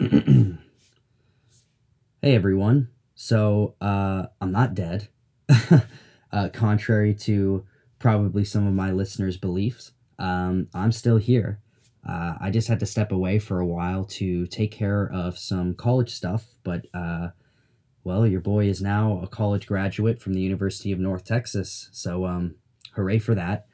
hey 0.10 0.56
everyone. 2.22 2.88
So 3.14 3.74
uh, 3.82 4.28
I'm 4.40 4.50
not 4.50 4.74
dead, 4.74 5.08
uh, 6.32 6.48
contrary 6.54 7.12
to 7.16 7.66
probably 7.98 8.46
some 8.46 8.66
of 8.66 8.72
my 8.72 8.92
listeners' 8.92 9.36
beliefs. 9.36 9.92
Um, 10.18 10.68
I'm 10.72 10.90
still 10.92 11.18
here. 11.18 11.60
Uh, 12.08 12.32
I 12.40 12.50
just 12.50 12.66
had 12.68 12.80
to 12.80 12.86
step 12.86 13.12
away 13.12 13.38
for 13.38 13.60
a 13.60 13.66
while 13.66 14.06
to 14.06 14.46
take 14.46 14.72
care 14.72 15.10
of 15.12 15.38
some 15.38 15.74
college 15.74 16.14
stuff, 16.14 16.46
but 16.62 16.86
uh, 16.94 17.28
well, 18.02 18.26
your 18.26 18.40
boy 18.40 18.68
is 18.68 18.80
now 18.80 19.20
a 19.22 19.26
college 19.26 19.66
graduate 19.66 20.22
from 20.22 20.32
the 20.32 20.40
University 20.40 20.92
of 20.92 20.98
North 20.98 21.24
Texas. 21.24 21.90
So 21.92 22.24
um, 22.24 22.54
hooray 22.94 23.18
for 23.18 23.34
that. 23.34 23.66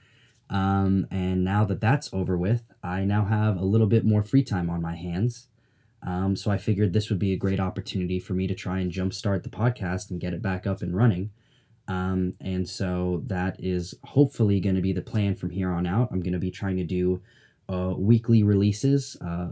Um, 0.50 1.06
and 1.08 1.44
now 1.44 1.64
that 1.66 1.80
that's 1.80 2.12
over 2.12 2.36
with, 2.36 2.64
I 2.82 3.04
now 3.04 3.26
have 3.26 3.56
a 3.56 3.64
little 3.64 3.86
bit 3.86 4.04
more 4.04 4.24
free 4.24 4.42
time 4.42 4.68
on 4.68 4.82
my 4.82 4.96
hands. 4.96 5.46
Um, 6.06 6.36
so 6.36 6.50
I 6.50 6.56
figured 6.56 6.92
this 6.92 7.10
would 7.10 7.18
be 7.18 7.32
a 7.32 7.36
great 7.36 7.60
opportunity 7.60 8.20
for 8.20 8.32
me 8.32 8.46
to 8.46 8.54
try 8.54 8.78
and 8.78 8.92
jumpstart 8.92 9.42
the 9.42 9.48
podcast 9.48 10.10
and 10.10 10.20
get 10.20 10.32
it 10.32 10.40
back 10.40 10.66
up 10.66 10.80
and 10.80 10.96
running. 10.96 11.30
Um, 11.88 12.34
and 12.40 12.68
so 12.68 13.22
that 13.26 13.56
is 13.58 13.94
hopefully 14.04 14.60
going 14.60 14.76
to 14.76 14.82
be 14.82 14.92
the 14.92 15.02
plan 15.02 15.34
from 15.34 15.50
here 15.50 15.70
on 15.70 15.86
out. 15.86 16.08
I'm 16.10 16.20
going 16.20 16.32
to 16.32 16.38
be 16.38 16.50
trying 16.50 16.76
to 16.76 16.84
do 16.84 17.20
uh, 17.68 17.94
weekly 17.96 18.42
releases. 18.42 19.16
Uh, 19.20 19.50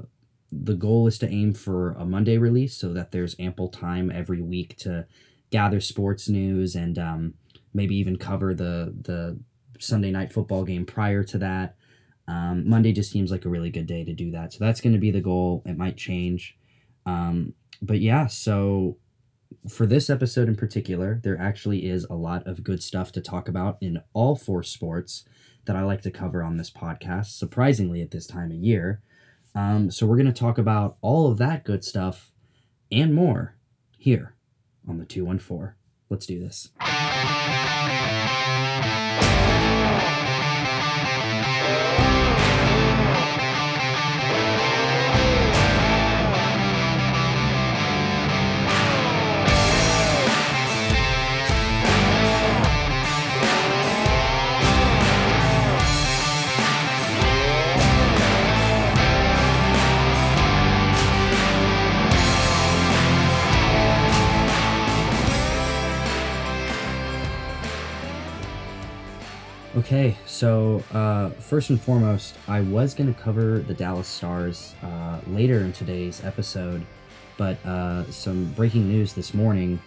the 0.52 0.74
goal 0.74 1.06
is 1.06 1.19
to 1.19 1.29
aim 1.29 1.55
for 1.55 1.93
a 1.93 2.05
Monday 2.05 2.38
release 2.38 2.77
so 2.77 2.93
that 2.93 3.10
there's 3.10 3.37
ample 3.38 3.68
time 3.68 4.10
every 4.10 4.41
week 4.41 4.77
to 4.79 5.07
gather 5.51 5.80
sports 5.80 6.29
news 6.29 6.77
and 6.77 6.98
um, 6.98 7.34
maybe 7.73 7.96
even 7.96 8.16
cover 8.16 8.55
the 8.55 8.95
the 9.02 9.38
Sunday 9.80 10.10
night 10.10 10.32
football 10.32 10.65
game 10.65 10.87
prior 10.87 11.24
to 11.24 11.38
that. 11.38 11.77
Um, 12.27 12.69
Monday 12.69 12.92
just 12.92 13.10
seems 13.10 13.30
like 13.30 13.45
a 13.45 13.51
really 13.51 13.70
good 13.70 13.87
day 13.87 14.05
to 14.05 14.12
do 14.12 14.30
that. 14.32 14.52
So 14.52 14.65
that's 14.65 14.80
going 14.80 14.95
to 14.95 14.98
be 14.98 15.10
the 15.10 15.20
goal. 15.20 15.62
It 15.66 15.77
might 15.77 15.96
change. 15.96 16.56
Um, 17.06 17.55
but 17.82 18.01
yeah, 18.01 18.27
so 18.27 18.96
for 19.69 19.87
this 19.87 20.10
episode 20.10 20.49
in 20.49 20.57
particular, 20.57 21.21
there 21.23 21.38
actually 21.40 21.87
is 21.87 22.04
a 22.04 22.15
lot 22.15 22.46
of 22.46 22.65
good 22.65 22.82
stuff 22.82 23.12
to 23.12 23.21
talk 23.21 23.49
about 23.49 23.79
in 23.80 24.01
all 24.12 24.37
four 24.37 24.62
sports 24.62 25.24
that 25.66 25.76
I 25.76 25.82
like 25.82 26.02
to 26.02 26.10
cover 26.10 26.43
on 26.43 26.57
this 26.57 26.71
podcast, 26.71 27.26
surprisingly, 27.26 28.02
at 28.02 28.10
this 28.10 28.27
time 28.27 28.51
of 28.51 28.56
year. 28.56 29.01
Um, 29.54 29.90
so 29.90 30.06
we're 30.06 30.16
going 30.16 30.27
to 30.27 30.32
talk 30.32 30.59
about 30.59 30.96
all 31.01 31.30
of 31.30 31.38
that 31.38 31.65
good 31.65 31.84
stuff 31.84 32.32
and 32.90 33.15
more 33.15 33.56
here 33.96 34.34
on 34.88 34.99
the 34.99 35.04
214. 35.04 35.74
Let's 36.10 36.27
do 36.27 36.38
this. 36.38 36.71
So 70.34 70.82
uh, 70.93 71.31
first 71.31 71.71
and 71.71 71.81
foremost, 71.81 72.34
I 72.49 72.60
was 72.60 72.93
going 72.93 73.12
to 73.12 73.21
cover 73.21 73.60
the 73.60 73.72
Dallas 73.72 74.09
Stars 74.09 74.75
uh, 74.82 75.21
later 75.28 75.60
in 75.60 75.72
today's 75.72 76.25
episode, 76.25 76.84
but 77.38 77.65
uh, 77.65 78.10
some 78.10 78.47
breaking 78.55 78.88
news 78.88 79.12
this 79.12 79.32
morning 79.32 79.81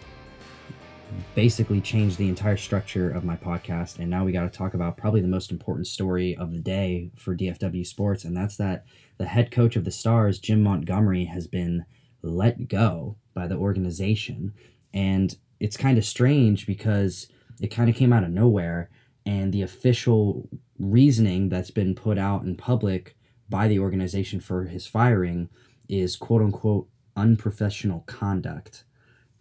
basically 1.34 1.82
changed 1.82 2.16
the 2.16 2.30
entire 2.30 2.56
structure 2.56 3.10
of 3.10 3.24
my 3.24 3.36
podcast. 3.36 3.98
And 3.98 4.08
now 4.08 4.24
we 4.24 4.32
got 4.32 4.50
to 4.50 4.58
talk 4.58 4.72
about 4.72 4.96
probably 4.96 5.20
the 5.20 5.28
most 5.28 5.52
important 5.52 5.86
story 5.86 6.34
of 6.36 6.52
the 6.52 6.60
day 6.60 7.10
for 7.14 7.36
DFW 7.36 7.86
Sports, 7.86 8.24
and 8.24 8.34
that's 8.34 8.56
that 8.56 8.86
the 9.18 9.26
head 9.26 9.50
coach 9.50 9.76
of 9.76 9.84
the 9.84 9.90
Stars, 9.90 10.38
Jim 10.38 10.62
Montgomery, 10.62 11.26
has 11.26 11.46
been 11.46 11.84
let 12.22 12.68
go 12.68 13.16
by 13.34 13.46
the 13.46 13.56
organization. 13.56 14.54
And 14.94 15.36
it's 15.60 15.76
kind 15.76 15.98
of 15.98 16.06
strange 16.06 16.66
because 16.66 17.28
it 17.60 17.68
kind 17.68 17.90
of 17.90 17.96
came 17.96 18.14
out 18.14 18.24
of 18.24 18.30
nowhere 18.30 18.88
and 19.28 19.52
the 19.52 19.60
official 19.60 20.48
reasoning 20.78 21.50
that's 21.50 21.70
been 21.70 21.94
put 21.94 22.16
out 22.16 22.44
in 22.44 22.56
public 22.56 23.14
by 23.50 23.68
the 23.68 23.78
organization 23.78 24.40
for 24.40 24.64
his 24.64 24.86
firing 24.86 25.50
is 25.86 26.16
quote 26.16 26.40
unquote 26.40 26.88
unprofessional 27.14 28.00
conduct. 28.06 28.84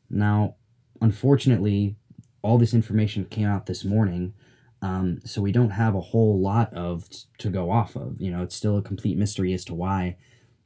Now, 0.10 0.56
unfortunately, 1.00 1.96
all 2.42 2.58
this 2.58 2.74
information 2.74 3.26
came 3.26 3.48
out 3.48 3.66
this 3.66 3.86
morning, 3.86 4.34
um, 4.82 5.22
so 5.24 5.42
we 5.42 5.54
don't 5.54 5.70
have 5.70 5.96
a 5.96 6.02
whole 6.02 6.38
lot 6.38 6.74
of 6.74 7.08
to 7.38 7.50
go 7.50 7.72
off 7.72 7.96
of. 7.96 8.20
You 8.20 8.32
know, 8.32 8.44
it's 8.44 8.56
still 8.56 8.78
a 8.78 8.82
complete 8.82 9.18
mystery 9.18 9.54
as 9.54 9.64
to 9.66 9.74
why 9.74 10.18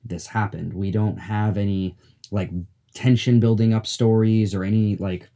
this 0.03 0.26
happened. 0.26 0.74
We 0.74 0.90
don't 0.90 1.18
have 1.18 1.58
any 1.58 1.96
like 2.32 2.50
tension 2.96 3.40
building 3.40 3.72
up 3.72 3.86
stories 3.86 4.56
or 4.56 4.64
any 4.64 4.96
like 4.96 5.30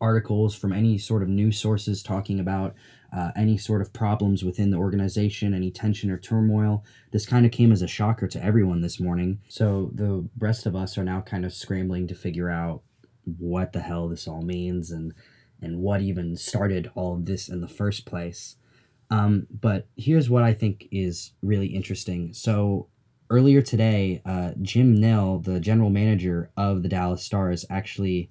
articles 0.00 0.54
from 0.54 0.72
any 0.72 0.98
sort 0.98 1.22
of 1.22 1.28
news 1.28 1.58
sources 1.58 2.02
talking 2.02 2.40
about 2.40 2.74
uh, 3.12 3.30
any 3.36 3.58
sort 3.58 3.82
of 3.82 3.92
problems 3.92 4.44
within 4.44 4.70
the 4.70 4.76
organization, 4.76 5.52
any 5.52 5.70
tension 5.70 6.10
or 6.10 6.18
turmoil. 6.18 6.84
This 7.10 7.26
kind 7.26 7.44
of 7.44 7.52
came 7.52 7.72
as 7.72 7.82
a 7.82 7.88
shocker 7.88 8.28
to 8.28 8.44
everyone 8.44 8.80
this 8.80 9.00
morning. 9.00 9.40
So 9.48 9.90
the 9.94 10.28
rest 10.38 10.66
of 10.66 10.76
us 10.76 10.96
are 10.96 11.04
now 11.04 11.20
kind 11.20 11.44
of 11.44 11.52
scrambling 11.52 12.06
to 12.08 12.14
figure 12.14 12.50
out 12.50 12.82
what 13.38 13.72
the 13.72 13.80
hell 13.80 14.08
this 14.08 14.26
all 14.26 14.42
means 14.42 14.90
and 14.90 15.12
and 15.62 15.78
what 15.78 16.00
even 16.00 16.36
started 16.36 16.90
all 16.94 17.14
of 17.14 17.26
this 17.26 17.48
in 17.48 17.60
the 17.60 17.68
first 17.68 18.06
place. 18.06 18.56
Um, 19.10 19.46
but 19.50 19.88
here's 19.96 20.30
what 20.30 20.42
I 20.42 20.54
think 20.54 20.88
is 20.90 21.32
really 21.42 21.66
interesting. 21.66 22.32
So 22.32 22.88
earlier 23.28 23.60
today, 23.60 24.22
uh, 24.24 24.52
Jim 24.62 24.94
Nill, 24.98 25.40
the 25.40 25.60
general 25.60 25.90
manager 25.90 26.50
of 26.56 26.82
the 26.82 26.88
Dallas 26.88 27.22
Stars, 27.22 27.66
actually 27.68 28.30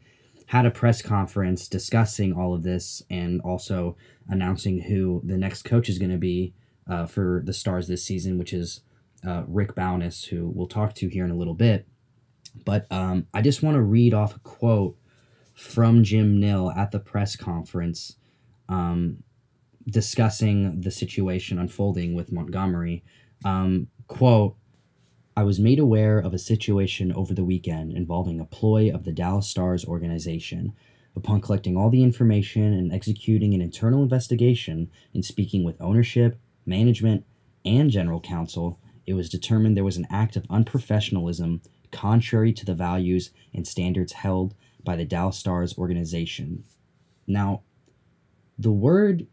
had 0.50 0.66
a 0.66 0.72
press 0.72 1.04
conference 1.04 1.68
discussing 1.68 2.34
all 2.34 2.56
of 2.56 2.64
this 2.64 3.04
and 3.12 3.40
also 3.42 3.96
announcing 4.30 4.82
who 4.82 5.22
the 5.24 5.38
next 5.38 5.62
coach 5.62 5.88
is 5.88 6.00
going 6.00 6.10
to 6.10 6.18
be 6.18 6.56
uh, 6.90 7.06
for 7.06 7.44
the 7.46 7.54
Stars 7.54 7.88
this 7.88 8.04
season, 8.04 8.40
which 8.40 8.52
is 8.52 8.82
uh, 9.24 9.44
Rick 9.48 9.76
Bowness, 9.76 10.24
who 10.24 10.50
we'll 10.50 10.66
talk 10.66 10.96
to 10.96 11.08
here 11.08 11.24
in 11.24 11.30
a 11.30 11.36
little 11.36 11.54
bit. 11.54 11.88
But 12.66 12.88
um, 12.92 13.28
I 13.32 13.44
just 13.44 13.62
want 13.62 13.76
to 13.76 13.82
read 13.84 14.16
off 14.16 14.36
a 14.36 14.40
quote 14.40 14.98
from 15.54 16.04
Jim 16.04 16.40
Nill 16.40 16.72
at 16.72 16.90
the 16.90 17.00
press 17.00 17.36
conference 17.36 18.16
um, 18.70 19.22
discussing 19.88 20.82
the 20.82 20.90
situation 20.90 21.60
unfolding 21.60 22.16
with 22.16 22.32
Montgomery. 22.32 23.04
Um, 23.46 23.86
quote, 24.08 24.56
I 25.40 25.44
was 25.44 25.58
made 25.58 25.80
aware 25.80 26.20
of 26.20 26.34
a 26.34 26.38
situation 26.38 27.14
over 27.14 27.34
the 27.34 27.46
weekend 27.46 27.94
involving 27.94 28.42
a 28.42 28.46
ploy 28.46 28.94
of 28.94 29.06
the 29.06 29.14
Dallas 29.14 29.48
Stars 29.48 29.86
organization. 29.86 30.74
Upon 31.16 31.40
collecting 31.40 31.78
all 31.78 31.90
the 31.90 32.04
information 32.04 32.74
and 32.74 32.92
executing 32.92 33.54
an 33.54 33.62
internal 33.62 34.04
investigation 34.04 34.92
and 35.14 35.24
speaking 35.24 35.64
with 35.64 35.80
ownership, 35.80 36.38
management, 36.66 37.26
and 37.64 37.90
general 37.90 38.20
counsel, 38.20 38.82
it 39.08 39.14
was 39.14 39.30
determined 39.30 39.78
there 39.78 39.86
was 39.86 39.96
an 39.96 40.08
act 40.10 40.36
of 40.36 40.44
unprofessionalism 40.50 41.62
contrary 41.90 42.52
to 42.52 42.66
the 42.66 42.76
values 42.76 43.32
and 43.54 43.66
standards 43.66 44.12
held 44.12 44.56
by 44.84 44.98
the 44.98 45.06
Dallas 45.06 45.38
Stars 45.38 45.78
organization. 45.78 46.66
Now, 47.28 47.62
the 48.58 48.74
word 48.74 49.26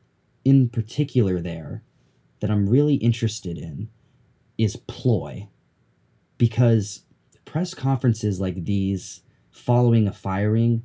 in 0.44 0.68
particular 0.68 1.40
there 1.40 1.82
that 2.38 2.50
I'm 2.52 2.68
really 2.68 2.94
interested 2.94 3.58
in 3.58 3.88
is 4.56 4.76
ploy 4.76 5.48
because 6.38 7.02
press 7.44 7.74
conferences 7.74 8.40
like 8.40 8.64
these 8.64 9.20
following 9.50 10.06
a 10.06 10.12
firing 10.12 10.82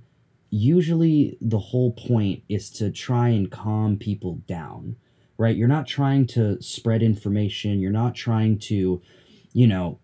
usually 0.50 1.38
the 1.42 1.60
whole 1.60 1.92
point 1.92 2.44
is 2.50 2.70
to 2.70 2.92
try 2.92 3.30
and 3.30 3.52
calm 3.52 3.98
people 3.98 4.36
down 4.48 4.96
right? 5.42 5.58
You're 5.58 5.68
not 5.68 5.88
trying 5.88 6.28
to 6.28 6.62
spread 6.62 7.02
information. 7.02 7.80
You're 7.80 7.92
not 7.92 8.14
trying 8.14 8.60
to 8.60 9.02
you 9.54 9.68
know 9.68 10.00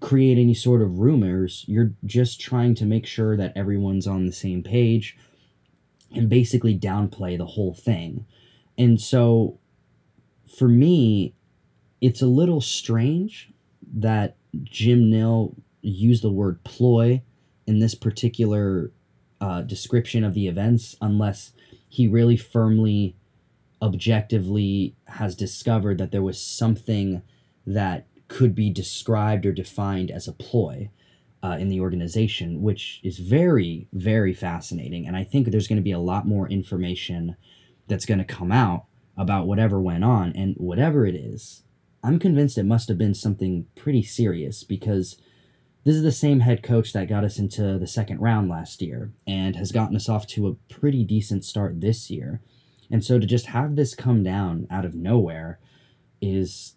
create 0.00 0.38
any 0.38 0.54
sort 0.54 0.80
of 0.80 1.00
rumors. 1.00 1.64
You're 1.66 1.92
just 2.04 2.40
trying 2.40 2.76
to 2.76 2.86
make 2.86 3.04
sure 3.04 3.36
that 3.36 3.52
everyone's 3.56 4.06
on 4.06 4.26
the 4.26 4.32
same 4.32 4.62
page 4.62 5.16
and 6.14 6.28
basically 6.28 6.78
downplay 6.78 7.36
the 7.36 7.46
whole 7.46 7.74
thing. 7.74 8.26
And 8.78 9.00
so 9.00 9.58
for 10.56 10.68
me 10.68 11.34
it's 12.00 12.22
a 12.22 12.26
little 12.26 12.60
strange 12.60 13.52
that 13.92 14.36
Jim 14.64 15.10
Nill 15.10 15.54
used 15.82 16.22
the 16.22 16.30
word 16.30 16.62
ploy 16.64 17.22
in 17.66 17.78
this 17.78 17.94
particular 17.94 18.90
uh, 19.40 19.62
description 19.62 20.24
of 20.24 20.34
the 20.34 20.48
events 20.48 20.96
unless 21.00 21.52
he 21.88 22.08
really 22.08 22.36
firmly, 22.36 23.16
objectively 23.82 24.94
has 25.06 25.34
discovered 25.34 25.98
that 25.98 26.10
there 26.10 26.22
was 26.22 26.40
something 26.40 27.22
that 27.66 28.06
could 28.28 28.54
be 28.54 28.70
described 28.70 29.46
or 29.46 29.52
defined 29.52 30.10
as 30.10 30.26
a 30.28 30.32
ploy. 30.32 30.90
uh, 31.42 31.56
in 31.58 31.68
the 31.68 31.80
organization, 31.80 32.62
which 32.62 33.00
is 33.02 33.18
very, 33.18 33.86
very 33.92 34.34
fascinating. 34.34 35.06
And 35.06 35.16
I 35.16 35.24
think 35.24 35.48
there's 35.48 35.68
going 35.68 35.76
to 35.76 35.82
be 35.82 35.92
a 35.92 35.98
lot 35.98 36.26
more 36.26 36.48
information 36.48 37.36
that's 37.86 38.06
going 38.06 38.18
to 38.18 38.24
come 38.24 38.50
out 38.50 38.86
about 39.16 39.46
whatever 39.46 39.80
went 39.80 40.02
on. 40.04 40.32
And 40.32 40.54
whatever 40.56 41.06
it 41.06 41.14
is, 41.14 41.62
I'm 42.02 42.18
convinced 42.18 42.58
it 42.58 42.64
must 42.64 42.88
have 42.88 42.98
been 42.98 43.14
something 43.14 43.66
pretty 43.74 44.02
serious 44.02 44.64
because 44.64 45.16
this 45.84 45.94
is 45.94 46.02
the 46.02 46.12
same 46.12 46.40
head 46.40 46.62
coach 46.62 46.92
that 46.92 47.08
got 47.08 47.24
us 47.24 47.38
into 47.38 47.78
the 47.78 47.86
second 47.86 48.20
round 48.20 48.48
last 48.48 48.82
year 48.82 49.12
and 49.26 49.56
has 49.56 49.72
gotten 49.72 49.96
us 49.96 50.08
off 50.08 50.26
to 50.28 50.48
a 50.48 50.72
pretty 50.72 51.04
decent 51.04 51.44
start 51.44 51.80
this 51.80 52.10
year. 52.10 52.40
And 52.90 53.04
so 53.04 53.18
to 53.18 53.26
just 53.26 53.46
have 53.46 53.76
this 53.76 53.94
come 53.94 54.22
down 54.22 54.66
out 54.70 54.84
of 54.84 54.94
nowhere 54.94 55.58
is 56.20 56.74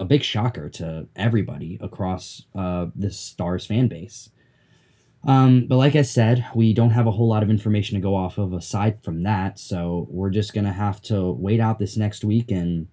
a 0.00 0.04
big 0.04 0.22
shocker 0.22 0.68
to 0.68 1.06
everybody 1.16 1.78
across 1.80 2.42
uh, 2.54 2.86
the 2.94 3.10
Stars 3.10 3.66
fan 3.66 3.88
base. 3.88 4.30
Um, 5.24 5.66
but 5.68 5.76
like 5.76 5.94
I 5.94 6.02
said, 6.02 6.44
we 6.54 6.74
don't 6.74 6.90
have 6.90 7.06
a 7.06 7.12
whole 7.12 7.28
lot 7.28 7.42
of 7.42 7.50
information 7.50 7.94
to 7.94 8.02
go 8.02 8.16
off 8.16 8.38
of 8.38 8.52
aside 8.52 9.02
from 9.04 9.22
that, 9.22 9.58
so 9.58 10.08
we're 10.10 10.30
just 10.30 10.52
gonna 10.52 10.72
have 10.72 11.00
to 11.02 11.30
wait 11.32 11.60
out 11.60 11.78
this 11.78 11.96
next 11.96 12.24
week. 12.24 12.50
And 12.50 12.88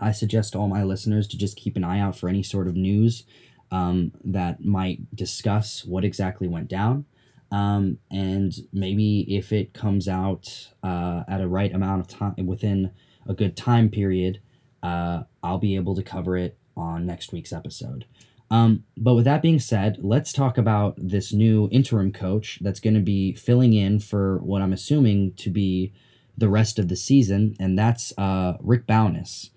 I 0.00 0.12
suggest 0.12 0.56
all 0.56 0.68
my 0.68 0.82
listeners 0.82 1.26
to 1.28 1.38
just 1.38 1.56
keep 1.56 1.76
an 1.76 1.84
eye 1.84 2.00
out 2.00 2.16
for 2.16 2.28
any 2.28 2.42
sort 2.42 2.68
of 2.68 2.76
news 2.76 3.24
um, 3.70 4.12
that 4.24 4.64
might 4.64 5.14
discuss 5.14 5.84
what 5.84 6.04
exactly 6.04 6.48
went 6.48 6.68
down. 6.68 7.06
Um, 7.50 7.98
and 8.10 8.52
maybe 8.72 9.20
if 9.36 9.52
it 9.52 9.74
comes 9.74 10.08
out 10.08 10.68
uh, 10.82 11.22
at 11.28 11.40
a 11.40 11.48
right 11.48 11.72
amount 11.72 12.00
of 12.00 12.08
time 12.08 12.46
within 12.46 12.90
a 13.28 13.34
good 13.34 13.56
time 13.56 13.88
period, 13.90 14.40
uh, 14.82 15.22
I'll 15.42 15.58
be 15.58 15.76
able 15.76 15.94
to 15.94 16.02
cover 16.02 16.36
it 16.36 16.58
on 16.76 17.06
next 17.06 17.32
week's 17.32 17.52
episode. 17.52 18.06
Um, 18.50 18.84
but 18.96 19.14
with 19.14 19.24
that 19.24 19.42
being 19.42 19.58
said, 19.58 19.98
let's 20.00 20.32
talk 20.32 20.58
about 20.58 20.94
this 20.98 21.32
new 21.32 21.68
interim 21.72 22.12
coach 22.12 22.58
that's 22.60 22.80
going 22.80 22.94
to 22.94 23.00
be 23.00 23.32
filling 23.34 23.72
in 23.72 23.98
for 24.00 24.38
what 24.38 24.62
I'm 24.62 24.72
assuming 24.72 25.34
to 25.34 25.50
be 25.50 25.92
the 26.36 26.48
rest 26.48 26.78
of 26.78 26.88
the 26.88 26.96
season, 26.96 27.54
and 27.60 27.78
that's 27.78 28.12
uh, 28.18 28.56
Rick 28.60 28.86
Bowness. 28.86 29.50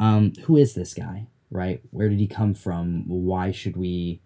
Um, 0.00 0.32
who 0.44 0.56
is 0.56 0.74
this 0.74 0.94
guy, 0.94 1.28
right? 1.50 1.80
Where 1.90 2.08
did 2.08 2.18
he 2.18 2.26
come 2.26 2.54
from? 2.54 3.04
Why 3.06 3.52
should 3.52 3.76
we 3.76 4.22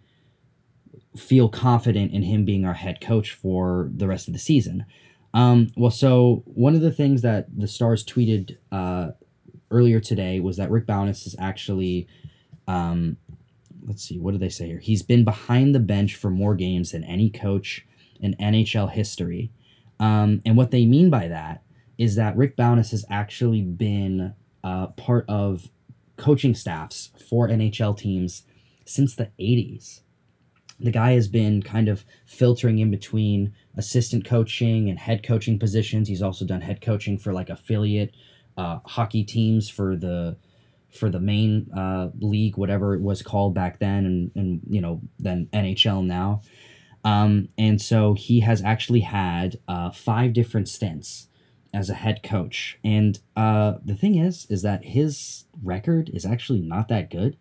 feel 1.16 1.48
confident 1.48 2.12
in 2.12 2.22
him 2.22 2.44
being 2.44 2.64
our 2.64 2.74
head 2.74 3.00
coach 3.00 3.32
for 3.32 3.90
the 3.94 4.06
rest 4.06 4.28
of 4.28 4.32
the 4.32 4.40
season? 4.40 4.86
Um, 5.34 5.72
well, 5.76 5.90
so 5.90 6.44
one 6.46 6.76
of 6.76 6.80
the 6.80 6.92
things 6.92 7.22
that 7.22 7.46
the 7.58 7.66
Stars 7.66 8.04
tweeted 8.04 8.56
uh, 8.70 9.10
earlier 9.72 9.98
today 9.98 10.38
was 10.38 10.56
that 10.56 10.70
Rick 10.70 10.86
Bowness 10.86 11.26
is 11.26 11.34
actually, 11.40 12.06
um, 12.68 13.16
let's 13.84 14.04
see, 14.04 14.20
what 14.20 14.30
did 14.30 14.40
they 14.40 14.48
say 14.48 14.68
here? 14.68 14.78
He's 14.78 15.02
been 15.02 15.24
behind 15.24 15.74
the 15.74 15.80
bench 15.80 16.14
for 16.14 16.30
more 16.30 16.54
games 16.54 16.92
than 16.92 17.02
any 17.02 17.30
coach 17.30 17.84
in 18.20 18.36
NHL 18.40 18.92
history. 18.92 19.50
Um, 19.98 20.40
and 20.46 20.56
what 20.56 20.70
they 20.70 20.86
mean 20.86 21.10
by 21.10 21.26
that 21.26 21.64
is 21.98 22.14
that 22.14 22.36
Rick 22.36 22.56
Bowness 22.56 22.92
has 22.92 23.04
actually 23.10 23.62
been 23.62 24.34
uh, 24.64 24.88
part 24.88 25.24
of 25.28 25.68
coaching 26.16 26.54
staffs 26.54 27.10
for 27.28 27.48
NHL 27.48 27.96
teams 27.96 28.44
since 28.86 29.14
the 29.14 29.30
80s. 29.38 30.00
The 30.80 30.90
guy 30.90 31.12
has 31.12 31.28
been 31.28 31.62
kind 31.62 31.88
of 31.88 32.04
filtering 32.26 32.78
in 32.80 32.90
between 32.90 33.54
assistant 33.76 34.24
coaching 34.24 34.88
and 34.88 34.98
head 34.98 35.22
coaching 35.22 35.58
positions. 35.58 36.08
He's 36.08 36.22
also 36.22 36.44
done 36.44 36.62
head 36.62 36.80
coaching 36.80 37.18
for 37.18 37.32
like 37.32 37.48
affiliate 37.48 38.14
uh, 38.56 38.80
hockey 38.84 39.22
teams 39.22 39.68
for 39.68 39.96
the 39.96 40.36
for 40.90 41.10
the 41.10 41.20
main 41.20 41.68
uh, 41.76 42.10
league, 42.20 42.56
whatever 42.56 42.94
it 42.94 43.00
was 43.00 43.20
called 43.22 43.54
back 43.54 43.78
then, 43.78 44.06
and 44.06 44.30
and 44.34 44.60
you 44.68 44.80
know 44.80 45.00
then 45.18 45.48
NHL 45.52 46.04
now. 46.04 46.42
Um, 47.04 47.48
and 47.58 47.80
so 47.80 48.14
he 48.14 48.40
has 48.40 48.62
actually 48.62 49.00
had 49.00 49.58
uh, 49.68 49.90
five 49.90 50.32
different 50.32 50.68
stints 50.68 51.28
as 51.74 51.90
a 51.90 51.94
head 51.94 52.22
coach. 52.22 52.78
And 52.84 53.18
uh, 53.36 53.74
the 53.84 53.96
thing 53.96 54.14
is, 54.14 54.46
is 54.48 54.62
that 54.62 54.84
his 54.84 55.44
record 55.62 56.10
is 56.14 56.24
actually 56.24 56.60
not 56.60 56.88
that 56.88 57.10
good. 57.10 57.36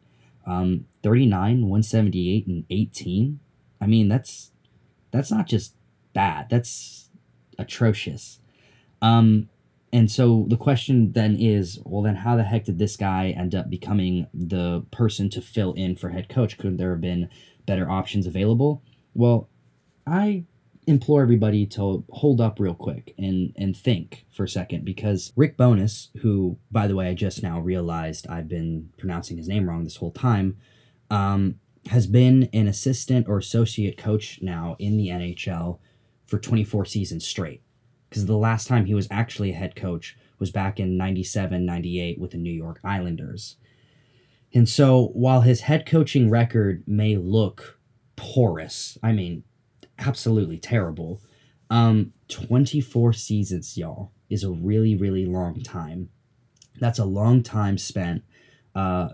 Um, 0.45 0.85
39, 1.03 1.61
178, 1.61 2.47
and 2.47 2.65
18. 2.69 3.39
I 3.79 3.85
mean, 3.85 4.09
that's 4.09 4.51
that's 5.11 5.31
not 5.31 5.47
just 5.47 5.75
bad. 6.13 6.49
That's 6.49 7.09
atrocious. 7.57 8.39
Um, 9.01 9.49
and 9.93 10.09
so 10.09 10.45
the 10.49 10.57
question 10.57 11.11
then 11.11 11.37
is, 11.39 11.79
well, 11.85 12.01
then 12.01 12.15
how 12.15 12.35
the 12.35 12.43
heck 12.43 12.65
did 12.65 12.79
this 12.79 12.97
guy 12.97 13.29
end 13.29 13.53
up 13.53 13.69
becoming 13.69 14.27
the 14.33 14.83
person 14.91 15.29
to 15.29 15.41
fill 15.41 15.73
in 15.73 15.95
for 15.95 16.09
head 16.09 16.29
coach? 16.29 16.57
Could 16.57 16.79
there 16.79 16.91
have 16.91 17.01
been 17.01 17.29
better 17.67 17.89
options 17.89 18.25
available? 18.25 18.81
Well, 19.13 19.49
I 20.07 20.45
implore 20.87 21.21
everybody 21.21 21.65
to 21.65 22.03
hold 22.09 22.41
up 22.41 22.59
real 22.59 22.73
quick 22.73 23.13
and 23.17 23.53
and 23.55 23.75
think 23.75 24.25
for 24.31 24.43
a 24.43 24.49
second 24.49 24.85
because 24.85 25.31
Rick 25.35 25.57
Bowness, 25.57 26.09
who 26.19 26.57
by 26.71 26.87
the 26.87 26.95
way 26.95 27.07
I 27.07 27.13
just 27.13 27.43
now 27.43 27.59
realized 27.59 28.27
I've 28.27 28.47
been 28.47 28.89
pronouncing 28.97 29.37
his 29.37 29.47
name 29.47 29.67
wrong 29.67 29.83
this 29.83 29.97
whole 29.97 30.11
time, 30.11 30.57
um, 31.09 31.55
has 31.87 32.07
been 32.07 32.49
an 32.53 32.67
assistant 32.67 33.27
or 33.27 33.37
associate 33.37 33.97
coach 33.97 34.39
now 34.41 34.75
in 34.79 34.97
the 34.97 35.09
NHL 35.09 35.79
for 36.25 36.39
24 36.39 36.85
seasons 36.85 37.25
straight 37.25 37.61
because 38.09 38.25
the 38.25 38.37
last 38.37 38.67
time 38.67 38.85
he 38.85 38.93
was 38.93 39.07
actually 39.09 39.51
a 39.51 39.55
head 39.55 39.75
coach 39.75 40.17
was 40.39 40.51
back 40.51 40.79
in 40.79 40.97
97 40.97 41.65
98 41.65 42.19
with 42.19 42.31
the 42.31 42.37
New 42.37 42.51
York 42.51 42.79
Islanders. 42.83 43.57
And 44.53 44.69
so 44.69 45.07
while 45.13 45.41
his 45.41 45.61
head 45.61 45.85
coaching 45.85 46.29
record 46.29 46.83
may 46.85 47.15
look 47.15 47.79
porous, 48.15 48.97
I 49.01 49.11
mean, 49.11 49.43
absolutely 49.99 50.57
terrible, 50.57 51.21
um, 51.69 52.13
24 52.29 53.13
seasons, 53.13 53.77
y'all, 53.77 54.11
is 54.29 54.43
a 54.43 54.51
really, 54.51 54.95
really 54.95 55.25
long 55.25 55.61
time. 55.61 56.09
That's 56.79 56.99
a 56.99 57.05
long 57.05 57.43
time 57.43 57.77
spent 57.77 58.23
uh, 58.75 59.09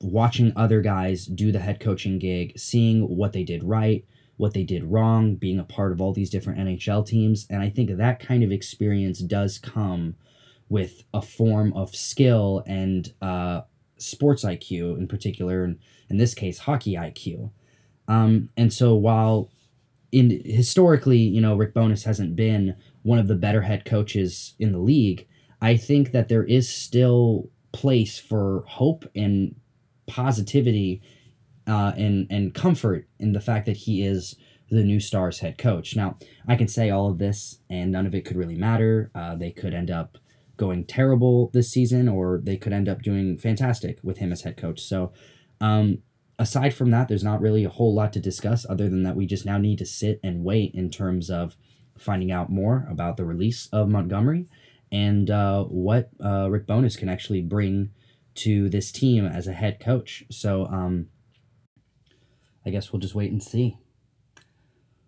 watching 0.00 0.52
other 0.56 0.80
guys 0.80 1.26
do 1.26 1.52
the 1.52 1.60
head 1.60 1.80
coaching 1.80 2.18
gig, 2.18 2.58
seeing 2.58 3.02
what 3.02 3.32
they 3.32 3.44
did 3.44 3.64
right, 3.64 4.04
what 4.36 4.52
they 4.52 4.64
did 4.64 4.84
wrong, 4.84 5.36
being 5.36 5.58
a 5.58 5.64
part 5.64 5.92
of 5.92 6.00
all 6.00 6.12
these 6.12 6.30
different 6.30 6.58
NHL 6.58 7.06
teams. 7.06 7.46
And 7.48 7.62
I 7.62 7.70
think 7.70 7.90
that 7.90 8.20
kind 8.20 8.42
of 8.42 8.52
experience 8.52 9.20
does 9.20 9.58
come 9.58 10.16
with 10.68 11.04
a 11.12 11.22
form 11.22 11.72
of 11.74 11.94
skill 11.94 12.64
and 12.66 13.12
uh, 13.22 13.62
sports 13.96 14.44
IQ 14.44 14.98
in 14.98 15.06
particular, 15.06 15.64
and 15.64 15.78
in 16.08 16.16
this 16.16 16.34
case, 16.34 16.58
hockey 16.58 16.94
IQ. 16.94 17.50
Um, 18.08 18.50
and 18.56 18.72
so 18.72 18.94
while 18.94 19.50
in 20.14 20.42
historically, 20.44 21.18
you 21.18 21.40
know, 21.40 21.56
Rick 21.56 21.74
Bowness 21.74 22.04
hasn't 22.04 22.36
been 22.36 22.76
one 23.02 23.18
of 23.18 23.26
the 23.26 23.34
better 23.34 23.62
head 23.62 23.84
coaches 23.84 24.54
in 24.58 24.72
the 24.72 24.78
league, 24.78 25.26
I 25.60 25.76
think 25.76 26.12
that 26.12 26.28
there 26.28 26.44
is 26.44 26.68
still 26.68 27.50
place 27.72 28.18
for 28.18 28.64
hope 28.68 29.04
and 29.16 29.56
positivity 30.06 31.02
uh, 31.66 31.92
and 31.96 32.26
and 32.30 32.54
comfort 32.54 33.08
in 33.18 33.32
the 33.32 33.40
fact 33.40 33.66
that 33.66 33.76
he 33.76 34.04
is 34.04 34.36
the 34.70 34.84
new 34.84 35.00
Stars 35.00 35.40
head 35.40 35.58
coach. 35.58 35.96
Now, 35.96 36.16
I 36.46 36.56
can 36.56 36.68
say 36.68 36.90
all 36.90 37.10
of 37.10 37.18
this, 37.18 37.58
and 37.68 37.90
none 37.90 38.06
of 38.06 38.14
it 38.14 38.24
could 38.24 38.36
really 38.36 38.56
matter. 38.56 39.10
Uh, 39.14 39.34
they 39.34 39.50
could 39.50 39.74
end 39.74 39.90
up 39.90 40.18
going 40.56 40.84
terrible 40.84 41.50
this 41.52 41.70
season, 41.70 42.08
or 42.08 42.40
they 42.42 42.56
could 42.56 42.72
end 42.72 42.88
up 42.88 43.02
doing 43.02 43.36
fantastic 43.36 43.98
with 44.02 44.18
him 44.18 44.30
as 44.30 44.42
head 44.42 44.56
coach. 44.56 44.80
So, 44.80 45.12
um, 45.60 45.98
aside 46.38 46.74
from 46.74 46.90
that, 46.90 47.08
there's 47.08 47.24
not 47.24 47.40
really 47.40 47.64
a 47.64 47.70
whole 47.70 47.94
lot 47.94 48.12
to 48.14 48.20
discuss 48.20 48.66
other 48.68 48.88
than 48.88 49.02
that 49.04 49.16
we 49.16 49.26
just 49.26 49.46
now 49.46 49.58
need 49.58 49.78
to 49.78 49.86
sit 49.86 50.20
and 50.22 50.44
wait 50.44 50.74
in 50.74 50.90
terms 50.90 51.30
of 51.30 51.56
finding 51.98 52.32
out 52.32 52.50
more 52.50 52.86
about 52.90 53.16
the 53.16 53.24
release 53.24 53.68
of 53.72 53.88
Montgomery 53.88 54.48
and 54.90 55.30
uh, 55.30 55.64
what 55.64 56.10
uh, 56.24 56.48
Rick 56.50 56.66
Bowness 56.66 56.96
can 56.96 57.08
actually 57.08 57.40
bring 57.40 57.90
to 58.36 58.68
this 58.68 58.90
team 58.90 59.26
as 59.26 59.46
a 59.46 59.52
head 59.52 59.78
coach. 59.80 60.24
So, 60.30 60.66
um, 60.66 61.08
I 62.66 62.70
guess 62.70 62.92
we'll 62.92 63.00
just 63.00 63.14
wait 63.14 63.30
and 63.30 63.42
see. 63.42 63.76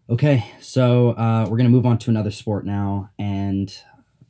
Okay, 0.09 0.47
so 0.61 1.11
uh, 1.11 1.43
we're 1.45 1.57
going 1.57 1.65
to 1.65 1.77
move 1.77 1.87
on 1.87 1.99
to 1.99 2.11
another 2.11 2.31
sport 2.31 2.65
now. 2.65 3.11
And 3.19 3.77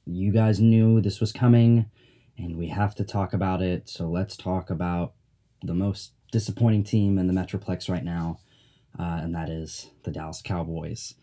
you 0.06 0.32
guys 0.32 0.60
knew 0.60 1.00
this 1.00 1.20
was 1.20 1.32
coming, 1.32 1.90
and 2.38 2.56
we 2.56 2.68
have 2.68 2.94
to 2.94 3.04
talk 3.04 3.32
about 3.34 3.60
it. 3.60 3.88
So 3.88 4.08
let's 4.08 4.36
talk 4.36 4.70
about 4.70 5.12
the 5.62 5.74
most 5.74 6.12
disappointing 6.30 6.84
team 6.84 7.18
in 7.18 7.26
the 7.26 7.32
Metroplex 7.32 7.88
right 7.88 8.04
now, 8.04 8.40
uh, 8.98 9.20
and 9.22 9.34
that 9.34 9.48
is 9.48 9.90
the 10.04 10.10
Dallas 10.10 10.42
Cowboys. 10.42 11.14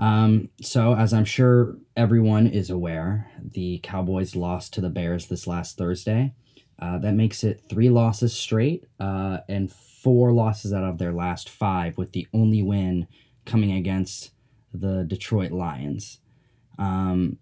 Um, 0.00 0.50
so, 0.60 0.94
as 0.94 1.12
I'm 1.12 1.24
sure 1.24 1.76
everyone 1.96 2.46
is 2.46 2.70
aware, 2.70 3.30
the 3.40 3.80
Cowboys 3.82 4.34
lost 4.34 4.72
to 4.74 4.80
the 4.80 4.90
Bears 4.90 5.28
this 5.28 5.46
last 5.46 5.76
Thursday. 5.78 6.34
Uh, 6.78 6.98
that 6.98 7.14
makes 7.14 7.44
it 7.44 7.62
three 7.68 7.88
losses 7.88 8.32
straight 8.34 8.84
uh, 8.98 9.38
and 9.48 9.70
four 9.70 10.32
losses 10.32 10.72
out 10.72 10.82
of 10.82 10.98
their 10.98 11.12
last 11.12 11.48
five, 11.48 11.96
with 11.96 12.12
the 12.12 12.26
only 12.34 12.62
win 12.62 13.06
coming 13.44 13.72
against 13.72 14.30
the 14.72 15.04
Detroit 15.04 15.52
Lions. 15.52 16.18
Um, 16.78 17.38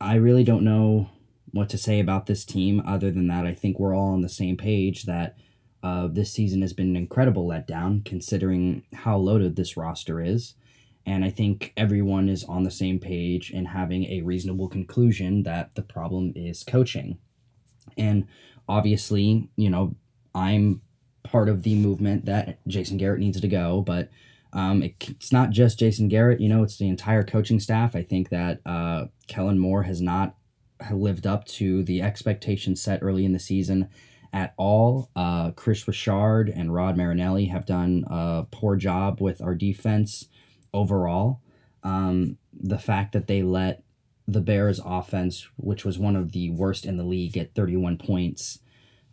I 0.00 0.14
really 0.14 0.44
don't 0.44 0.64
know 0.64 1.10
what 1.52 1.68
to 1.70 1.78
say 1.78 2.00
about 2.00 2.26
this 2.26 2.44
team 2.44 2.82
other 2.86 3.10
than 3.10 3.26
that 3.28 3.46
I 3.46 3.54
think 3.54 3.78
we're 3.78 3.94
all 3.94 4.12
on 4.12 4.22
the 4.22 4.28
same 4.28 4.56
page 4.56 5.04
that 5.04 5.36
uh, 5.82 6.08
this 6.08 6.32
season 6.32 6.60
has 6.62 6.72
been 6.72 6.90
an 6.90 6.96
incredible 6.96 7.46
letdown 7.46 8.04
considering 8.04 8.82
how 8.92 9.16
loaded 9.16 9.56
this 9.56 9.76
roster 9.76 10.20
is. 10.20 10.54
And 11.06 11.24
I 11.24 11.30
think 11.30 11.72
everyone 11.76 12.28
is 12.28 12.44
on 12.44 12.62
the 12.62 12.70
same 12.70 12.98
page 12.98 13.50
and 13.50 13.68
having 13.68 14.04
a 14.04 14.20
reasonable 14.20 14.68
conclusion 14.68 15.42
that 15.44 15.74
the 15.74 15.82
problem 15.82 16.32
is 16.36 16.62
coaching. 16.62 17.18
And 17.96 18.28
obviously, 18.68 19.48
you 19.56 19.70
know, 19.70 19.96
I'm 20.34 20.82
part 21.22 21.48
of 21.48 21.62
the 21.62 21.74
movement 21.74 22.26
that 22.26 22.58
Jason 22.66 22.98
Garrett 22.98 23.20
needs 23.20 23.40
to 23.40 23.48
go, 23.48 23.80
but 23.80 24.10
um, 24.52 24.82
it, 24.82 25.08
it's 25.08 25.32
not 25.32 25.50
just 25.50 25.78
Jason 25.78 26.08
Garrett, 26.08 26.40
you 26.40 26.48
know, 26.48 26.62
it's 26.62 26.76
the 26.76 26.88
entire 26.88 27.22
coaching 27.22 27.60
staff. 27.60 27.96
I 27.96 28.02
think 28.02 28.28
that 28.28 28.60
uh, 28.66 29.06
Kellen 29.28 29.58
Moore 29.58 29.84
has 29.84 30.00
not 30.00 30.34
lived 30.92 31.26
up 31.26 31.44
to 31.46 31.82
the 31.82 32.02
expectations 32.02 32.82
set 32.82 33.02
early 33.02 33.24
in 33.24 33.32
the 33.32 33.38
season 33.38 33.88
at 34.32 34.54
all. 34.56 35.10
Uh, 35.16 35.50
Kris 35.52 35.86
Richard 35.86 36.48
and 36.48 36.72
Rod 36.74 36.96
Marinelli 36.96 37.46
have 37.46 37.66
done 37.66 38.04
a 38.08 38.46
poor 38.50 38.76
job 38.76 39.20
with 39.20 39.40
our 39.40 39.54
defense 39.54 40.26
overall. 40.72 41.40
Um, 41.82 42.38
the 42.52 42.78
fact 42.78 43.12
that 43.12 43.26
they 43.26 43.42
let 43.42 43.82
the 44.28 44.40
Bears 44.40 44.80
offense, 44.84 45.48
which 45.56 45.84
was 45.84 45.98
one 45.98 46.16
of 46.16 46.32
the 46.32 46.50
worst 46.50 46.84
in 46.84 46.96
the 46.96 47.04
league, 47.04 47.32
get 47.32 47.54
31 47.54 47.98
points 47.98 48.60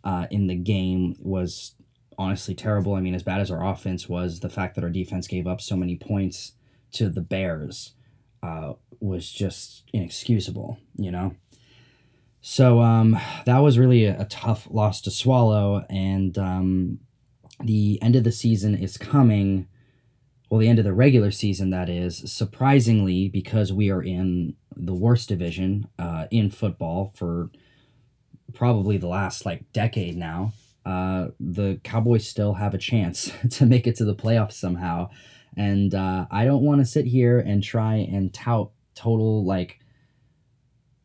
uh, 0.04 0.26
in 0.30 0.46
the 0.46 0.54
game 0.54 1.16
was 1.18 1.74
honestly 2.16 2.54
terrible. 2.54 2.94
I 2.94 3.00
mean, 3.00 3.14
as 3.14 3.22
bad 3.22 3.40
as 3.40 3.50
our 3.50 3.66
offense 3.66 4.08
was, 4.08 4.40
the 4.40 4.50
fact 4.50 4.74
that 4.74 4.84
our 4.84 4.90
defense 4.90 5.26
gave 5.26 5.46
up 5.46 5.60
so 5.60 5.76
many 5.76 5.96
points 5.96 6.52
to 6.92 7.08
the 7.08 7.20
Bears 7.20 7.92
uh, 8.42 8.74
was 9.00 9.30
just 9.30 9.84
inexcusable, 9.92 10.78
you 10.96 11.10
know? 11.10 11.34
So 12.50 12.80
um, 12.80 13.20
that 13.44 13.58
was 13.58 13.78
really 13.78 14.06
a, 14.06 14.22
a, 14.22 14.24
tough 14.24 14.66
loss 14.70 15.02
to 15.02 15.10
swallow. 15.10 15.84
And 15.90 16.38
um, 16.38 16.98
the 17.62 18.00
end 18.00 18.16
of 18.16 18.24
the 18.24 18.32
season 18.32 18.74
is 18.74 18.96
coming. 18.96 19.68
Well, 20.48 20.58
the 20.58 20.68
end 20.68 20.78
of 20.78 20.86
the 20.86 20.94
regular 20.94 21.30
season, 21.30 21.68
that 21.70 21.90
is, 21.90 22.32
surprisingly, 22.32 23.28
because 23.28 23.70
we 23.70 23.90
are 23.90 24.02
in 24.02 24.56
the 24.74 24.94
worst 24.94 25.28
division 25.28 25.88
uh, 25.98 26.24
in 26.30 26.50
football 26.50 27.12
for 27.14 27.50
probably 28.54 28.96
the 28.96 29.08
last 29.08 29.44
like 29.44 29.70
decade 29.74 30.16
now. 30.16 30.54
Uh, 30.86 31.28
the 31.38 31.78
Cowboys 31.84 32.26
still 32.26 32.54
have 32.54 32.72
a 32.72 32.78
chance 32.78 33.30
to 33.50 33.66
make 33.66 33.86
it 33.86 33.94
to 33.96 34.06
the 34.06 34.14
playoffs 34.14 34.54
somehow. 34.54 35.10
And 35.54 35.94
uh, 35.94 36.24
I 36.30 36.46
don't 36.46 36.64
want 36.64 36.80
to 36.80 36.86
sit 36.86 37.04
here 37.04 37.38
and 37.38 37.62
try 37.62 37.96
and 37.96 38.32
tout 38.32 38.70
total 38.94 39.44
like 39.44 39.80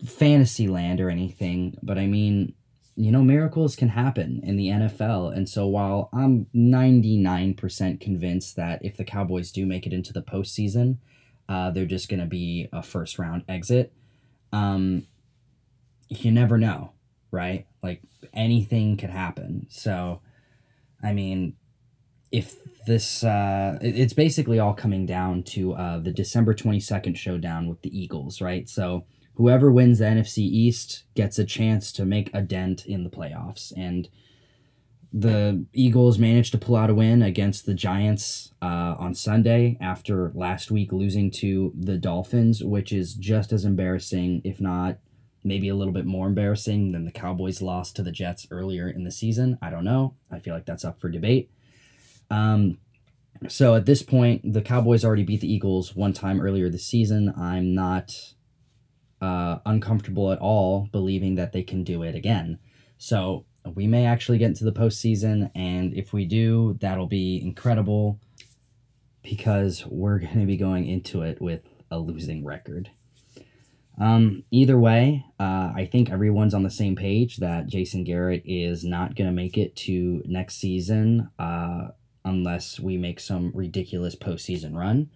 fantasy 0.06 0.68
land 0.68 1.00
or 1.00 1.10
anything, 1.10 1.78
but 1.82 1.98
I 1.98 2.08
mean, 2.08 2.54
you 2.96 3.12
know, 3.12 3.24
miracles 3.24 3.76
can 3.76 3.90
happen 3.90 4.42
in 4.44 4.56
the 4.56 4.68
NFL. 4.68 5.36
And 5.36 5.50
so 5.50 5.66
while 5.66 6.10
I'm 6.14 6.46
99% 6.56 8.00
convinced 8.00 8.56
that 8.56 8.86
if 8.86 8.98
the 8.98 9.04
Cowboys 9.04 9.52
do 9.52 9.66
make 9.66 9.88
it 9.88 9.94
into 9.94 10.14
the 10.14 10.22
postseason, 10.22 10.98
uh, 11.50 11.72
they're 11.72 11.86
just 11.86 12.08
going 12.08 12.20
to 12.20 12.26
be 12.26 12.70
a 12.72 12.84
first 12.84 13.18
round 13.18 13.44
exit, 13.50 13.94
um, 14.52 15.08
you 16.08 16.32
never 16.32 16.58
know, 16.58 16.92
right? 17.32 17.66
Like 17.82 18.02
anything 18.34 18.96
could 18.98 19.10
happen. 19.10 19.66
So, 19.70 20.22
I 21.02 21.14
mean, 21.14 21.56
if 22.32 22.56
this, 22.86 23.24
uh, 23.24 23.80
it's 23.82 24.14
basically 24.14 24.60
all 24.60 24.74
coming 24.74 25.06
down 25.06 25.44
to 25.44 25.74
uh, 25.74 26.00
the 26.00 26.12
December 26.12 26.54
22nd 26.54 27.18
showdown 27.18 27.68
with 27.68 27.82
the 27.82 27.98
Eagles, 27.98 28.40
right? 28.40 28.70
So, 28.70 29.06
whoever 29.36 29.72
wins 29.72 30.00
the 30.00 30.06
NFC 30.06 30.40
East 30.40 31.04
gets 31.16 31.40
a 31.40 31.46
chance 31.46 31.92
to 31.94 32.06
make 32.06 32.30
a 32.34 32.42
dent 32.42 32.86
in 32.86 33.04
the 33.04 33.10
playoffs. 33.10 33.74
And 33.76 34.10
the 35.12 35.66
Eagles 35.74 36.18
managed 36.18 36.52
to 36.54 36.58
pull 36.58 36.76
out 36.76 36.90
a 36.90 36.96
win 36.96 37.22
against 37.22 37.66
the 37.66 37.74
Giants 37.74 38.54
uh, 38.62 38.96
on 38.98 39.14
Sunday 39.14 39.78
after 39.80 40.32
last 40.34 40.72
week 40.72 40.92
losing 40.92 41.30
to 41.32 41.72
the 41.80 41.98
Dolphins, 41.98 42.64
which 42.64 42.92
is 42.92 43.14
just 43.14 43.52
as 43.52 43.66
embarrassing, 43.66 44.42
if 44.44 44.60
not 44.60 44.98
maybe 45.44 45.68
a 45.68 45.76
little 45.76 45.94
bit 45.94 46.06
more 46.06 46.28
embarrassing 46.28 46.94
than 46.94 47.06
the 47.06 47.12
Cowboys' 47.12 47.62
loss 47.62 47.92
to 47.92 48.02
the 48.02 48.12
Jets 48.12 48.48
earlier 48.50 48.90
in 48.90 49.04
the 49.04 49.12
season. 49.12 49.58
I 49.62 49.70
don't 49.70 49.84
know. 49.84 50.16
I 50.32 50.40
feel 50.40 50.54
like 50.54 50.66
that's 50.66 50.86
up 50.86 51.00
for 51.00 51.10
debate. 51.10 51.52
Um, 52.30 52.78
so 53.50 53.76
at 53.76 53.86
this 53.86 54.04
point, 54.04 54.54
the 54.54 54.62
Cowboys 54.62 55.04
already 55.04 55.24
beat 55.24 55.42
the 55.42 55.54
Eagles 55.54 55.96
one 55.96 56.14
time 56.14 56.40
earlier 56.40 56.70
this 56.70 56.86
season. 56.86 57.34
I'm 57.38 57.76
not 57.76 58.34
uh, 59.24 59.60
uncomfortable 59.66 60.34
at 60.34 60.40
all 60.40 60.90
believing 60.92 61.36
that 61.36 61.54
they 61.54 61.64
can 61.64 61.82
do 61.82 62.04
it 62.04 62.14
again. 62.14 62.60
So 62.98 63.46
we 63.74 63.88
may 63.88 64.06
actually 64.06 64.38
get 64.38 64.48
into 64.48 64.66
the 64.66 64.74
postseason, 64.74 65.50
and 65.56 65.94
if 65.94 66.12
we 66.12 66.26
do, 66.26 66.78
that'll 66.82 67.08
be 67.08 67.42
incredible 67.42 68.20
because 69.22 69.86
we're 69.86 70.20
going 70.26 70.42
to 70.42 70.46
be 70.46 70.58
going 70.58 70.86
into 70.86 71.22
it 71.22 71.42
with 71.42 71.62
a 71.90 72.00
losing 72.00 72.44
record. 72.44 72.92
Um, 73.98 74.44
either 74.52 74.78
way, 74.78 75.24
uh, 75.40 75.72
I 75.74 75.88
think 75.90 76.12
everyone's 76.12 76.54
on 76.54 76.64
the 76.64 76.70
same 76.70 76.98
page 76.98 77.38
that 77.38 77.68
Jason 77.68 78.04
Garrett 78.04 78.42
is 78.44 78.84
not 78.84 79.16
going 79.16 79.30
to 79.30 79.34
make 79.34 79.58
it 79.58 79.74
to 79.78 80.22
next 80.26 80.56
season 80.56 81.30
uh, 81.40 81.90
unless 82.26 82.78
we 82.78 82.98
make 82.98 83.22
some 83.22 83.54
ridiculous 83.56 84.16
postseason 84.18 84.76
run. 84.76 85.10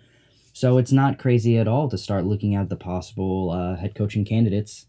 So 0.58 0.80
it's 0.80 0.92
not 0.92 1.20
crazy 1.20 1.60
at 1.60 1.68
all 1.68 1.88
to 1.88 2.00
start 2.00 2.26
looking 2.26 2.56
at 2.56 2.68
the 2.68 2.76
possible 2.76 3.52
uh, 3.52 3.76
head 3.76 3.94
coaching 3.94 4.26
candidates 4.26 4.88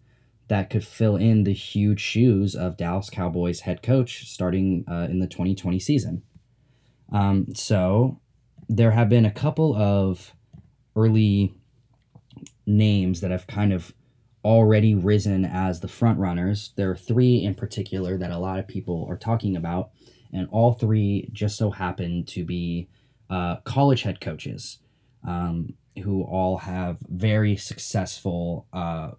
that 0.48 0.70
could 0.70 0.82
fill 0.82 1.16
in 1.16 1.44
the 1.44 1.52
huge 1.52 2.00
shoes 2.00 2.54
of 2.54 2.78
Dallas 2.78 3.10
Cowboys 3.10 3.60
head 3.60 3.82
coach 3.82 4.26
starting 4.26 4.86
uh, 4.90 5.08
in 5.10 5.18
the 5.18 5.26
2020 5.26 5.78
season. 5.78 6.22
Um, 7.12 7.54
so 7.54 8.18
there 8.66 8.92
have 8.92 9.10
been 9.10 9.26
a 9.26 9.30
couple 9.30 9.76
of 9.76 10.32
early 10.96 11.52
names 12.64 13.20
that 13.20 13.30
have 13.30 13.46
kind 13.46 13.74
of 13.74 13.92
already 14.46 14.94
risen 14.94 15.44
as 15.44 15.80
the 15.80 15.86
front 15.86 16.18
runners. 16.18 16.72
There 16.76 16.90
are 16.90 16.96
three 16.96 17.44
in 17.44 17.54
particular 17.54 18.16
that 18.16 18.30
a 18.30 18.38
lot 18.38 18.58
of 18.58 18.66
people 18.66 19.04
are 19.06 19.18
talking 19.18 19.54
about, 19.54 19.90
and 20.32 20.48
all 20.50 20.72
three 20.72 21.28
just 21.34 21.58
so 21.58 21.72
happen 21.72 22.24
to 22.24 22.42
be 22.42 22.88
uh, 23.28 23.56
college 23.66 24.00
head 24.00 24.22
coaches 24.22 24.78
um, 25.28 25.74
who 26.02 26.22
all 26.22 26.56
have 26.56 26.98
very 27.08 27.54
successful 27.54 28.66
uh, 28.72 29.10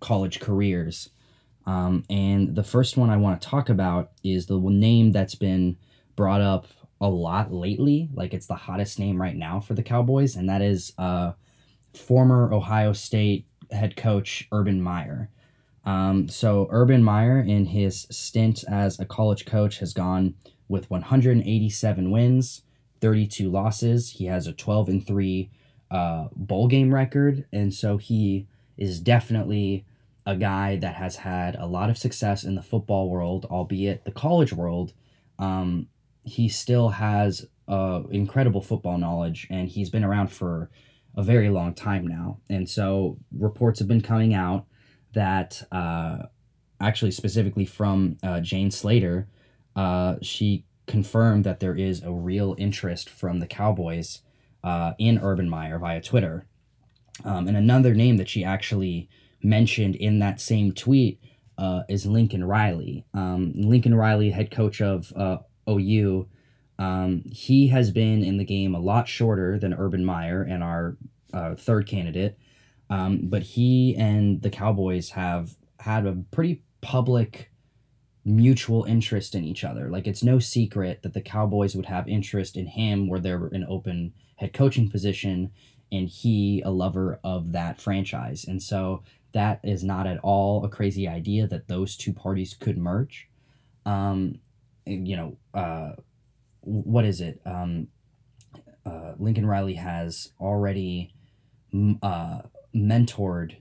college 0.00 0.40
careers. 0.40 1.10
Um, 1.64 2.04
and 2.10 2.56
the 2.56 2.64
first 2.64 2.96
one 2.96 3.08
I 3.08 3.16
want 3.16 3.40
to 3.40 3.48
talk 3.48 3.68
about 3.68 4.10
is 4.24 4.46
the 4.46 4.58
name 4.58 5.12
that's 5.12 5.36
been 5.36 5.76
brought 6.16 6.40
up 6.40 6.66
a 7.00 7.08
lot 7.08 7.52
lately. 7.52 8.08
Like 8.12 8.34
it's 8.34 8.46
the 8.46 8.56
hottest 8.56 8.98
name 8.98 9.20
right 9.20 9.36
now 9.36 9.60
for 9.60 9.74
the 9.74 9.82
Cowboys, 9.82 10.34
and 10.34 10.48
that 10.48 10.60
is 10.60 10.92
uh, 10.98 11.32
former 11.94 12.52
Ohio 12.52 12.92
State 12.92 13.46
head 13.70 13.96
coach 13.96 14.48
Urban 14.50 14.82
Meyer. 14.82 15.30
Um, 15.84 16.28
so 16.28 16.66
Urban 16.70 17.02
Meyer, 17.04 17.40
in 17.40 17.66
his 17.66 18.08
stint 18.10 18.64
as 18.68 18.98
a 18.98 19.04
college 19.04 19.46
coach, 19.46 19.78
has 19.78 19.92
gone 19.92 20.34
with 20.68 20.90
187 20.90 22.10
wins, 22.10 22.62
32 23.02 23.50
losses. 23.50 24.10
He 24.12 24.26
has 24.26 24.46
a 24.46 24.52
12 24.52 24.88
and 24.88 25.06
3 25.06 25.50
uh, 25.90 26.28
bowl 26.34 26.68
game 26.68 26.94
record. 26.94 27.44
And 27.52 27.74
so 27.74 27.98
he 27.98 28.46
is 28.78 29.00
definitely 29.00 29.84
a 30.24 30.36
guy 30.36 30.76
that 30.76 30.94
has 30.94 31.16
had 31.16 31.56
a 31.56 31.66
lot 31.66 31.90
of 31.90 31.98
success 31.98 32.44
in 32.44 32.54
the 32.54 32.62
football 32.62 33.10
world, 33.10 33.44
albeit 33.50 34.04
the 34.04 34.12
college 34.12 34.52
world. 34.52 34.94
Um, 35.38 35.88
he 36.24 36.48
still 36.48 36.90
has 36.90 37.44
uh, 37.68 38.02
incredible 38.10 38.62
football 38.62 38.96
knowledge 38.98 39.48
and 39.50 39.68
he's 39.68 39.90
been 39.90 40.04
around 40.04 40.28
for 40.28 40.70
a 41.16 41.22
very 41.22 41.50
long 41.50 41.74
time 41.74 42.06
now. 42.06 42.38
And 42.48 42.68
so 42.68 43.18
reports 43.36 43.80
have 43.80 43.88
been 43.88 44.00
coming 44.00 44.32
out 44.32 44.66
that 45.12 45.62
uh, 45.72 46.18
actually 46.80 47.10
specifically 47.10 47.66
from 47.66 48.16
uh, 48.22 48.40
Jane 48.40 48.70
Slater, 48.70 49.28
uh, 49.74 50.16
she 50.22 50.64
confirmed 50.86 51.44
that 51.44 51.60
there 51.60 51.74
is 51.74 52.02
a 52.02 52.12
real 52.12 52.54
interest 52.58 53.08
from 53.08 53.38
the 53.38 53.46
Cowboys 53.46 54.20
uh, 54.64 54.92
in 54.98 55.18
Urban 55.18 55.48
Meyer 55.48 55.78
via 55.78 56.00
Twitter. 56.00 56.46
Um, 57.24 57.46
and 57.48 57.56
another 57.56 57.94
name 57.94 58.16
that 58.16 58.28
she 58.28 58.44
actually 58.44 59.08
mentioned 59.42 59.96
in 59.96 60.18
that 60.20 60.40
same 60.40 60.72
tweet 60.72 61.20
uh, 61.58 61.82
is 61.88 62.06
Lincoln 62.06 62.44
Riley. 62.44 63.04
Um, 63.14 63.52
Lincoln 63.54 63.94
Riley, 63.94 64.30
head 64.30 64.50
coach 64.50 64.80
of 64.80 65.12
uh, 65.14 65.38
OU, 65.68 66.28
um, 66.78 67.22
he 67.30 67.68
has 67.68 67.90
been 67.90 68.24
in 68.24 68.38
the 68.38 68.44
game 68.44 68.74
a 68.74 68.80
lot 68.80 69.06
shorter 69.06 69.58
than 69.58 69.74
Urban 69.74 70.04
Meyer 70.04 70.42
and 70.42 70.64
our 70.64 70.96
uh, 71.32 71.54
third 71.54 71.86
candidate. 71.86 72.36
Um, 72.90 73.20
but 73.24 73.42
he 73.42 73.94
and 73.96 74.42
the 74.42 74.50
Cowboys 74.50 75.10
have 75.10 75.54
had 75.78 76.06
a 76.06 76.16
pretty 76.30 76.62
public 76.80 77.51
mutual 78.24 78.84
interest 78.84 79.34
in 79.34 79.44
each 79.44 79.64
other. 79.64 79.88
Like 79.88 80.06
it's 80.06 80.22
no 80.22 80.38
secret 80.38 81.02
that 81.02 81.14
the 81.14 81.20
Cowboys 81.20 81.74
would 81.74 81.86
have 81.86 82.08
interest 82.08 82.56
in 82.56 82.66
him 82.66 83.08
where 83.08 83.20
they're 83.20 83.46
an 83.46 83.66
open 83.68 84.12
head 84.36 84.52
coaching 84.52 84.88
position 84.88 85.50
and 85.90 86.08
he 86.08 86.62
a 86.62 86.70
lover 86.70 87.18
of 87.22 87.52
that 87.52 87.80
franchise. 87.80 88.44
And 88.46 88.62
so 88.62 89.02
that 89.32 89.60
is 89.62 89.82
not 89.82 90.06
at 90.06 90.18
all 90.22 90.64
a 90.64 90.68
crazy 90.68 91.08
idea 91.08 91.46
that 91.46 91.68
those 91.68 91.96
two 91.96 92.12
parties 92.12 92.54
could 92.54 92.78
merge. 92.78 93.28
Um, 93.84 94.38
you 94.86 95.16
know, 95.16 95.36
uh, 95.54 95.92
what 96.60 97.04
is 97.04 97.20
it? 97.20 97.40
Um, 97.44 97.88
uh, 98.84 99.12
Lincoln 99.18 99.46
Riley 99.46 99.74
has 99.74 100.32
already 100.40 101.14
uh, 102.02 102.42
mentored. 102.74 103.56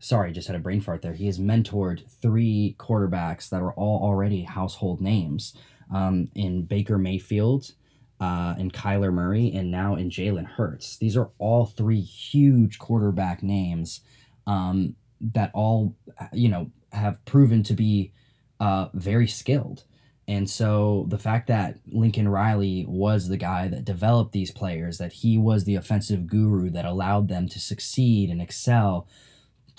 Sorry, 0.00 0.32
just 0.32 0.48
had 0.48 0.56
a 0.56 0.60
brain 0.60 0.80
fart 0.80 1.02
there. 1.02 1.12
He 1.12 1.26
has 1.26 1.38
mentored 1.38 2.08
three 2.22 2.74
quarterbacks 2.78 3.50
that 3.50 3.60
are 3.60 3.74
all 3.74 4.02
already 4.02 4.42
household 4.42 5.00
names 5.00 5.54
um, 5.94 6.28
in 6.34 6.62
Baker 6.62 6.96
Mayfield, 6.96 7.72
uh, 8.18 8.54
in 8.58 8.70
Kyler 8.70 9.12
Murray, 9.12 9.52
and 9.54 9.70
now 9.70 9.96
in 9.96 10.08
Jalen 10.08 10.46
Hurts. 10.46 10.96
These 10.96 11.18
are 11.18 11.30
all 11.38 11.66
three 11.66 12.00
huge 12.00 12.78
quarterback 12.78 13.42
names 13.42 14.00
um, 14.46 14.96
that 15.20 15.50
all, 15.52 15.94
you 16.32 16.48
know, 16.48 16.70
have 16.92 17.22
proven 17.24 17.62
to 17.64 17.74
be 17.74 18.12
uh, 18.58 18.88
very 18.94 19.28
skilled. 19.28 19.84
And 20.26 20.48
so 20.48 21.06
the 21.08 21.18
fact 21.18 21.48
that 21.48 21.78
Lincoln 21.86 22.28
Riley 22.28 22.86
was 22.88 23.28
the 23.28 23.36
guy 23.36 23.68
that 23.68 23.84
developed 23.84 24.32
these 24.32 24.52
players, 24.52 24.98
that 24.98 25.12
he 25.12 25.36
was 25.36 25.64
the 25.64 25.74
offensive 25.74 26.26
guru 26.26 26.70
that 26.70 26.84
allowed 26.84 27.28
them 27.28 27.48
to 27.48 27.58
succeed 27.58 28.30
and 28.30 28.40
excel, 28.40 29.08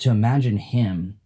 to 0.02 0.10
imagine 0.10 0.58
him 0.58 1.20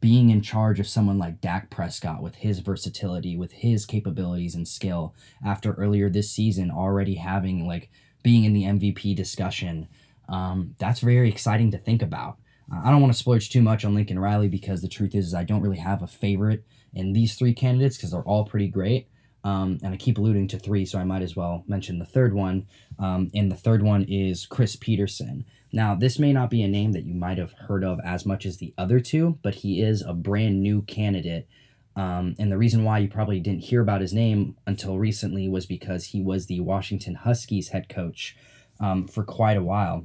being 0.00 0.30
in 0.30 0.40
charge 0.40 0.80
of 0.80 0.88
someone 0.88 1.18
like 1.18 1.40
Dak 1.40 1.70
Prescott 1.70 2.22
with 2.22 2.36
his 2.36 2.60
versatility, 2.60 3.36
with 3.36 3.52
his 3.52 3.84
capabilities 3.84 4.54
and 4.54 4.66
skill, 4.66 5.14
after 5.44 5.74
earlier 5.74 6.08
this 6.08 6.30
season 6.30 6.70
already 6.70 7.16
having 7.16 7.66
like 7.66 7.90
being 8.22 8.44
in 8.44 8.52
the 8.52 8.62
MVP 8.64 9.14
discussion, 9.16 9.88
um, 10.28 10.74
that's 10.78 11.00
very 11.00 11.28
exciting 11.28 11.70
to 11.72 11.78
think 11.78 12.00
about. 12.00 12.38
Uh, 12.72 12.80
I 12.84 12.90
don't 12.90 13.00
want 13.00 13.12
to 13.12 13.18
splurge 13.18 13.50
too 13.50 13.62
much 13.62 13.84
on 13.84 13.94
Lincoln 13.94 14.18
Riley 14.18 14.48
because 14.48 14.82
the 14.82 14.88
truth 14.88 15.14
is, 15.14 15.28
is 15.28 15.34
I 15.34 15.44
don't 15.44 15.62
really 15.62 15.78
have 15.78 16.02
a 16.02 16.06
favorite 16.06 16.64
in 16.94 17.12
these 17.12 17.34
three 17.34 17.54
candidates 17.54 17.96
because 17.96 18.12
they're 18.12 18.22
all 18.22 18.44
pretty 18.44 18.68
great. 18.68 19.08
Um, 19.44 19.80
and 19.82 19.92
I 19.92 19.96
keep 19.96 20.18
alluding 20.18 20.46
to 20.48 20.58
three, 20.58 20.86
so 20.86 20.98
I 20.98 21.04
might 21.04 21.22
as 21.22 21.34
well 21.34 21.64
mention 21.66 21.98
the 21.98 22.04
third 22.04 22.32
one. 22.32 22.66
Um, 22.98 23.30
and 23.34 23.50
the 23.50 23.56
third 23.56 23.82
one 23.82 24.04
is 24.08 24.46
Chris 24.46 24.76
Petersen. 24.76 25.44
Now, 25.72 25.94
this 25.94 26.18
may 26.18 26.32
not 26.32 26.50
be 26.50 26.62
a 26.62 26.68
name 26.68 26.92
that 26.92 27.06
you 27.06 27.14
might 27.14 27.38
have 27.38 27.52
heard 27.52 27.82
of 27.82 27.98
as 28.04 28.26
much 28.26 28.44
as 28.44 28.58
the 28.58 28.74
other 28.76 29.00
two, 29.00 29.38
but 29.42 29.56
he 29.56 29.80
is 29.80 30.02
a 30.02 30.12
brand 30.12 30.62
new 30.62 30.82
candidate. 30.82 31.48
Um, 31.96 32.34
and 32.38 32.52
the 32.52 32.58
reason 32.58 32.84
why 32.84 32.98
you 32.98 33.08
probably 33.08 33.40
didn't 33.40 33.64
hear 33.64 33.80
about 33.80 34.02
his 34.02 34.12
name 34.12 34.56
until 34.66 34.98
recently 34.98 35.48
was 35.48 35.64
because 35.64 36.06
he 36.06 36.20
was 36.20 36.46
the 36.46 36.60
Washington 36.60 37.14
Huskies 37.14 37.68
head 37.68 37.88
coach 37.88 38.36
um, 38.80 39.08
for 39.08 39.24
quite 39.24 39.56
a 39.56 39.62
while. 39.62 40.04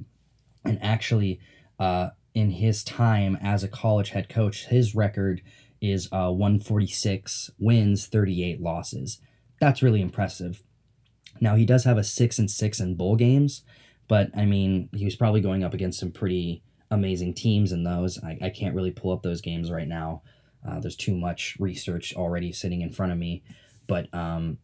And 0.63 0.81
actually, 0.81 1.39
uh, 1.79 2.09
in 2.33 2.51
his 2.51 2.83
time 2.83 3.37
as 3.41 3.63
a 3.63 3.67
college 3.67 4.11
head 4.11 4.29
coach, 4.29 4.67
his 4.67 4.95
record 4.95 5.41
is 5.81 6.07
uh, 6.11 6.31
146 6.31 7.51
wins, 7.59 8.07
38 8.07 8.61
losses. 8.61 9.19
That's 9.59 9.81
really 9.81 10.01
impressive. 10.01 10.63
Now 11.41 11.55
he 11.55 11.65
does 11.65 11.83
have 11.83 11.97
a 11.97 12.03
six 12.03 12.39
and 12.39 12.49
six 12.49 12.79
in 12.79 12.95
bowl 12.95 13.15
games, 13.15 13.63
but 14.07 14.29
I 14.35 14.45
mean, 14.45 14.89
he 14.93 15.05
was 15.05 15.15
probably 15.15 15.41
going 15.41 15.63
up 15.63 15.73
against 15.73 15.99
some 15.99 16.11
pretty 16.11 16.63
amazing 16.89 17.33
teams 17.33 17.71
in 17.71 17.83
those. 17.83 18.21
I, 18.23 18.37
I 18.41 18.49
can't 18.49 18.75
really 18.75 18.91
pull 18.91 19.11
up 19.11 19.23
those 19.23 19.41
games 19.41 19.71
right 19.71 19.87
now. 19.87 20.21
Uh, 20.67 20.79
there's 20.79 20.95
too 20.95 21.15
much 21.15 21.57
research 21.59 22.13
already 22.15 22.51
sitting 22.51 22.81
in 22.81 22.91
front 22.91 23.11
of 23.11 23.17
me. 23.17 23.43
But 23.87 24.13
um, 24.13 24.57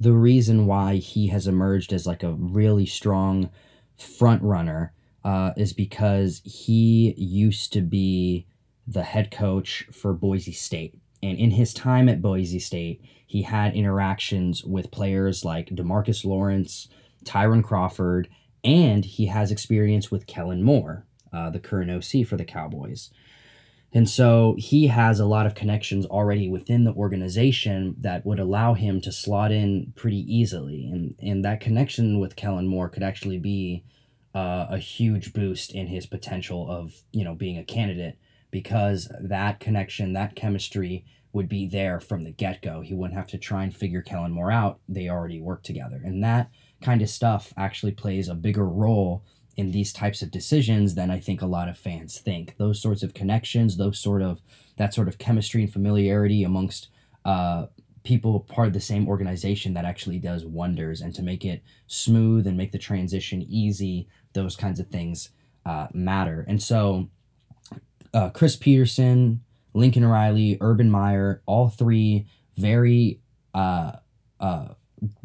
the 0.00 0.12
reason 0.12 0.66
why 0.66 0.96
he 0.96 1.28
has 1.28 1.46
emerged 1.46 1.92
as 1.92 2.06
like 2.06 2.22
a 2.22 2.32
really 2.32 2.86
strong 2.86 3.50
front 3.96 4.42
runner 4.42 4.92
uh, 5.24 5.52
is 5.56 5.72
because 5.72 6.40
he 6.44 7.14
used 7.16 7.72
to 7.72 7.80
be 7.80 8.46
the 8.86 9.02
head 9.02 9.30
coach 9.30 9.86
for 9.92 10.12
Boise 10.12 10.52
State. 10.52 10.98
And 11.22 11.36
in 11.36 11.50
his 11.50 11.74
time 11.74 12.08
at 12.08 12.22
Boise 12.22 12.60
State, 12.60 13.02
he 13.26 13.42
had 13.42 13.74
interactions 13.74 14.64
with 14.64 14.90
players 14.90 15.44
like 15.44 15.68
Demarcus 15.68 16.24
Lawrence, 16.24 16.88
Tyrone 17.24 17.62
Crawford, 17.62 18.28
and 18.64 19.04
he 19.04 19.26
has 19.26 19.50
experience 19.50 20.10
with 20.10 20.26
Kellen 20.26 20.62
Moore, 20.62 21.06
uh, 21.32 21.50
the 21.50 21.60
current 21.60 21.90
OC 21.90 22.26
for 22.26 22.36
the 22.36 22.44
Cowboys. 22.44 23.10
And 23.92 24.08
so 24.08 24.54
he 24.58 24.88
has 24.88 25.18
a 25.18 25.24
lot 25.24 25.46
of 25.46 25.54
connections 25.54 26.04
already 26.04 26.48
within 26.48 26.84
the 26.84 26.92
organization 26.92 27.96
that 28.00 28.26
would 28.26 28.38
allow 28.38 28.74
him 28.74 29.00
to 29.00 29.12
slot 29.12 29.50
in 29.50 29.92
pretty 29.96 30.20
easily. 30.32 30.86
And, 30.86 31.14
and 31.20 31.44
that 31.44 31.60
connection 31.60 32.20
with 32.20 32.36
Kellen 32.36 32.66
Moore 32.66 32.90
could 32.90 33.02
actually 33.02 33.38
be 33.38 33.84
uh, 34.34 34.66
a 34.68 34.78
huge 34.78 35.32
boost 35.32 35.74
in 35.74 35.86
his 35.86 36.04
potential 36.04 36.70
of, 36.70 37.02
you 37.12 37.24
know, 37.24 37.34
being 37.34 37.56
a 37.56 37.64
candidate 37.64 38.18
because 38.50 39.10
that 39.20 39.58
connection, 39.58 40.12
that 40.12 40.36
chemistry 40.36 41.06
would 41.32 41.48
be 41.48 41.66
there 41.66 41.98
from 41.98 42.24
the 42.24 42.30
get 42.30 42.60
go. 42.60 42.80
He 42.80 42.94
wouldn't 42.94 43.18
have 43.18 43.28
to 43.28 43.38
try 43.38 43.62
and 43.62 43.74
figure 43.74 44.02
Kellen 44.02 44.32
Moore 44.32 44.52
out. 44.52 44.80
They 44.88 45.08
already 45.08 45.40
work 45.40 45.62
together. 45.62 46.00
And 46.04 46.22
that 46.24 46.50
kind 46.80 47.02
of 47.02 47.10
stuff 47.10 47.52
actually 47.56 47.92
plays 47.92 48.28
a 48.28 48.34
bigger 48.34 48.66
role 48.66 49.24
in 49.56 49.72
these 49.72 49.92
types 49.92 50.22
of 50.22 50.30
decisions 50.30 50.94
than 50.94 51.10
I 51.10 51.18
think 51.18 51.42
a 51.42 51.46
lot 51.46 51.68
of 51.68 51.76
fans 51.76 52.18
think. 52.18 52.56
Those 52.58 52.80
sorts 52.80 53.02
of 53.02 53.14
connections, 53.14 53.76
those 53.76 53.98
sort 53.98 54.22
of 54.22 54.40
that 54.76 54.94
sort 54.94 55.08
of 55.08 55.18
chemistry 55.18 55.62
and 55.62 55.72
familiarity 55.72 56.44
amongst 56.44 56.88
uh, 57.24 57.66
people 58.04 58.40
part 58.40 58.68
of 58.68 58.72
the 58.72 58.80
same 58.80 59.08
organization 59.08 59.74
that 59.74 59.84
actually 59.84 60.20
does 60.20 60.44
wonders. 60.44 61.00
And 61.00 61.12
to 61.16 61.22
make 61.22 61.44
it 61.44 61.62
smooth 61.88 62.46
and 62.46 62.56
make 62.56 62.70
the 62.70 62.78
transition 62.78 63.42
easy, 63.42 64.08
those 64.32 64.54
kinds 64.54 64.78
of 64.78 64.86
things 64.88 65.30
uh, 65.66 65.88
matter. 65.92 66.44
And 66.48 66.62
so 66.62 67.08
uh, 68.14 68.30
Chris 68.30 68.54
Petersen, 68.54 69.42
Lincoln 69.74 70.06
Riley, 70.06 70.56
Urban 70.60 70.90
Meyer, 70.90 71.42
all 71.46 71.68
three 71.68 72.26
very 72.56 73.20
uh, 73.54 73.92
uh, 74.40 74.68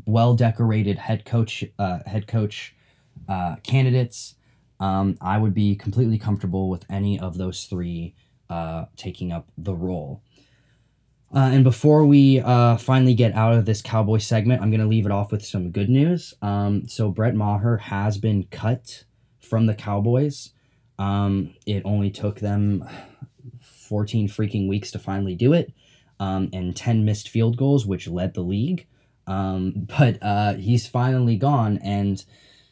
well 0.06 0.36
decorated 0.36 0.98
head 0.98 1.26
coach 1.26 1.64
uh, 1.80 2.00
head 2.06 2.28
coach 2.28 2.76
uh, 3.28 3.56
candidates. 3.64 4.36
Um, 4.80 5.18
I 5.22 5.38
would 5.38 5.54
be 5.54 5.76
completely 5.76 6.18
comfortable 6.18 6.70
with 6.70 6.86
any 6.90 7.20
of 7.20 7.38
those 7.38 7.66
three 7.66 8.16
uh, 8.50 8.86
taking 8.98 9.32
up 9.32 9.48
the 9.58 9.74
role. 9.74 10.22
Uh, 11.34 11.50
and 11.52 11.64
before 11.64 12.06
we 12.06 12.40
uh, 12.42 12.78
finally 12.78 13.16
get 13.16 13.34
out 13.34 13.54
of 13.54 13.66
this 13.66 13.82
Cowboy 13.82 14.20
segment, 14.20 14.62
I'm 14.62 14.70
going 14.70 14.82
to 14.82 14.88
leave 14.88 15.08
it 15.08 15.12
off 15.12 15.32
with 15.32 15.44
some 15.44 15.72
good 15.72 15.90
news. 15.90 16.36
Um, 16.44 16.88
so, 16.88 17.10
Brett 17.10 17.34
Maher 17.34 17.78
has 17.78 18.20
been 18.20 18.44
cut 18.52 19.04
from 19.42 19.66
the 19.66 19.74
Cowboys. 19.74 20.52
Um, 21.00 21.56
it 21.66 21.82
only 21.86 22.12
took 22.12 22.40
them 22.40 22.88
14 23.62 24.28
freaking 24.28 24.68
weeks 24.68 24.92
to 24.92 25.00
finally 25.00 25.34
do 25.34 25.54
it, 25.54 25.74
um, 26.20 26.50
and 26.54 26.76
10 26.76 27.04
missed 27.04 27.30
field 27.30 27.58
goals, 27.58 27.88
which 27.88 28.08
led 28.08 28.36
the 28.36 28.42
league. 28.42 28.86
Um, 29.28 29.88
but 29.98 30.18
uh, 30.22 30.56
he's 30.56 30.88
finally 30.88 31.36
gone, 31.36 31.80
and 31.84 32.24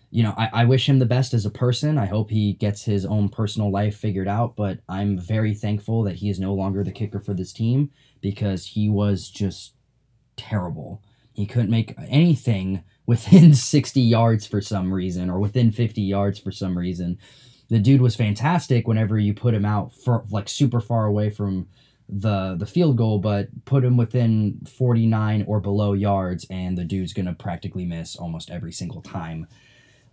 you 0.10 0.24
know, 0.24 0.34
I, 0.38 0.50
I 0.54 0.66
wish 0.66 0.90
him 0.90 1.00
the 1.00 1.06
best 1.06 1.34
as 1.34 1.46
a 1.46 1.50
person. 1.50 1.98
I 1.98 2.06
hope 2.06 2.30
he 2.30 2.54
gets 2.54 2.84
his 2.84 3.06
own 3.06 3.30
personal 3.30 3.72
life 3.72 3.96
figured 3.96 4.28
out, 4.28 4.58
but 4.58 4.80
I'm 4.90 5.18
very 5.18 5.54
thankful 5.54 6.04
that 6.04 6.18
he 6.18 6.30
is 6.30 6.40
no 6.40 6.54
longer 6.54 6.84
the 6.84 6.92
kicker 6.92 7.22
for 7.22 7.34
this 7.34 7.54
team 7.54 7.92
because 8.20 8.66
he 8.66 8.90
was 8.90 9.30
just 9.30 9.74
terrible. 10.36 11.02
He 11.34 11.46
couldn't 11.46 11.72
make 11.72 11.96
anything 12.10 12.84
within 13.06 13.54
60 13.54 14.02
yards 14.02 14.46
for 14.46 14.62
some 14.62 14.94
reason 14.94 15.30
or 15.30 15.40
within 15.40 15.72
50 15.72 16.02
yards 16.02 16.40
for 16.40 16.52
some 16.52 16.78
reason 16.78 17.18
the 17.72 17.80
dude 17.80 18.02
was 18.02 18.18
fantastic 18.18 18.86
whenever 18.86 19.18
you 19.18 19.34
put 19.34 19.54
him 19.54 19.64
out 19.64 19.94
for 19.94 20.24
like 20.30 20.50
super 20.50 20.82
far 20.82 21.06
away 21.06 21.30
from 21.30 21.68
the 22.10 22.56
the 22.58 22.66
field 22.66 22.98
goal, 22.98 23.20
but 23.20 23.48
put 23.66 23.84
him 23.84 23.98
within 23.98 24.60
49 24.66 25.46
or 25.48 25.60
below 25.60 25.94
yards, 25.94 26.46
and 26.50 26.78
the 26.78 26.84
dude's 26.84 27.14
gonna 27.14 27.34
practically 27.34 27.86
miss 27.86 28.16
almost 28.16 28.50
every 28.50 28.72
single 28.72 29.02
time. 29.02 29.48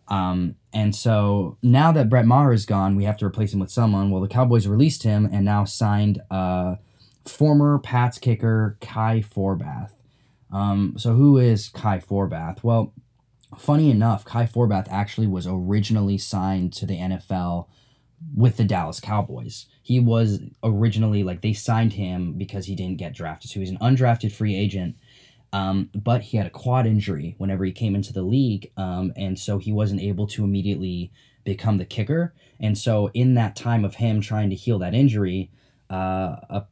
Um, 0.08 0.54
and 0.72 0.94
so 0.94 1.58
now 1.62 1.92
that 1.92 2.08
Brett 2.08 2.26
Maher 2.26 2.52
is 2.52 2.64
gone, 2.64 2.96
we 2.96 3.04
have 3.04 3.18
to 3.18 3.26
replace 3.26 3.52
him 3.52 3.60
with 3.60 3.70
someone. 3.70 4.10
Well, 4.10 4.22
the 4.22 4.28
Cowboys 4.28 4.66
released 4.66 5.02
him 5.02 5.28
and 5.30 5.44
now 5.44 5.64
signed 5.64 6.20
uh, 6.30 6.76
former 7.26 7.78
Pats 7.78 8.18
kicker 8.18 8.78
Kai 8.80 9.20
Forbath. 9.20 9.90
Um, 10.50 10.94
so 10.96 11.14
who 11.14 11.36
is 11.36 11.68
Kai 11.68 11.98
Forbath? 11.98 12.62
Well, 12.62 12.94
funny 13.58 13.90
enough, 13.90 14.24
Kai 14.24 14.46
Forbath 14.46 14.88
actually 14.90 15.26
was 15.26 15.46
originally 15.46 16.16
signed 16.16 16.72
to 16.74 16.86
the 16.86 16.96
NFL 16.96 17.66
with 18.34 18.56
the 18.56 18.64
Dallas 18.64 19.00
Cowboys. 19.00 19.66
He 19.82 20.00
was 20.00 20.40
originally 20.62 21.22
like 21.24 21.40
they 21.40 21.52
signed 21.52 21.94
him 21.94 22.34
because 22.34 22.66
he 22.66 22.74
didn't 22.74 22.98
get 22.98 23.14
drafted. 23.14 23.50
So 23.50 23.54
he 23.54 23.60
was 23.60 23.70
an 23.70 23.78
undrafted 23.78 24.32
free 24.32 24.56
agent. 24.56 24.96
Um, 25.52 25.90
but 25.94 26.22
he 26.22 26.36
had 26.36 26.46
a 26.46 26.50
quad 26.50 26.86
injury 26.86 27.34
whenever 27.38 27.64
he 27.64 27.72
came 27.72 27.94
into 27.94 28.12
the 28.12 28.22
league. 28.22 28.70
Um, 28.76 29.12
and 29.16 29.38
so 29.38 29.58
he 29.58 29.72
wasn't 29.72 30.02
able 30.02 30.26
to 30.28 30.44
immediately 30.44 31.10
become 31.44 31.78
the 31.78 31.86
kicker. 31.86 32.34
And 32.60 32.76
so 32.76 33.10
in 33.14 33.34
that 33.34 33.56
time 33.56 33.84
of 33.84 33.94
him 33.94 34.20
trying 34.20 34.50
to 34.50 34.56
heal 34.56 34.78
that 34.80 34.94
injury, 34.94 35.50
uh, 35.90 36.36
a 36.50 36.66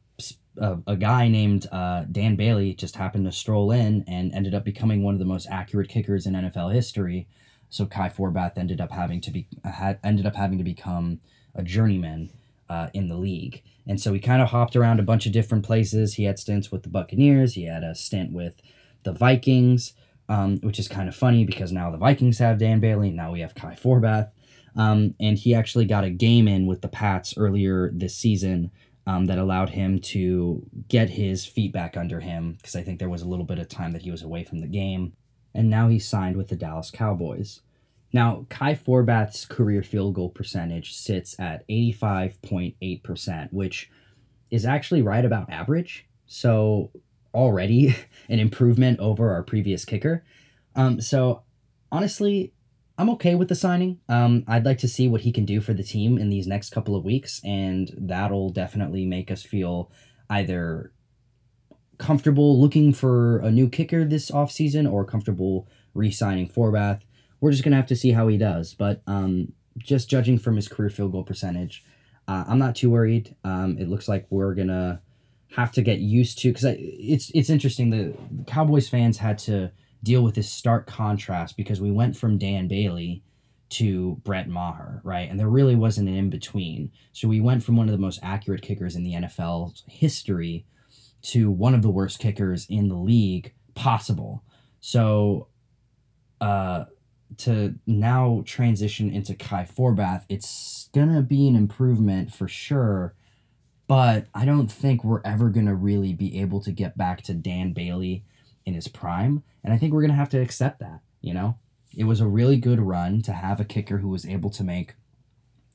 a, 0.59 0.77
a 0.87 0.95
guy 0.95 1.27
named 1.27 1.67
uh, 1.71 2.05
Dan 2.11 2.35
Bailey 2.35 2.73
just 2.73 2.95
happened 2.95 3.25
to 3.25 3.31
stroll 3.31 3.71
in 3.71 4.03
and 4.07 4.33
ended 4.33 4.53
up 4.53 4.63
becoming 4.63 5.03
one 5.03 5.13
of 5.13 5.19
the 5.19 5.25
most 5.25 5.47
accurate 5.49 5.89
kickers 5.89 6.25
in 6.25 6.33
NFL 6.33 6.73
history. 6.73 7.27
So 7.69 7.85
Kai 7.85 8.09
Forbath 8.09 8.57
ended 8.57 8.81
up 8.81 8.91
having 8.91 9.21
to 9.21 9.31
be 9.31 9.47
had 9.63 9.99
ended 10.03 10.25
up 10.25 10.35
having 10.35 10.57
to 10.57 10.63
become 10.63 11.19
a 11.57 11.63
journeyman. 11.63 12.29
uh, 12.69 12.89
in 12.93 13.07
the 13.07 13.17
league. 13.17 13.63
And 13.85 13.99
so 13.99 14.13
he 14.13 14.19
kind 14.19 14.41
of 14.41 14.49
hopped 14.49 14.75
around 14.75 14.99
a 14.99 15.03
bunch 15.03 15.25
of 15.25 15.31
different 15.31 15.65
places. 15.65 16.15
He 16.15 16.25
had 16.25 16.39
stints 16.39 16.71
with 16.71 16.83
the 16.83 16.89
Buccaneers, 16.89 17.53
he 17.53 17.65
had 17.65 17.83
a 17.83 17.95
stint 17.95 18.31
with 18.31 18.55
the 19.03 19.13
Vikings, 19.13 19.93
um, 20.27 20.57
which 20.57 20.79
is 20.79 20.87
kind 20.87 21.07
of 21.07 21.15
funny 21.15 21.45
because 21.45 21.71
now 21.71 21.89
the 21.89 21.97
Vikings 21.97 22.39
have 22.39 22.57
Dan 22.57 22.79
Bailey, 22.79 23.11
now 23.11 23.31
we 23.31 23.39
have 23.39 23.55
Kai 23.55 23.75
Forbath. 23.75 24.29
Um, 24.75 25.15
and 25.19 25.37
he 25.37 25.55
actually 25.55 25.85
got 25.85 26.03
a 26.03 26.09
game 26.09 26.47
in 26.47 26.67
with 26.67 26.81
the 26.81 26.87
Pats 26.87 27.33
earlier 27.37 27.89
this 27.93 28.15
season 28.15 28.69
um, 29.07 29.25
that 29.25 29.39
allowed 29.39 29.69
him 29.69 29.99
to 29.99 30.61
get 30.89 31.09
his 31.09 31.45
feet 31.45 31.71
back 31.71 31.97
under 31.97 32.19
him 32.19 32.53
because 32.57 32.75
I 32.75 32.83
think 32.83 32.99
there 32.99 33.09
was 33.09 33.21
a 33.21 33.27
little 33.27 33.45
bit 33.45 33.57
of 33.57 33.69
time 33.69 33.93
that 33.93 34.01
he 34.01 34.11
was 34.11 34.21
away 34.21 34.43
from 34.43 34.59
the 34.59 34.67
game. 34.67 35.13
And 35.55 35.69
now 35.69 35.87
he's 35.87 36.07
signed 36.07 36.35
with 36.35 36.49
the 36.49 36.55
Dallas 36.55 36.91
Cowboys. 36.91 37.61
Now, 38.13 38.45
Kai 38.49 38.75
Forbath's 38.75 39.45
career 39.45 39.83
field 39.83 40.15
goal 40.15 40.29
percentage 40.29 40.93
sits 40.93 41.37
at 41.39 41.67
85.8%, 41.67 43.51
which 43.51 43.89
is 44.49 44.65
actually 44.65 45.01
right 45.01 45.25
about 45.25 45.49
average. 45.49 46.07
So, 46.25 46.91
already 47.33 47.95
an 48.29 48.39
improvement 48.39 48.99
over 48.99 49.31
our 49.31 49.43
previous 49.43 49.85
kicker. 49.85 50.23
Um, 50.75 51.01
so, 51.01 51.43
honestly, 51.91 52.53
I'm 52.97 53.09
okay 53.11 53.35
with 53.35 53.49
the 53.49 53.55
signing. 53.55 53.99
Um, 54.09 54.43
I'd 54.47 54.65
like 54.65 54.79
to 54.79 54.87
see 54.87 55.07
what 55.07 55.21
he 55.21 55.31
can 55.31 55.45
do 55.45 55.61
for 55.61 55.73
the 55.73 55.83
team 55.83 56.17
in 56.17 56.29
these 56.29 56.47
next 56.47 56.71
couple 56.71 56.95
of 56.95 57.05
weeks, 57.05 57.41
and 57.43 57.93
that'll 57.95 58.49
definitely 58.49 59.05
make 59.05 59.29
us 59.29 59.43
feel 59.43 59.91
either 60.29 60.91
comfortable 61.97 62.59
looking 62.59 62.93
for 62.93 63.39
a 63.39 63.51
new 63.51 63.69
kicker 63.69 64.05
this 64.05 64.31
offseason 64.31 64.91
or 64.91 65.05
comfortable 65.05 65.67
re 65.93 66.11
signing 66.11 66.47
Forbath. 66.47 67.01
We're 67.39 67.51
just 67.51 67.63
to 67.71 67.77
have 67.77 67.87
to 67.87 67.95
see 67.95 68.11
how 68.11 68.27
he 68.27 68.37
does. 68.37 68.73
But 68.73 69.01
um, 69.07 69.53
just 69.77 70.09
judging 70.09 70.37
from 70.37 70.55
his 70.55 70.67
career 70.67 70.89
field 70.89 71.11
goal 71.11 71.23
percentage, 71.23 71.83
uh, 72.27 72.45
I'm 72.47 72.59
not 72.59 72.75
too 72.75 72.89
worried. 72.89 73.35
Um, 73.43 73.77
it 73.79 73.87
looks 73.89 74.07
like 74.07 74.27
we're 74.29 74.55
to 74.69 74.99
have 75.55 75.71
to 75.73 75.81
get 75.81 75.99
used 75.99 76.39
to 76.39 76.49
because 76.49 76.65
it's 76.77 77.31
it's 77.33 77.49
interesting. 77.49 77.89
The 77.89 78.13
Cowboys 78.45 78.89
fans 78.89 79.17
had 79.17 79.37
to 79.39 79.71
deal 80.03 80.23
with 80.23 80.35
this 80.35 80.51
stark 80.51 80.87
contrast 80.87 81.57
because 81.57 81.81
we 81.81 81.91
went 81.91 82.15
from 82.15 82.37
Dan 82.37 82.67
Bailey 82.67 83.23
to 83.69 84.15
Brett 84.23 84.47
Maher, 84.47 85.01
right? 85.03 85.29
And 85.29 85.39
there 85.39 85.49
really 85.49 85.75
wasn't 85.75 86.07
an 86.07 86.15
in 86.15 86.29
between. 86.29 86.91
So 87.11 87.27
we 87.27 87.41
went 87.41 87.63
from 87.63 87.75
one 87.75 87.87
of 87.87 87.91
the 87.91 87.97
most 87.97 88.19
accurate 88.23 88.61
kickers 88.61 88.95
in 88.95 89.03
the 89.03 89.13
NFL 89.13 89.81
history 89.87 90.65
to 91.23 91.51
one 91.51 91.73
of 91.73 91.81
the 91.81 91.89
worst 91.89 92.19
kickers 92.19 92.65
in 92.69 92.87
the 92.87 92.95
league 92.95 93.53
possible. 93.75 94.43
So 94.79 95.47
uh 96.39 96.85
to 97.37 97.75
now 97.85 98.43
transition 98.45 99.09
into 99.11 99.35
Kai 99.35 99.65
Forbath, 99.65 100.23
it's 100.29 100.89
gonna 100.93 101.21
be 101.21 101.47
an 101.47 101.55
improvement 101.55 102.33
for 102.33 102.47
sure. 102.47 103.13
But 103.87 104.27
I 104.33 104.45
don't 104.45 104.71
think 104.71 105.03
we're 105.03 105.21
ever 105.23 105.49
gonna 105.49 105.75
really 105.75 106.13
be 106.13 106.39
able 106.39 106.61
to 106.61 106.71
get 106.71 106.97
back 106.97 107.21
to 107.23 107.33
Dan 107.33 107.73
Bailey 107.73 108.23
in 108.65 108.73
his 108.73 108.87
prime. 108.87 109.43
And 109.63 109.73
I 109.73 109.77
think 109.77 109.93
we're 109.93 110.05
to 110.07 110.13
have 110.13 110.29
to 110.29 110.41
accept 110.41 110.79
that, 110.79 111.01
you 111.21 111.33
know? 111.33 111.57
It 111.95 112.03
was 112.03 112.19
a 112.19 112.27
really 112.27 112.57
good 112.57 112.79
run 112.79 113.21
to 113.23 113.33
have 113.33 113.59
a 113.59 113.65
kicker 113.65 113.97
who 113.97 114.09
was 114.09 114.25
able 114.25 114.49
to 114.51 114.63
make 114.63 114.95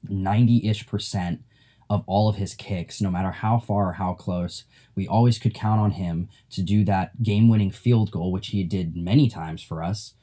90 0.09 0.69
ish 0.69 0.87
percent 0.87 1.43
of 1.91 2.05
all 2.07 2.29
of 2.29 2.37
his 2.37 2.55
kicks, 2.55 3.01
no 3.01 3.11
matter 3.11 3.31
how 3.31 3.59
far 3.59 3.91
or 3.91 3.93
how 3.95 4.15
close. 4.15 4.65
We 4.95 5.07
always 5.07 5.39
could 5.39 5.53
count 5.53 5.81
on 5.81 5.93
him 5.93 6.29
to 6.51 6.63
do 6.63 6.85
that 6.85 7.23
game 7.23 7.49
winning 7.49 7.71
field 7.71 8.11
goal, 8.11 8.33
which 8.33 8.49
he 8.49 8.63
did 8.65 8.97
many 8.97 9.29
times 9.29 9.63
for 9.63 9.83
us 9.83 10.15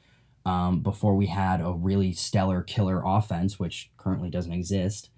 um, 0.50 0.80
before 0.80 1.14
we 1.14 1.26
had 1.26 1.60
a 1.60 1.70
really 1.70 2.12
stellar 2.12 2.62
killer 2.62 3.02
offense, 3.04 3.60
which 3.60 3.92
currently 3.96 4.28
doesn't 4.28 4.52
exist. 4.52 5.10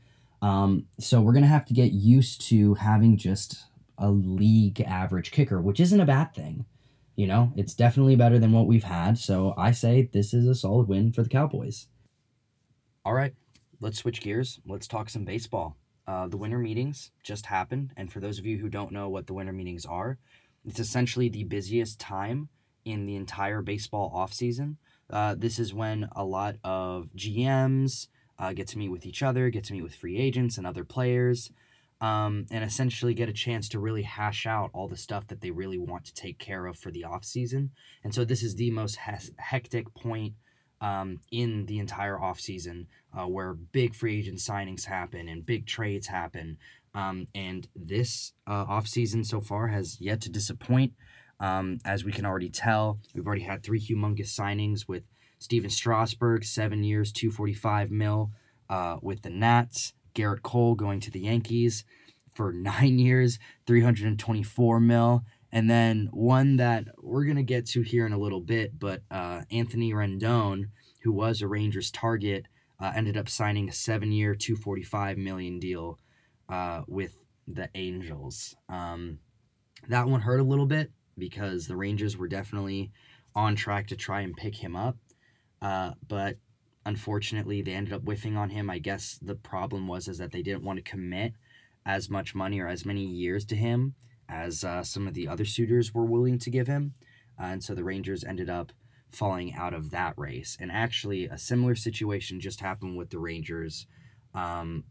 Um, 0.43 0.87
so 1.01 1.23
we're 1.23 1.33
going 1.33 1.45
to 1.45 1.49
have 1.49 1.65
to 1.67 1.75
get 1.75 1.93
used 1.93 2.43
to 2.49 2.75
having 2.75 3.17
just 3.17 3.65
a 3.97 4.11
league 4.11 4.83
average 4.83 5.31
kicker, 5.31 5.63
which 5.63 5.81
isn't 5.81 6.01
a 6.01 6.05
bad 6.05 6.35
thing. 6.35 6.67
You 7.17 7.27
know, 7.27 7.51
it's 7.57 7.73
definitely 7.73 8.15
better 8.15 8.39
than 8.39 8.53
what 8.53 8.67
we've 8.67 8.85
had. 8.85 9.17
So 9.17 9.55
I 9.57 9.71
say 9.71 10.11
this 10.13 10.35
is 10.35 10.47
a 10.47 10.55
solid 10.55 10.87
win 10.87 11.13
for 11.13 11.23
the 11.23 11.31
Cowboys. 11.31 11.87
All 13.05 13.15
right, 13.15 13.33
let's 13.81 13.99
switch 13.99 14.21
gears. 14.21 14.61
Let's 14.67 14.87
talk 14.87 15.09
some 15.09 15.25
baseball. 15.25 15.79
Uh, 16.07 16.29
the 16.29 16.37
winter 16.37 16.59
meetings 16.59 17.11
just 17.23 17.47
happened. 17.47 17.93
And 17.97 18.13
for 18.13 18.21
those 18.21 18.39
of 18.39 18.45
you 18.45 18.59
who 18.59 18.69
don't 18.69 18.93
know 18.93 19.09
what 19.09 19.27
the 19.27 19.35
winter 19.35 19.53
meetings 19.53 19.87
are, 19.87 20.19
it's 20.67 20.81
essentially 20.81 21.31
the 21.31 21.45
busiest 21.45 21.99
time 21.99 22.51
in 22.85 23.07
the 23.07 23.17
entire 23.17 23.63
baseball 23.63 24.13
offseason. 24.15 24.77
Uh, 25.13 25.35
this 25.37 25.59
is 25.59 25.75
when 25.75 26.09
a 26.17 26.25
lot 26.25 26.57
of 26.65 27.09
GMs 27.17 28.09
uh, 28.39 28.53
get 28.53 28.67
to 28.69 28.79
meet 28.79 28.89
with 28.89 29.07
each 29.07 29.23
other, 29.23 29.51
get 29.51 29.65
to 29.65 29.73
meet 29.73 29.83
with 29.83 29.95
free 29.95 30.19
agents 30.19 30.59
and 30.59 30.67
other 30.67 30.85
players 30.85 31.51
um, 32.03 32.47
and 32.51 32.65
essentially 32.65 33.15
get 33.15 33.29
a 33.29 33.33
chance 33.33 33.69
to 33.69 33.79
really 33.79 34.03
hash 34.03 34.45
out 34.45 34.71
all 34.75 34.89
the 34.89 34.97
stuff 34.97 35.29
that 35.29 35.41
they 35.41 35.53
really 35.53 35.79
want 35.79 36.05
to 36.05 36.13
take 36.13 36.39
care 36.39 36.67
of 36.67 36.77
for 36.77 36.91
the 36.91 37.05
off 37.05 37.25
season. 37.25 37.71
And 38.03 38.13
so 38.13 38.25
this 38.25 38.43
is 38.43 38.57
the 38.57 38.73
most 38.73 38.99
he- 39.07 39.33
hectic 39.39 39.95
point 39.95 40.35
um, 40.81 41.21
in 41.31 41.67
the 41.67 41.79
entire 41.79 42.21
off 42.21 42.41
season 42.41 42.89
uh, 43.17 43.27
where 43.27 43.55
big 43.55 43.95
free 43.95 44.19
agent 44.19 44.39
signings 44.39 44.87
happen 44.87 45.29
and 45.29 45.47
big 45.47 45.65
trades 45.65 46.09
happen. 46.09 46.59
Um, 46.93 47.29
and 47.37 47.69
this 47.77 48.33
uh, 48.49 48.67
off 48.69 48.89
season 48.89 49.23
so 49.23 49.41
far 49.41 49.69
has 49.69 50.01
yet 50.01 50.21
to 50.23 50.29
disappoint. 50.29 50.95
Um, 51.43 51.79
as 51.85 52.05
we 52.05 52.13
can 52.13 52.25
already 52.25 52.49
tell, 52.49 53.01
we've 53.15 53.27
already 53.27 53.43
had 53.43 53.63
three 53.65 53.81
humongous 53.81 54.29
signings 54.29 54.87
with 54.87 55.03
Stephen 55.41 55.71
Strasburg, 55.71 56.45
seven 56.45 56.85
years, 56.85 57.11
245 57.11 57.91
mil 57.91 58.31
uh, 58.71 58.99
with 59.03 59.23
the 59.23 59.31
Nats. 59.31 59.93
Gerrit 60.15 60.43
Cole 60.43 60.77
going 60.77 61.01
to 61.01 61.11
the 61.11 61.21
Yankees 61.21 61.85
for 62.33 62.53
nine 62.53 62.99
years, 62.99 63.41
324 63.67 64.79
mil. 64.79 65.25
And 65.51 65.69
then 65.69 66.09
one 66.13 66.57
that 66.57 66.85
we're 67.03 67.25
going 67.25 67.37
to 67.37 67.43
get 67.43 67.67
to 67.71 67.83
here 67.83 68.07
in 68.07 68.13
a 68.13 68.19
little 68.19 68.41
bit, 68.41 68.79
but 68.79 69.03
uh, 69.11 69.43
Anthony 69.51 69.93
Rendon, 69.93 70.69
who 71.03 71.13
was 71.13 71.43
a 71.43 71.49
Rangers 71.49 71.91
target, 71.91 72.47
uh, 72.81 72.93
ended 72.95 73.17
up 73.17 73.29
signing 73.29 73.69
a 73.69 73.73
seven 73.73 74.13
year, 74.13 74.35
245 74.35 75.19
million 75.19 75.59
deal 75.59 75.99
uh, 76.49 76.83
with 76.87 77.17
the 77.49 77.69
Angels. 77.75 78.55
Um, 78.69 79.19
that 79.89 80.07
one 80.07 80.21
hurt 80.21 80.39
a 80.39 80.45
little 80.45 80.67
bit 80.67 80.93
because 81.19 81.67
the 81.67 81.77
Rangers 81.77 82.17
were 82.17 82.29
definitely 82.29 82.91
on 83.35 83.57
track 83.57 83.87
to 83.89 83.97
try 83.97 84.21
and 84.21 84.37
pick 84.37 84.57
him 84.57 84.77
up. 84.77 84.97
Uh, 85.61 85.93
but 86.09 86.37
unfortunately 86.85 87.63
they 87.63 87.73
ended 87.73 87.95
up 87.95 88.03
whiffing 88.03 88.37
on 88.37 88.51
him. 88.51 88.69
I 88.69 88.79
guess 88.79 89.19
the 89.23 89.35
problem 89.35 89.87
was 89.87 90.09
is 90.09 90.19
that 90.19 90.33
they 90.33 90.43
didn't 90.43 90.65
want 90.65 90.79
to 90.79 90.91
commit 90.91 91.35
as 91.87 92.11
much 92.11 92.35
money 92.35 92.61
or 92.61 92.69
as 92.69 92.85
many 92.85 93.05
years 93.05 93.45
to 93.47 93.57
him 93.57 93.95
as 94.29 94.65
uh, 94.65 94.83
some 94.83 95.07
of 95.07 95.15
the 95.15 95.29
other 95.29 95.45
suitors 95.45 95.93
were 95.93 96.05
willing 96.05 96.39
to 96.39 96.51
give 96.51 96.67
him. 96.67 96.95
Uh, 97.41 97.47
and 97.47 97.65
so 97.65 97.75
the 97.75 97.85
rangers 97.85 98.25
ended 98.25 98.49
up 98.49 98.73
falling 99.11 99.55
out 99.55 99.75
of 99.75 99.91
that 99.91 100.15
race. 100.17 100.57
And 100.61 100.73
actually 100.73 101.27
a 101.27 101.39
similar 101.39 101.75
situation 101.75 102.41
just 102.41 102.61
happened 102.61 102.97
with 102.97 103.11
the 103.11 103.19
rangers. 103.19 103.87
Um, 104.35 104.85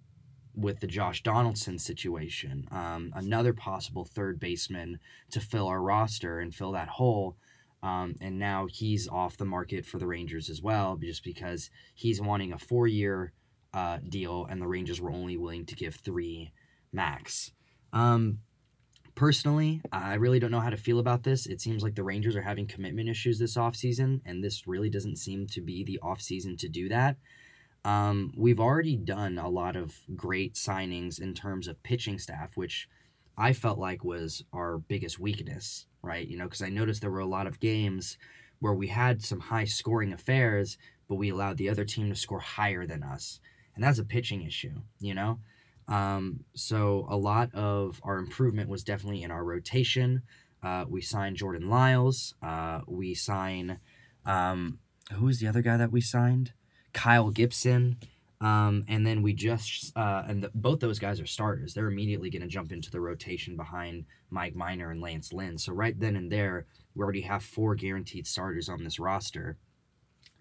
with 0.55 0.79
the 0.79 0.87
josh 0.87 1.23
donaldson 1.23 1.79
situation 1.79 2.67
um, 2.71 3.11
another 3.15 3.53
possible 3.53 4.05
third 4.05 4.39
baseman 4.39 4.99
to 5.29 5.39
fill 5.39 5.67
our 5.67 5.81
roster 5.81 6.39
and 6.39 6.53
fill 6.53 6.71
that 6.71 6.89
hole 6.89 7.37
um, 7.83 8.15
and 8.21 8.37
now 8.37 8.67
he's 8.67 9.07
off 9.07 9.37
the 9.37 9.45
market 9.45 9.85
for 9.85 9.97
the 9.97 10.05
Rangers 10.05 10.49
as 10.49 10.61
well, 10.61 10.97
just 10.97 11.23
because 11.23 11.69
he's 11.95 12.21
wanting 12.21 12.53
a 12.53 12.59
four 12.59 12.87
year 12.87 13.33
uh, 13.73 13.97
deal, 14.07 14.45
and 14.49 14.61
the 14.61 14.67
Rangers 14.67 15.01
were 15.01 15.11
only 15.11 15.37
willing 15.37 15.65
to 15.65 15.75
give 15.75 15.95
three 15.95 16.51
max. 16.93 17.51
Um, 17.91 18.39
personally, 19.15 19.81
I 19.91 20.15
really 20.15 20.39
don't 20.39 20.51
know 20.51 20.59
how 20.59 20.69
to 20.69 20.77
feel 20.77 20.99
about 20.99 21.23
this. 21.23 21.47
It 21.47 21.59
seems 21.59 21.81
like 21.81 21.95
the 21.95 22.03
Rangers 22.03 22.35
are 22.35 22.41
having 22.41 22.67
commitment 22.67 23.09
issues 23.09 23.39
this 23.39 23.57
offseason, 23.57 24.21
and 24.25 24.43
this 24.43 24.67
really 24.67 24.89
doesn't 24.89 25.17
seem 25.17 25.47
to 25.47 25.61
be 25.61 25.83
the 25.83 25.99
offseason 26.03 26.57
to 26.59 26.69
do 26.69 26.87
that. 26.89 27.17
Um, 27.83 28.31
we've 28.35 28.59
already 28.59 28.95
done 28.95 29.37
a 29.37 29.49
lot 29.49 29.75
of 29.75 29.95
great 30.15 30.53
signings 30.53 31.19
in 31.19 31.33
terms 31.33 31.67
of 31.67 31.81
pitching 31.83 32.19
staff, 32.19 32.55
which 32.55 32.87
I 33.37 33.53
felt 33.53 33.79
like 33.79 34.03
was 34.03 34.43
our 34.53 34.77
biggest 34.77 35.19
weakness 35.19 35.87
right? 36.01 36.27
You 36.27 36.37
know, 36.37 36.45
because 36.45 36.61
I 36.61 36.69
noticed 36.69 37.01
there 37.01 37.11
were 37.11 37.19
a 37.19 37.25
lot 37.25 37.47
of 37.47 37.59
games 37.59 38.17
where 38.59 38.73
we 38.73 38.87
had 38.87 39.23
some 39.23 39.39
high 39.39 39.65
scoring 39.65 40.13
affairs, 40.13 40.77
but 41.07 41.15
we 41.15 41.29
allowed 41.29 41.57
the 41.57 41.69
other 41.69 41.85
team 41.85 42.09
to 42.09 42.15
score 42.15 42.39
higher 42.39 42.85
than 42.85 43.03
us. 43.03 43.39
And 43.75 43.83
that's 43.83 43.99
a 43.99 44.05
pitching 44.05 44.43
issue, 44.43 44.81
you 44.99 45.13
know? 45.13 45.39
Um, 45.87 46.41
so 46.53 47.07
a 47.09 47.17
lot 47.17 47.53
of 47.53 47.99
our 48.03 48.17
improvement 48.17 48.69
was 48.69 48.83
definitely 48.83 49.23
in 49.23 49.31
our 49.31 49.43
rotation. 49.43 50.21
Uh, 50.63 50.85
we 50.87 51.01
signed 51.01 51.37
Jordan 51.37 51.69
Lyles. 51.69 52.35
Uh, 52.41 52.81
we 52.87 53.13
sign, 53.13 53.79
um, 54.25 54.79
who 55.13 55.25
was 55.25 55.39
the 55.39 55.47
other 55.47 55.61
guy 55.61 55.77
that 55.77 55.91
we 55.91 56.01
signed? 56.01 56.53
Kyle 56.93 57.29
Gibson. 57.29 57.97
Um, 58.39 58.85
and 58.87 59.05
then 59.05 59.21
we 59.21 59.33
just 59.33 59.95
uh, 59.95 60.23
and 60.27 60.43
the, 60.43 60.51
both 60.55 60.79
those 60.79 60.99
guys 60.99 61.19
are 61.21 61.27
starters. 61.27 61.73
They're 61.73 61.87
immediately 61.87 62.29
going 62.29 62.41
to 62.41 62.47
jump 62.47 62.71
into 62.71 62.89
the 62.89 62.99
rotation 62.99 63.55
behind 63.55 64.05
Mike 64.29 64.55
Minor 64.55 64.91
and 64.91 65.01
Lance 65.01 65.31
Lynn. 65.31 65.57
So 65.57 65.73
right 65.73 65.99
then 65.99 66.15
and 66.15 66.31
there, 66.31 66.65
we 66.95 67.03
already 67.03 67.21
have 67.21 67.43
four 67.43 67.75
guaranteed 67.75 68.25
starters 68.25 68.67
on 68.69 68.83
this 68.83 68.99
roster. 68.99 69.57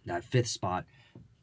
That 0.06 0.24
fifth 0.24 0.48
spot 0.48 0.86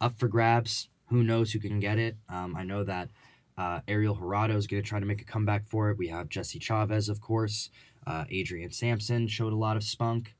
up 0.02 0.18
for 0.18 0.28
grabs. 0.28 0.90
Who 1.10 1.24
knows 1.24 1.52
who 1.52 1.60
can 1.60 1.80
get 1.80 2.00
it? 2.00 2.18
Um, 2.28 2.56
I 2.56 2.64
know 2.64 2.84
that 2.84 3.10
Uh, 3.58 3.82
Ariel 3.88 4.16
Jurado 4.16 4.56
is 4.56 4.68
going 4.68 4.84
to 4.84 4.88
try 4.88 5.00
to 5.00 5.06
make 5.06 5.22
a 5.22 5.26
comeback 5.26 5.66
for 5.66 5.90
it. 5.90 5.98
We 5.98 6.10
have 6.10 6.30
Jesse 6.30 6.60
Chavez, 6.60 7.10
of 7.10 7.20
course. 7.22 7.72
Uh, 8.06 8.26
Adrian 8.30 8.72
Sampson 8.72 9.28
showed 9.28 9.52
a 9.52 9.58
lot 9.58 9.78
of 9.78 9.84
spunk. 9.84 10.36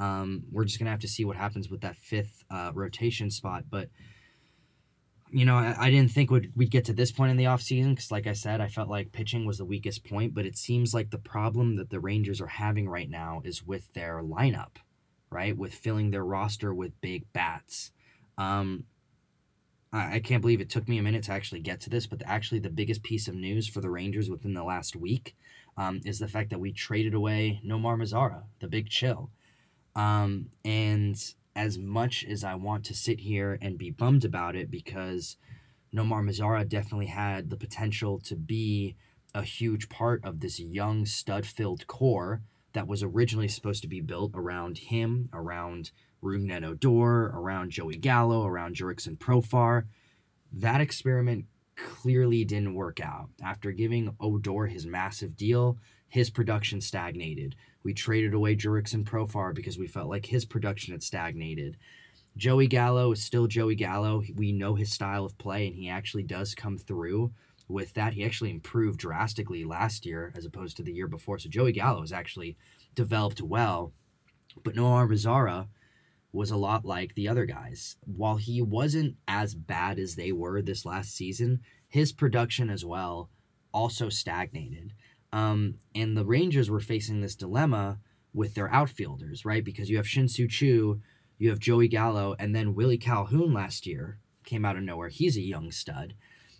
Um, 0.00 0.44
we're 0.50 0.64
just 0.64 0.78
to 0.86 0.90
have 0.90 1.00
to 1.00 1.08
see 1.08 1.24
what 1.24 1.36
happens 1.36 1.68
with 1.68 1.82
that 1.82 1.96
fifth 1.96 2.42
uh, 2.50 2.72
rotation 2.74 3.30
spot. 3.30 3.64
But, 3.70 3.90
you 5.30 5.44
know, 5.44 5.56
I, 5.56 5.76
I 5.78 5.90
didn't 5.90 6.10
think 6.10 6.30
we'd, 6.30 6.50
we'd 6.56 6.70
get 6.70 6.86
to 6.86 6.94
this 6.94 7.12
point 7.12 7.30
in 7.30 7.36
the 7.36 7.44
offseason 7.44 7.90
because, 7.90 8.10
like 8.10 8.26
I 8.26 8.32
said, 8.32 8.62
I 8.62 8.68
felt 8.68 8.88
like 8.88 9.12
pitching 9.12 9.44
was 9.44 9.58
the 9.58 9.64
weakest 9.66 10.04
point. 10.04 10.32
But 10.32 10.46
it 10.46 10.56
seems 10.56 10.94
like 10.94 11.10
the 11.10 11.18
problem 11.18 11.76
that 11.76 11.90
the 11.90 12.00
Rangers 12.00 12.40
are 12.40 12.46
having 12.46 12.88
right 12.88 13.10
now 13.10 13.42
is 13.44 13.62
with 13.62 13.92
their 13.92 14.22
lineup, 14.22 14.76
right? 15.30 15.56
With 15.56 15.74
filling 15.74 16.10
their 16.10 16.24
roster 16.24 16.72
with 16.72 16.98
big 17.02 17.30
bats. 17.34 17.90
Um, 18.38 18.84
I, 19.92 20.20
can't 20.20 20.40
believe 20.40 20.60
it 20.60 20.70
took 20.70 20.88
me 20.88 20.98
a 20.98 21.02
minute 21.02 21.24
to 21.24 21.32
actually 21.32 21.60
get 21.60 21.80
to 21.80 21.90
this, 21.90 22.06
but 22.06 22.22
actually, 22.24 22.60
the 22.60 22.70
biggest 22.70 23.02
piece 23.02 23.26
of 23.26 23.34
news 23.34 23.66
for 23.66 23.80
the 23.80 23.90
Rangers 23.90 24.30
within 24.30 24.54
the 24.54 24.62
last 24.62 24.94
week 24.94 25.34
um, 25.76 26.00
is 26.04 26.20
the 26.20 26.28
fact 26.28 26.50
that 26.50 26.60
we 26.60 26.72
traded 26.72 27.12
away 27.12 27.60
Nomar 27.66 28.00
Mazara, 28.00 28.44
the 28.60 28.68
big 28.68 28.88
chill. 28.88 29.30
Um, 30.00 30.46
and 30.64 31.22
as 31.54 31.76
much 31.76 32.24
as 32.24 32.42
I 32.42 32.54
want 32.54 32.84
to 32.86 32.94
sit 32.94 33.20
here 33.20 33.58
and 33.60 33.76
be 33.76 33.90
bummed 33.90 34.24
about 34.24 34.56
it 34.56 34.70
because 34.70 35.36
Nomar 35.94 36.24
Mazara 36.24 36.66
definitely 36.66 37.06
had 37.06 37.50
the 37.50 37.56
potential 37.56 38.18
to 38.20 38.34
be 38.34 38.96
a 39.34 39.42
huge 39.42 39.90
part 39.90 40.24
of 40.24 40.40
this 40.40 40.58
young 40.58 41.04
stud 41.04 41.44
filled 41.44 41.86
core 41.86 42.40
that 42.72 42.88
was 42.88 43.02
originally 43.02 43.48
supposed 43.48 43.82
to 43.82 43.88
be 43.88 44.00
built 44.00 44.32
around 44.34 44.78
him, 44.78 45.28
around 45.34 45.90
Rougned 46.22 46.64
Odor, 46.64 47.26
around 47.34 47.70
Joey 47.70 47.96
Gallo, 47.96 48.46
around 48.46 48.76
Jurickson 48.76 49.18
Profar. 49.18 49.84
That 50.52 50.80
experiment 50.80 51.44
clearly 51.76 52.44
didn't 52.44 52.74
work 52.74 53.00
out. 53.00 53.28
After 53.42 53.70
giving 53.70 54.14
Odor 54.18 54.66
his 54.66 54.86
massive 54.86 55.36
deal, 55.36 55.76
his 56.08 56.30
production 56.30 56.80
stagnated. 56.80 57.54
We 57.82 57.94
traded 57.94 58.34
away 58.34 58.56
Jurickson 58.56 59.04
Profar 59.04 59.54
because 59.54 59.78
we 59.78 59.86
felt 59.86 60.08
like 60.08 60.26
his 60.26 60.44
production 60.44 60.92
had 60.92 61.02
stagnated. 61.02 61.76
Joey 62.36 62.66
Gallo 62.66 63.12
is 63.12 63.22
still 63.22 63.46
Joey 63.46 63.74
Gallo. 63.74 64.22
We 64.36 64.52
know 64.52 64.74
his 64.74 64.92
style 64.92 65.24
of 65.24 65.38
play, 65.38 65.66
and 65.66 65.74
he 65.74 65.88
actually 65.88 66.22
does 66.22 66.54
come 66.54 66.78
through 66.78 67.32
with 67.68 67.94
that. 67.94 68.12
He 68.12 68.24
actually 68.24 68.50
improved 68.50 68.98
drastically 68.98 69.64
last 69.64 70.04
year 70.04 70.32
as 70.36 70.44
opposed 70.44 70.76
to 70.76 70.82
the 70.82 70.92
year 70.92 71.08
before. 71.08 71.38
So 71.38 71.48
Joey 71.48 71.72
Gallo 71.72 72.02
has 72.02 72.12
actually 72.12 72.56
developed 72.94 73.40
well. 73.40 73.92
But 74.62 74.74
Nomar 74.74 75.08
Mazara 75.08 75.68
was 76.32 76.50
a 76.50 76.56
lot 76.56 76.84
like 76.84 77.14
the 77.14 77.28
other 77.28 77.46
guys. 77.46 77.96
While 78.04 78.36
he 78.36 78.62
wasn't 78.62 79.16
as 79.26 79.54
bad 79.54 79.98
as 79.98 80.14
they 80.14 80.32
were 80.32 80.62
this 80.62 80.84
last 80.84 81.14
season, 81.16 81.60
his 81.88 82.12
production 82.12 82.70
as 82.70 82.84
well 82.84 83.30
also 83.72 84.08
stagnated. 84.08 84.92
Um, 85.32 85.76
and 85.94 86.16
the 86.16 86.24
Rangers 86.24 86.70
were 86.70 86.80
facing 86.80 87.20
this 87.20 87.36
dilemma 87.36 87.98
with 88.32 88.54
their 88.54 88.72
outfielders, 88.72 89.44
right? 89.44 89.64
Because 89.64 89.90
you 89.90 89.96
have 89.96 90.08
Shin-Soo 90.08 90.48
Choo, 90.48 91.00
you 91.38 91.50
have 91.50 91.58
Joey 91.58 91.88
Gallo, 91.88 92.34
and 92.38 92.54
then 92.54 92.74
Willie 92.74 92.98
Calhoun 92.98 93.52
last 93.52 93.86
year 93.86 94.18
came 94.44 94.64
out 94.64 94.76
of 94.76 94.82
nowhere. 94.82 95.08
He's 95.08 95.36
a 95.36 95.42
young 95.42 95.70
stud. 95.70 96.14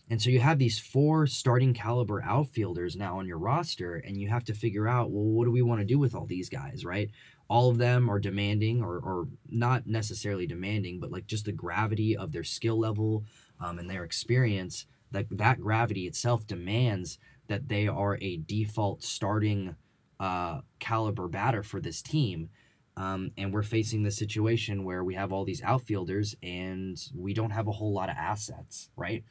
And 0.09 0.21
so 0.21 0.31
you 0.31 0.41
have 0.41 0.59
these 0.59 0.79
four 0.79 1.29
starting 1.29 1.73
caliber 1.73 2.21
outfielders 2.23 2.97
now 2.97 3.19
on 3.19 3.27
your 3.27 3.39
roster, 3.39 3.95
and 3.95 4.17
you 4.17 4.29
have 4.29 4.45
to 4.45 4.55
figure 4.55 4.89
out, 4.89 5.11
well, 5.11 5.25
what 5.25 5.45
do 5.45 5.53
we 5.53 5.63
want 5.63 5.81
to 5.81 5.87
do 5.87 5.99
with 6.01 6.17
all 6.17 6.27
these 6.27 6.49
guys, 6.49 6.85
right? 6.85 7.11
All 7.49 7.71
of 7.71 7.79
them 7.79 8.09
are 8.09 8.19
demanding, 8.19 8.83
or, 8.83 8.99
or 8.99 9.29
not 9.49 9.87
necessarily 9.87 10.47
demanding, 10.47 10.99
but 10.99 11.13
like 11.13 11.27
just 11.27 11.45
the 11.45 11.53
gravity 11.53 12.17
of 12.17 12.33
their 12.33 12.45
skill 12.45 12.79
level 12.79 13.25
um, 13.61 13.79
and 13.79 13.89
their 13.89 14.05
experience. 14.05 14.87
That 15.13 15.27
that 15.31 15.61
gravity 15.61 16.07
itself 16.07 16.47
demands 16.47 17.19
that 17.51 17.69
they 17.69 17.89
are 17.89 18.17
a 18.23 18.37
default 18.37 19.03
starting 19.03 19.75
uh, 20.21 20.61
caliber 20.79 21.27
batter 21.27 21.65
for 21.65 21.81
this 21.81 22.01
team. 22.01 22.49
Um, 22.97 23.33
and 23.37 23.53
we're 23.53 23.65
facing 23.65 24.05
the 24.05 24.13
situation 24.13 24.85
where 24.85 25.03
we 25.03 25.15
have 25.15 25.33
all 25.33 25.45
these 25.45 25.63
outfielders 25.63 26.37
and 26.45 26.97
we 27.13 27.35
don't 27.35 27.51
have 27.51 27.67
a 27.67 27.73
whole 27.73 27.93
lot 27.93 28.09
of 28.09 28.17
assets, 28.17 28.91
right? 28.97 29.25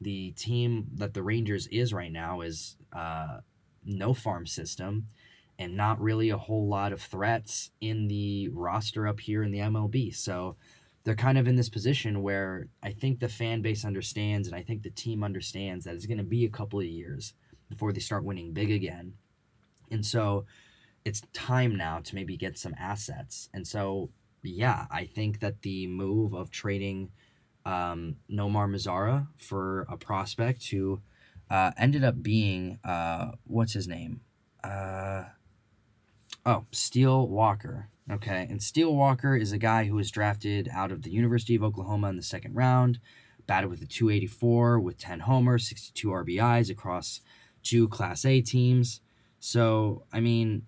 The 0.00 0.30
team 0.32 0.86
that 0.94 1.12
the 1.12 1.22
Rangers 1.22 1.66
is 1.66 1.92
right 1.92 2.10
now 2.10 2.40
is 2.40 2.78
uh, 2.94 3.38
no 3.84 4.14
farm 4.14 4.46
system 4.46 5.08
and 5.58 5.76
not 5.76 6.00
really 6.00 6.30
a 6.30 6.38
whole 6.38 6.68
lot 6.68 6.92
of 6.92 7.02
threats 7.02 7.72
in 7.82 8.08
the 8.08 8.48
roster 8.54 9.06
up 9.06 9.20
here 9.20 9.42
in 9.42 9.50
the 9.50 9.58
MLB. 9.58 10.14
So 10.14 10.56
they're 11.04 11.14
kind 11.14 11.36
of 11.36 11.46
in 11.46 11.56
this 11.56 11.68
position 11.68 12.22
where 12.22 12.68
I 12.82 12.92
think 12.92 13.20
the 13.20 13.28
fan 13.28 13.60
base 13.60 13.84
understands 13.84 14.48
and 14.48 14.56
I 14.56 14.62
think 14.62 14.82
the 14.82 14.90
team 14.90 15.22
understands 15.22 15.84
that 15.84 15.94
it's 15.94 16.06
going 16.06 16.16
to 16.18 16.24
be 16.24 16.46
a 16.46 16.50
couple 16.50 16.78
of 16.78 16.86
years 16.86 17.34
before 17.68 17.92
they 17.92 18.00
start 18.00 18.24
winning 18.24 18.52
big 18.52 18.70
again. 18.70 19.14
And 19.90 20.04
so 20.04 20.46
it's 21.04 21.22
time 21.32 21.76
now 21.76 22.00
to 22.00 22.14
maybe 22.14 22.36
get 22.36 22.58
some 22.58 22.74
assets. 22.78 23.48
And 23.54 23.66
so, 23.66 24.10
yeah, 24.42 24.86
I 24.90 25.04
think 25.04 25.40
that 25.40 25.62
the 25.62 25.86
move 25.86 26.34
of 26.34 26.50
trading 26.50 27.10
um, 27.64 28.16
Nomar 28.30 28.68
Mazara 28.68 29.26
for 29.36 29.86
a 29.90 29.96
prospect 29.96 30.68
who 30.68 31.00
uh, 31.50 31.72
ended 31.76 32.04
up 32.04 32.22
being, 32.22 32.78
uh, 32.84 33.32
what's 33.44 33.72
his 33.72 33.86
name? 33.86 34.20
Uh, 34.62 35.24
oh, 36.44 36.66
Steele 36.72 37.28
Walker. 37.28 37.88
Okay, 38.10 38.46
and 38.48 38.62
Steele 38.62 38.94
Walker 38.94 39.36
is 39.36 39.50
a 39.50 39.58
guy 39.58 39.84
who 39.84 39.96
was 39.96 40.12
drafted 40.12 40.68
out 40.72 40.92
of 40.92 41.02
the 41.02 41.10
University 41.10 41.56
of 41.56 41.64
Oklahoma 41.64 42.08
in 42.08 42.16
the 42.16 42.22
second 42.22 42.54
round, 42.54 43.00
batted 43.48 43.68
with 43.68 43.82
a 43.82 43.86
284 43.86 44.78
with 44.78 44.96
10 44.96 45.20
homers, 45.20 45.68
62 45.68 46.08
RBIs 46.08 46.70
across 46.70 47.20
two 47.66 47.88
Class 47.88 48.24
A 48.24 48.40
teams. 48.40 49.00
So, 49.38 50.04
I 50.12 50.20
mean, 50.20 50.62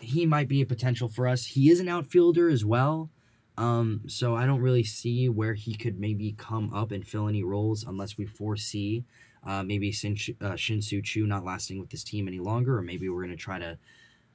he 0.00 0.26
might 0.26 0.48
be 0.48 0.60
a 0.62 0.66
potential 0.66 1.08
for 1.08 1.28
us. 1.28 1.44
He 1.44 1.70
is 1.70 1.80
an 1.80 1.88
outfielder 1.88 2.48
as 2.48 2.64
well. 2.64 3.10
Um, 3.56 4.02
so 4.08 4.34
I 4.34 4.46
don't 4.46 4.60
really 4.60 4.82
see 4.82 5.28
where 5.28 5.54
he 5.54 5.74
could 5.74 6.00
maybe 6.00 6.34
come 6.36 6.74
up 6.74 6.90
and 6.90 7.06
fill 7.06 7.28
any 7.28 7.44
roles 7.44 7.84
unless 7.84 8.18
we 8.18 8.26
foresee 8.26 9.04
uh, 9.46 9.62
maybe 9.62 9.92
Shin, 9.92 10.16
uh, 10.40 10.56
Shin-Soo 10.56 11.02
Choo 11.02 11.26
not 11.26 11.44
lasting 11.44 11.78
with 11.78 11.90
this 11.90 12.04
team 12.04 12.26
any 12.26 12.40
longer, 12.40 12.78
or 12.78 12.82
maybe 12.82 13.08
we're 13.08 13.22
going 13.24 13.36
to 13.36 13.42
try 13.42 13.58
to 13.58 13.78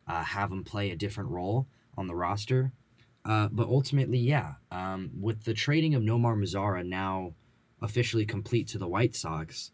uh, 0.08 0.24
have 0.24 0.52
him 0.52 0.64
play 0.64 0.92
a 0.92 0.96
different 0.96 1.30
role 1.32 1.68
on 1.98 2.08
the 2.08 2.16
roster. 2.16 2.72
Uh, 3.26 3.50
but 3.52 3.68
ultimately, 3.68 4.18
yeah, 4.18 4.54
um, 4.72 5.12
with 5.20 5.44
the 5.44 5.54
trading 5.54 5.96
of 5.96 6.04
Nomar 6.04 6.38
Mazara 6.38 6.86
now 6.86 7.34
officially 7.82 8.26
complete 8.26 8.68
to 8.70 8.78
the 8.78 8.88
White 8.88 9.16
Sox, 9.16 9.72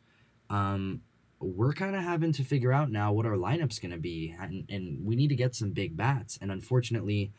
um, 0.50 1.02
we're 1.40 1.74
kind 1.74 1.96
of 1.96 2.04
having 2.04 2.32
to 2.34 2.44
figure 2.44 2.72
out 2.72 2.92
now 2.92 3.12
what 3.12 3.26
our 3.26 3.36
lineup's 3.36 3.80
going 3.80 3.92
to 3.92 3.98
be, 3.98 4.36
and, 4.40 4.66
and 4.70 5.06
we 5.06 5.16
need 5.16 5.28
to 5.30 5.36
get 5.36 5.56
some 5.56 5.72
big 5.72 5.98
bats. 5.98 6.38
And 6.42 6.52
unfortunately, 6.52 7.32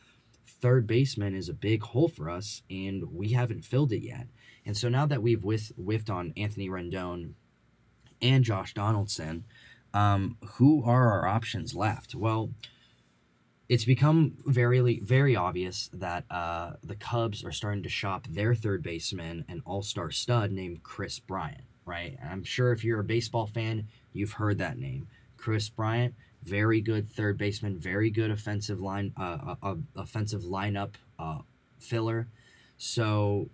third 0.47 0.87
baseman 0.87 1.35
is 1.35 1.49
a 1.49 1.55
big 1.55 1.83
hole 1.83 2.09
for 2.09 2.29
us, 2.29 2.63
and 2.71 3.05
we 3.13 3.31
haven't 3.31 3.65
filled 3.65 3.93
it 3.93 4.03
yet. 4.03 4.27
And 4.65 4.77
so 4.77 4.89
now 4.89 5.07
that 5.07 5.23
we've 5.23 5.43
whiff, 5.43 5.73
whiffed 5.77 6.11
on 6.11 6.33
Anthony 6.37 6.69
Rendon 6.69 7.33
and 8.21 8.45
Josh 8.45 8.75
Donaldson, 8.75 9.45
um, 9.95 10.37
who 10.55 10.85
are 10.85 11.11
our 11.11 11.27
options 11.27 11.75
left? 11.75 12.15
Well, 12.15 12.51
it's 13.69 13.85
become 13.85 14.37
very 14.45 15.01
very 15.01 15.35
obvious 15.35 15.91
that 15.93 16.25
uh, 16.31 16.75
the 16.85 16.95
Cubs 16.95 17.45
are 17.45 17.51
starting 17.51 17.83
to 17.83 17.89
shop 17.89 18.27
their 18.29 18.55
third 18.55 18.83
baseman, 18.83 19.45
an 19.49 19.63
all-star 19.65 20.11
stud 20.11 20.53
named 20.53 20.83
Kris 20.83 21.19
Bryant 21.19 21.65
right? 21.87 22.19
I'm 22.23 22.45
sure 22.45 22.73
if 22.73 22.85
you're 22.85 23.01
a 23.01 23.05
baseball 23.05 23.47
fan, 23.47 23.87
you've 24.13 24.33
heard 24.33 24.59
that 24.59 24.79
name. 24.79 25.07
Kris 25.37 25.69
Bryant, 25.69 26.15
very 26.43 26.81
good 26.81 27.09
third 27.09 27.39
baseman, 27.39 27.79
very 27.79 28.11
good 28.11 28.31
offensive 28.31 28.81
line, 28.81 29.13
uh, 29.19 29.39
uh, 29.47 29.55
uh, 29.63 29.75
offensive 29.97 30.43
lineup 30.43 30.95
uh, 31.19 31.39
filler. 31.79 32.27
So 32.77 33.49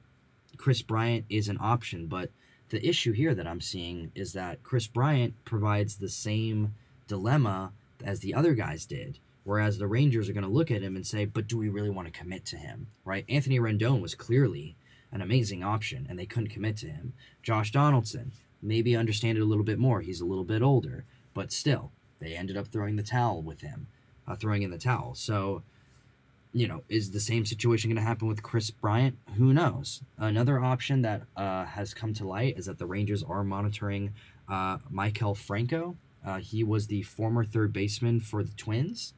Kris 0.56 0.82
Bryant 0.82 1.26
is 1.28 1.48
an 1.48 1.58
option, 1.60 2.06
but 2.06 2.30
the 2.70 2.86
issue 2.86 3.12
here 3.12 3.34
that 3.34 3.46
I'm 3.46 3.60
seeing 3.60 4.10
is 4.14 4.32
that 4.32 4.62
Kris 4.62 4.86
Bryant 4.86 5.34
provides 5.44 5.96
the 5.96 6.08
same 6.08 6.74
dilemma 7.06 7.72
as 8.02 8.20
the 8.20 8.34
other 8.34 8.54
guys 8.54 8.86
did. 8.86 9.18
Whereas 9.44 9.78
the 9.78 9.88
Rangers 9.88 10.28
are 10.28 10.32
going 10.32 10.44
to 10.44 10.50
look 10.50 10.70
at 10.70 10.82
him 10.82 10.94
and 10.94 11.06
say, 11.06 11.24
but 11.24 11.48
do 11.48 11.58
we 11.58 11.68
really 11.68 11.90
want 11.90 12.06
to 12.06 12.18
commit 12.18 12.44
to 12.46 12.56
him? 12.56 12.86
Right? 13.04 13.24
Anthony 13.28 13.58
Rendon 13.58 14.00
was 14.00 14.14
clearly 14.14 14.76
an 15.12 15.20
amazing 15.20 15.62
option, 15.62 16.06
and 16.08 16.18
they 16.18 16.26
couldn't 16.26 16.48
commit 16.48 16.76
to 16.78 16.88
him. 16.88 17.12
Josh 17.42 17.70
Donaldson, 17.70 18.32
maybe 18.62 18.96
understand 18.96 19.36
it 19.36 19.42
a 19.42 19.46
little 19.46 19.64
bit 19.64 19.78
more. 19.78 20.00
He's 20.00 20.20
a 20.20 20.24
little 20.24 20.44
bit 20.44 20.62
older, 20.62 21.04
but 21.34 21.52
still, 21.52 21.92
they 22.18 22.34
ended 22.34 22.56
up 22.56 22.68
throwing 22.68 22.96
the 22.96 23.02
towel 23.02 23.42
with 23.42 23.60
him, 23.60 23.88
uh, 24.26 24.36
throwing 24.36 24.62
in 24.62 24.70
the 24.70 24.78
towel. 24.78 25.14
So, 25.14 25.62
you 26.54 26.66
know, 26.66 26.82
is 26.88 27.10
the 27.10 27.20
same 27.20 27.44
situation 27.44 27.90
going 27.90 28.02
to 28.02 28.08
happen 28.08 28.28
with 28.28 28.42
Kris 28.42 28.70
Bryant? 28.70 29.18
Who 29.36 29.52
knows? 29.52 30.02
Another 30.16 30.60
option 30.60 31.02
that 31.02 31.22
uh, 31.36 31.66
has 31.66 31.92
come 31.92 32.14
to 32.14 32.26
light 32.26 32.56
is 32.56 32.66
that 32.66 32.78
the 32.78 32.86
Rangers 32.86 33.22
are 33.22 33.44
monitoring 33.44 34.14
uh, 34.48 34.78
Maikel 34.92 35.36
Franco. 35.36 35.96
Uh, 36.24 36.38
he 36.38 36.62
was 36.62 36.86
the 36.86 37.02
former 37.02 37.44
third 37.44 37.72
baseman 37.72 38.20
for 38.20 38.42
the 38.42 38.52
Twins. 38.52 39.12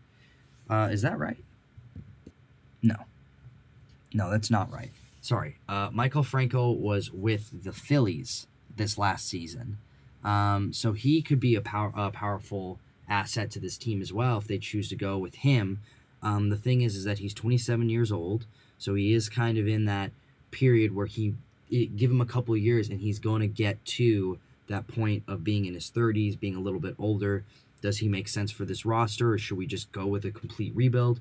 Uh, 0.68 0.88
is 0.90 1.02
that 1.02 1.18
right? 1.18 1.36
No. 2.82 2.96
No, 4.12 4.30
that's 4.30 4.50
not 4.50 4.72
right 4.72 4.90
sorry, 5.24 5.56
uh, 5.70 5.88
Maikel 5.88 6.22
Franco 6.22 6.70
was 6.70 7.10
with 7.10 7.64
the 7.64 7.72
Phillies 7.72 8.46
this 8.76 8.98
last 8.98 9.26
season. 9.26 9.78
Um, 10.22 10.74
so 10.74 10.92
he 10.92 11.22
could 11.22 11.40
be 11.40 11.54
a, 11.54 11.62
power, 11.62 11.92
a 11.96 12.10
powerful 12.10 12.78
asset 13.08 13.50
to 13.52 13.60
this 13.60 13.78
team 13.78 14.02
as 14.02 14.12
well 14.12 14.36
if 14.36 14.46
they 14.46 14.58
choose 14.58 14.90
to 14.90 14.96
go 14.96 15.16
with 15.16 15.36
him. 15.36 15.80
Um, 16.22 16.50
the 16.50 16.58
thing 16.58 16.82
is, 16.82 16.94
is 16.94 17.04
that 17.04 17.20
he's 17.20 17.32
27 17.32 17.88
years 17.88 18.12
old, 18.12 18.44
so 18.76 18.94
he 18.94 19.14
is 19.14 19.30
kind 19.30 19.56
of 19.56 19.66
in 19.66 19.86
that 19.86 20.10
period 20.50 20.94
where 20.94 21.06
he 21.06 21.34
give 21.70 22.10
him 22.10 22.20
a 22.20 22.26
couple 22.26 22.54
years 22.54 22.90
and 22.90 23.00
he's 23.00 23.18
going 23.18 23.40
to 23.40 23.46
get 23.46 23.82
to 23.84 24.38
that 24.68 24.86
point 24.86 25.22
of 25.26 25.42
being 25.42 25.64
in 25.64 25.72
his 25.72 25.90
30s, 25.90 26.38
being 26.38 26.54
a 26.54 26.60
little 26.60 26.80
bit 26.80 26.96
older. 26.98 27.44
Does 27.80 27.98
he 27.98 28.08
make 28.08 28.28
sense 28.28 28.50
for 28.50 28.66
this 28.66 28.84
roster, 28.84 29.32
or 29.32 29.38
should 29.38 29.56
we 29.56 29.66
just 29.66 29.90
go 29.90 30.06
with 30.06 30.26
a 30.26 30.30
complete 30.30 30.76
rebuild? 30.76 31.20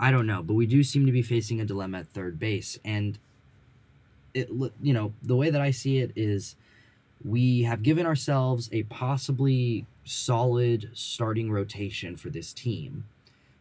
I 0.00 0.10
don't 0.10 0.26
know, 0.26 0.42
but 0.42 0.54
we 0.54 0.66
do 0.66 0.82
seem 0.82 1.06
to 1.06 1.12
be 1.12 1.22
facing 1.22 1.60
a 1.60 1.64
dilemma 1.64 2.00
at 2.00 2.08
third 2.08 2.38
base, 2.38 2.78
and 2.84 3.18
it 4.34 4.48
you 4.82 4.92
know 4.92 5.12
the 5.22 5.36
way 5.36 5.50
that 5.50 5.60
I 5.60 5.70
see 5.70 5.98
it 5.98 6.12
is 6.16 6.56
we 7.24 7.62
have 7.62 7.82
given 7.82 8.06
ourselves 8.06 8.68
a 8.72 8.84
possibly 8.84 9.86
solid 10.04 10.90
starting 10.94 11.50
rotation 11.50 12.16
for 12.16 12.30
this 12.30 12.52
team, 12.52 13.04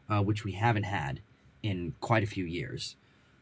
uh, 0.10 0.22
which 0.22 0.44
we 0.44 0.54
haven't 0.54 0.84
had 0.84 1.22
in 1.64 1.94
quite 2.00 2.24
a 2.24 2.28
few 2.28 2.46
years. 2.46 2.96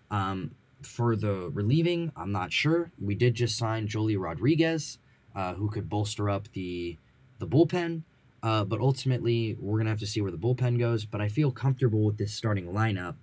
Um, 0.10 0.52
for 0.82 1.16
the 1.16 1.50
relieving, 1.54 2.12
I'm 2.16 2.32
not 2.32 2.52
sure. 2.52 2.92
We 3.02 3.16
did 3.16 3.34
just 3.34 3.58
sign 3.58 3.88
Joely 3.88 4.20
Rodriguez, 4.20 5.00
uh, 5.36 5.56
who 5.56 5.70
could 5.70 5.90
bolster 5.90 6.30
up 6.30 6.48
the 6.54 6.98
the 7.40 7.48
bullpen. 7.48 8.04
Uh, 8.42 8.64
but 8.64 8.80
ultimately, 8.80 9.58
we're 9.60 9.80
gonna 9.80 9.90
have 9.90 10.00
to 10.00 10.08
see 10.08 10.22
where 10.22 10.32
the 10.32 10.38
bullpen 10.38 10.78
goes. 10.80 11.06
But 11.06 11.22
I 11.22 11.28
feel 11.28 11.52
comfortable 11.52 12.04
with 12.04 12.18
this 12.18 12.34
starting 12.34 12.68
lineup, 12.68 13.16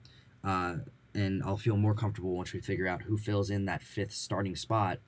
uh, 0.43 0.77
and 1.15 1.43
I'll 1.43 1.57
feel 1.57 1.77
more 1.77 1.95
comfortable 1.95 2.37
once 2.37 2.53
we 2.53 2.61
figure 2.61 2.87
out 2.87 3.03
who 3.03 3.17
fills 3.17 3.51
in 3.51 3.67
that 3.67 3.83
fifth 3.83 4.13
starting 4.13 4.57
spot. 4.57 4.99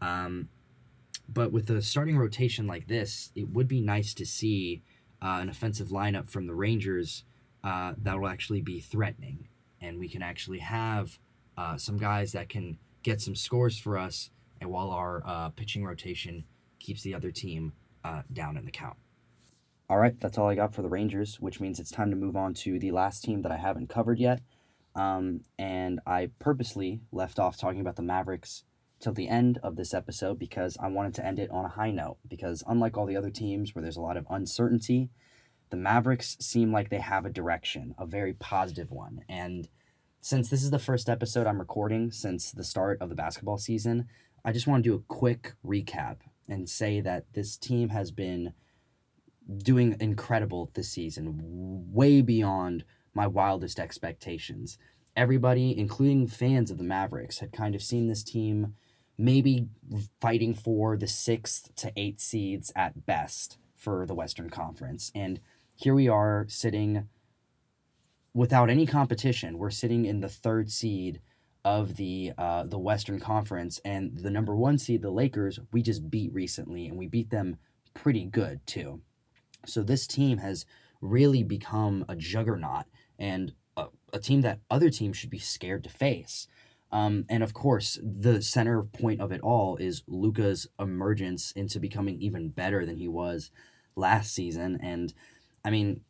Um, 0.00 0.48
but 1.28 1.52
with 1.52 1.68
a 1.70 1.82
starting 1.82 2.16
rotation 2.16 2.66
like 2.66 2.88
this, 2.88 3.30
it 3.34 3.48
would 3.50 3.68
be 3.68 3.80
nice 3.80 4.14
to 4.14 4.24
see 4.24 4.82
uh, 5.20 5.38
an 5.40 5.48
offensive 5.48 5.88
lineup 5.88 6.28
from 6.30 6.46
the 6.46 6.54
Rangers 6.54 7.24
uh, 7.62 7.94
that 7.98 8.18
will 8.18 8.28
actually 8.28 8.62
be 8.62 8.80
threatening, 8.80 9.48
and 9.80 9.98
we 9.98 10.08
can 10.08 10.22
actually 10.22 10.60
have 10.60 11.18
uh, 11.56 11.76
some 11.76 11.98
guys 11.98 12.32
that 12.32 12.48
can 12.48 12.78
get 13.02 13.20
some 13.20 13.34
scores 13.34 13.78
for 13.78 13.98
us, 13.98 14.30
and 14.60 14.70
while 14.70 14.90
our 14.90 15.22
uh, 15.26 15.48
pitching 15.50 15.84
rotation 15.84 16.44
keeps 16.78 17.02
the 17.02 17.14
other 17.14 17.30
team 17.30 17.72
uh, 18.04 18.22
down 18.32 18.56
in 18.56 18.64
the 18.64 18.70
count. 18.70 18.96
All 19.90 19.98
right, 19.98 20.18
that's 20.20 20.38
all 20.38 20.48
I 20.48 20.54
got 20.54 20.74
for 20.74 20.82
the 20.82 20.88
Rangers, 20.88 21.40
which 21.40 21.60
means 21.60 21.80
it's 21.80 21.90
time 21.90 22.10
to 22.10 22.16
move 22.16 22.36
on 22.36 22.54
to 22.54 22.78
the 22.78 22.90
last 22.90 23.24
team 23.24 23.42
that 23.42 23.52
I 23.52 23.56
haven't 23.56 23.88
covered 23.88 24.18
yet. 24.18 24.40
Um, 24.98 25.42
and 25.58 26.00
I 26.06 26.30
purposely 26.40 27.00
left 27.12 27.38
off 27.38 27.56
talking 27.56 27.80
about 27.80 27.96
the 27.96 28.02
Mavericks 28.02 28.64
till 28.98 29.12
the 29.12 29.28
end 29.28 29.58
of 29.62 29.76
this 29.76 29.94
episode 29.94 30.40
because 30.40 30.76
I 30.80 30.88
wanted 30.88 31.14
to 31.14 31.24
end 31.24 31.38
it 31.38 31.50
on 31.50 31.64
a 31.64 31.68
high 31.68 31.92
note. 31.92 32.18
Because 32.28 32.64
unlike 32.66 32.96
all 32.96 33.06
the 33.06 33.16
other 33.16 33.30
teams 33.30 33.74
where 33.74 33.82
there's 33.82 33.96
a 33.96 34.02
lot 34.02 34.16
of 34.16 34.26
uncertainty, 34.28 35.10
the 35.70 35.76
Mavericks 35.76 36.36
seem 36.40 36.72
like 36.72 36.90
they 36.90 36.98
have 36.98 37.24
a 37.24 37.30
direction, 37.30 37.94
a 37.96 38.06
very 38.06 38.32
positive 38.34 38.90
one. 38.90 39.20
And 39.28 39.68
since 40.20 40.50
this 40.50 40.64
is 40.64 40.70
the 40.70 40.80
first 40.80 41.08
episode 41.08 41.46
I'm 41.46 41.60
recording 41.60 42.10
since 42.10 42.50
the 42.50 42.64
start 42.64 43.00
of 43.00 43.08
the 43.08 43.14
basketball 43.14 43.58
season, 43.58 44.08
I 44.44 44.50
just 44.50 44.66
want 44.66 44.82
to 44.82 44.90
do 44.90 44.96
a 44.96 45.14
quick 45.14 45.52
recap 45.64 46.16
and 46.48 46.68
say 46.68 47.00
that 47.02 47.26
this 47.34 47.56
team 47.56 47.90
has 47.90 48.10
been 48.10 48.52
doing 49.58 49.96
incredible 50.00 50.70
this 50.74 50.90
season, 50.90 51.36
way 51.92 52.20
beyond 52.20 52.84
my 53.14 53.26
wildest 53.26 53.78
expectations. 53.78 54.78
Everybody, 55.16 55.76
including 55.76 56.28
fans 56.28 56.70
of 56.70 56.78
the 56.78 56.84
Mavericks, 56.84 57.38
had 57.38 57.52
kind 57.52 57.74
of 57.74 57.82
seen 57.82 58.06
this 58.06 58.22
team 58.22 58.74
maybe 59.16 59.66
fighting 60.20 60.54
for 60.54 60.96
the 60.96 61.08
sixth 61.08 61.74
to 61.76 61.92
eighth 61.96 62.20
seeds 62.20 62.72
at 62.76 63.04
best 63.04 63.58
for 63.76 64.06
the 64.06 64.14
Western 64.14 64.48
Conference. 64.48 65.10
And 65.14 65.40
here 65.74 65.94
we 65.94 66.08
are 66.08 66.46
sitting 66.48 67.08
without 68.32 68.70
any 68.70 68.86
competition. 68.86 69.58
We're 69.58 69.70
sitting 69.70 70.04
in 70.04 70.20
the 70.20 70.28
third 70.28 70.70
seed 70.70 71.20
of 71.64 71.96
the 71.96 72.32
uh, 72.38 72.64
the 72.64 72.78
Western 72.78 73.18
Conference, 73.18 73.80
and 73.84 74.16
the 74.18 74.30
number 74.30 74.54
one 74.54 74.78
seed, 74.78 75.02
the 75.02 75.10
Lakers, 75.10 75.58
we 75.72 75.82
just 75.82 76.08
beat 76.08 76.32
recently, 76.32 76.86
and 76.86 76.96
we 76.96 77.06
beat 77.06 77.30
them 77.30 77.58
pretty 77.94 78.24
good 78.24 78.64
too. 78.66 79.00
So 79.66 79.82
this 79.82 80.06
team 80.06 80.38
has 80.38 80.64
really 81.00 81.42
become 81.42 82.04
a 82.08 82.16
juggernaut 82.16 82.84
and 83.18 83.52
a, 83.76 83.86
a 84.12 84.18
team 84.18 84.42
that 84.42 84.60
other 84.70 84.90
teams 84.90 85.16
should 85.16 85.30
be 85.30 85.38
scared 85.38 85.84
to 85.84 85.90
face. 85.90 86.46
Um, 86.90 87.26
and 87.28 87.42
of 87.42 87.52
course, 87.52 87.98
the 88.02 88.40
center 88.40 88.82
point 88.82 89.20
of 89.20 89.30
it 89.30 89.40
all 89.42 89.76
is 89.76 90.02
Luka's 90.06 90.66
emergence 90.78 91.52
into 91.52 91.80
becoming 91.80 92.20
even 92.20 92.48
better 92.48 92.86
than 92.86 92.96
he 92.96 93.08
was 93.08 93.50
last 93.94 94.34
season. 94.34 94.78
And 94.82 95.12
I 95.64 95.70
mean, 95.70 96.00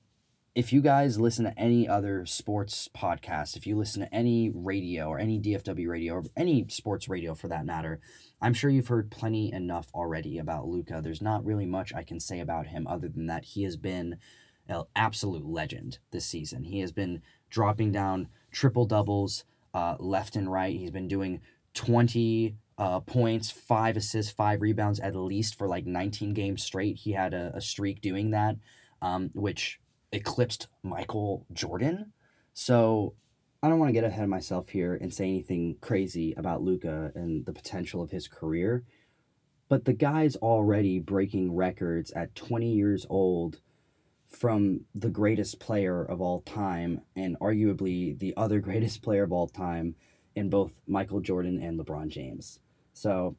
if 0.54 0.72
you 0.72 0.80
guys 0.80 1.20
listen 1.20 1.44
to 1.44 1.58
any 1.58 1.88
other 1.88 2.26
sports 2.26 2.88
podcast, 2.96 3.56
if 3.56 3.66
you 3.66 3.76
listen 3.76 4.02
to 4.02 4.12
any 4.12 4.50
radio 4.52 5.06
or 5.06 5.18
any 5.18 5.40
DFW 5.40 5.88
radio 5.88 6.14
or 6.14 6.24
any 6.36 6.66
sports 6.68 7.08
radio 7.08 7.34
for 7.34 7.48
that 7.48 7.64
matter, 7.64 8.00
I'm 8.40 8.54
sure 8.54 8.70
you've 8.70 8.88
heard 8.88 9.10
plenty 9.10 9.52
enough 9.52 9.88
already 9.94 10.38
about 10.38 10.66
Luka. 10.66 11.00
There's 11.02 11.22
not 11.22 11.44
really 11.44 11.66
much 11.66 11.94
I 11.94 12.02
can 12.02 12.18
say 12.18 12.40
about 12.40 12.66
him 12.68 12.86
other 12.88 13.08
than 13.08 13.26
that 13.26 13.44
he 13.44 13.62
has 13.64 13.76
been 13.76 14.18
an 14.68 14.84
absolute 14.94 15.46
legend 15.46 15.98
this 16.10 16.26
season. 16.26 16.64
He 16.64 16.80
has 16.80 16.92
been 16.92 17.22
dropping 17.50 17.92
down 17.92 18.28
triple 18.50 18.86
doubles 18.86 19.44
uh, 19.74 19.96
left 19.98 20.36
and 20.36 20.50
right. 20.50 20.76
He's 20.76 20.90
been 20.90 21.08
doing 21.08 21.40
20 21.74 22.56
uh, 22.78 23.00
points, 23.00 23.50
five 23.50 23.96
assists, 23.96 24.32
five 24.32 24.62
rebounds 24.62 25.00
at 25.00 25.16
least 25.16 25.56
for 25.56 25.68
like 25.68 25.86
19 25.86 26.32
games 26.32 26.62
straight. 26.62 26.96
He 26.96 27.12
had 27.12 27.34
a, 27.34 27.52
a 27.54 27.60
streak 27.60 28.00
doing 28.00 28.30
that, 28.30 28.56
um, 29.02 29.30
which 29.34 29.80
eclipsed 30.12 30.68
Michael 30.82 31.44
Jordan. 31.52 32.12
So 32.54 33.14
I 33.62 33.68
don't 33.68 33.78
want 33.78 33.88
to 33.88 33.94
get 33.94 34.04
ahead 34.04 34.22
of 34.22 34.30
myself 34.30 34.68
here 34.68 34.94
and 34.94 35.12
say 35.12 35.24
anything 35.24 35.76
crazy 35.80 36.34
about 36.36 36.62
Luka 36.62 37.12
and 37.14 37.44
the 37.44 37.52
potential 37.52 38.02
of 38.02 38.10
his 38.10 38.28
career. 38.28 38.84
But 39.68 39.84
the 39.84 39.92
guy's 39.92 40.36
already 40.36 40.98
breaking 40.98 41.54
records 41.54 42.10
at 42.12 42.34
20 42.34 42.72
years 42.72 43.04
old 43.10 43.60
from 44.28 44.82
the 44.94 45.10
greatest 45.10 45.58
player 45.58 46.04
of 46.04 46.20
all 46.20 46.42
time 46.42 47.00
and 47.16 47.38
arguably 47.40 48.18
the 48.18 48.34
other 48.36 48.60
greatest 48.68 49.02
player 49.02 49.24
of 49.24 49.32
all 49.32 49.48
time 49.48 49.94
in 50.34 50.50
both 50.50 50.72
Michael 50.86 51.20
Jordan 51.20 51.60
and 51.62 51.78
LeBron 51.78 52.08
James. 52.08 52.60
So 52.92 53.36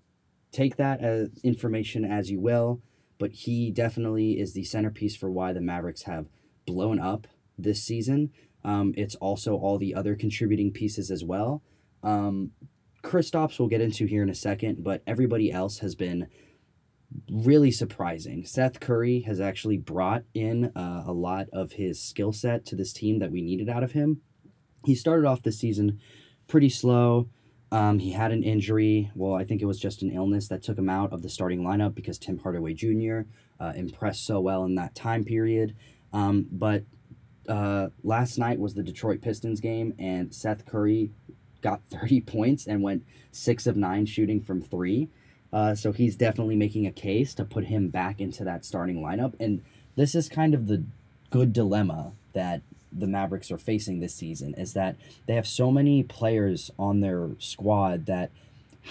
take 0.51 0.75
that 0.77 1.01
as 1.01 1.29
information 1.43 2.03
as 2.03 2.31
you 2.31 2.39
will, 2.39 2.81
but 3.17 3.31
he 3.31 3.71
definitely 3.71 4.39
is 4.39 4.53
the 4.53 4.63
centerpiece 4.63 5.15
for 5.15 5.29
why 5.29 5.53
the 5.53 5.61
Mavericks 5.61 6.03
have 6.03 6.27
blown 6.65 6.99
up 6.99 7.27
this 7.57 7.83
season. 7.83 8.31
Um, 8.63 8.93
it's 8.97 9.15
also 9.15 9.55
all 9.55 9.77
the 9.77 9.95
other 9.95 10.15
contributing 10.15 10.71
pieces 10.71 11.11
as 11.11 11.23
well. 11.23 11.61
Um, 12.03 12.51
Kristaps 13.03 13.59
we'll 13.59 13.69
get 13.69 13.81
into 13.81 14.05
here 14.05 14.23
in 14.23 14.29
a 14.29 14.35
second, 14.35 14.83
but 14.83 15.01
everybody 15.07 15.51
else 15.51 15.79
has 15.79 15.95
been 15.95 16.27
really 17.31 17.71
surprising. 17.71 18.45
Seth 18.45 18.79
Curry 18.79 19.21
has 19.21 19.39
actually 19.39 19.77
brought 19.77 20.23
in 20.33 20.71
uh, 20.75 21.03
a 21.05 21.13
lot 21.13 21.47
of 21.51 21.73
his 21.73 22.01
skill 22.01 22.31
set 22.31 22.65
to 22.67 22.75
this 22.75 22.93
team 22.93 23.19
that 23.19 23.31
we 23.31 23.41
needed 23.41 23.69
out 23.69 23.83
of 23.83 23.93
him. 23.93 24.21
He 24.85 24.95
started 24.95 25.25
off 25.25 25.41
the 25.41 25.51
season 25.51 25.99
pretty 26.47 26.69
slow. 26.69 27.29
Um, 27.71 27.99
he 27.99 28.11
had 28.11 28.31
an 28.31 28.43
injury. 28.43 29.11
Well, 29.13 29.35
I 29.35 29.43
think 29.43 29.61
it 29.61 29.65
was 29.65 29.79
just 29.79 30.01
an 30.01 30.11
illness 30.11 30.47
that 30.47 30.63
took 30.63 30.77
him 30.77 30.89
out 30.89 31.13
of 31.13 31.21
the 31.21 31.29
starting 31.29 31.61
lineup 31.61 31.93
because 31.93 32.17
Tim 32.17 32.39
Hardaway 32.39 32.73
Jr. 32.73 33.21
Uh, 33.59 33.73
impressed 33.75 34.25
so 34.25 34.39
well 34.39 34.63
in 34.65 34.75
that 34.75 34.95
time 34.95 35.23
period. 35.23 35.75
Um, 36.11 36.47
but 36.51 36.83
uh, 37.47 37.89
last 38.03 38.37
night 38.37 38.59
was 38.59 38.73
the 38.73 38.83
Detroit 38.83 39.21
Pistons 39.21 39.59
game, 39.59 39.93
and 39.99 40.33
Seth 40.33 40.65
Curry 40.65 41.11
got 41.61 41.81
30 41.89 42.21
points 42.21 42.67
and 42.67 42.81
went 42.81 43.03
six 43.31 43.67
of 43.67 43.77
nine 43.77 44.05
shooting 44.05 44.41
from 44.41 44.61
three. 44.61 45.09
Uh, 45.51 45.73
so 45.75 45.91
he's 45.91 46.15
definitely 46.15 46.55
making 46.55 46.85
a 46.85 46.91
case 46.91 47.33
to 47.33 47.43
put 47.43 47.65
him 47.65 47.89
back 47.89 48.21
into 48.21 48.43
that 48.43 48.65
starting 48.65 49.01
lineup. 49.01 49.33
And 49.39 49.63
this 49.95 50.15
is 50.15 50.29
kind 50.29 50.53
of 50.53 50.67
the 50.67 50.83
good 51.29 51.53
dilemma 51.53 52.11
that 52.33 52.61
the 52.91 53.07
Mavericks 53.07 53.51
are 53.51 53.57
facing 53.57 53.99
this 53.99 54.15
season 54.15 54.53
is 54.55 54.73
that 54.73 54.95
they 55.27 55.35
have 55.35 55.47
so 55.47 55.71
many 55.71 56.03
players 56.03 56.71
on 56.77 57.01
their 57.01 57.29
squad 57.39 58.05
that 58.07 58.31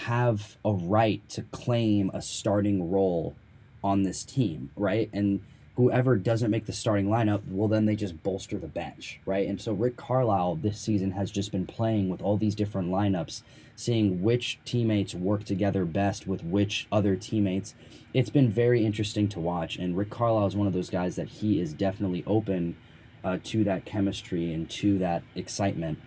have 0.03 0.57
a 0.63 0.71
right 0.71 1.27
to 1.29 1.41
claim 1.43 2.09
a 2.13 2.21
starting 2.21 2.89
role 2.91 3.35
on 3.83 4.03
this 4.03 4.23
team, 4.23 4.71
right? 4.75 5.09
And 5.11 5.41
whoever 5.79 6.17
doesn't 6.17 6.51
make 6.51 6.65
the 6.65 6.73
starting 6.73 7.07
lineup, 7.07 7.41
well, 7.47 7.69
then 7.69 7.85
they 7.85 7.95
just 7.95 8.21
bolster 8.21 8.57
the 8.57 8.67
bench, 8.67 9.21
right? 9.25 9.47
And 9.47 9.61
so 9.61 9.71
Rick 9.71 9.95
Carlisle 9.95 10.55
this 10.55 10.77
season 10.77 11.11
has 11.11 11.31
just 11.31 11.53
been 11.53 11.65
playing 11.65 12.09
with 12.09 12.21
all 12.21 12.35
these 12.35 12.53
different 12.53 12.89
lineups, 12.89 13.43
seeing 13.77 14.21
which 14.21 14.59
teammates 14.65 15.15
work 15.15 15.45
together 15.45 15.85
best 15.85 16.27
with 16.27 16.43
which 16.43 16.85
other 16.91 17.15
teammates. 17.15 17.75
It's 18.13 18.29
been 18.29 18.49
very 18.49 18.85
interesting 18.85 19.29
to 19.29 19.39
watch, 19.39 19.77
and 19.77 19.95
Rick 19.95 20.09
Carlisle 20.09 20.47
is 20.47 20.55
one 20.57 20.67
of 20.67 20.73
those 20.73 20.89
guys 20.89 21.15
that 21.15 21.29
he 21.29 21.61
is 21.61 21.71
definitely 21.71 22.25
open 22.27 22.75
uh, 23.23 23.37
to 23.45 23.63
that 23.63 23.85
chemistry 23.85 24.53
and 24.53 24.69
to 24.71 24.97
that 24.97 25.23
excitement. 25.33 25.97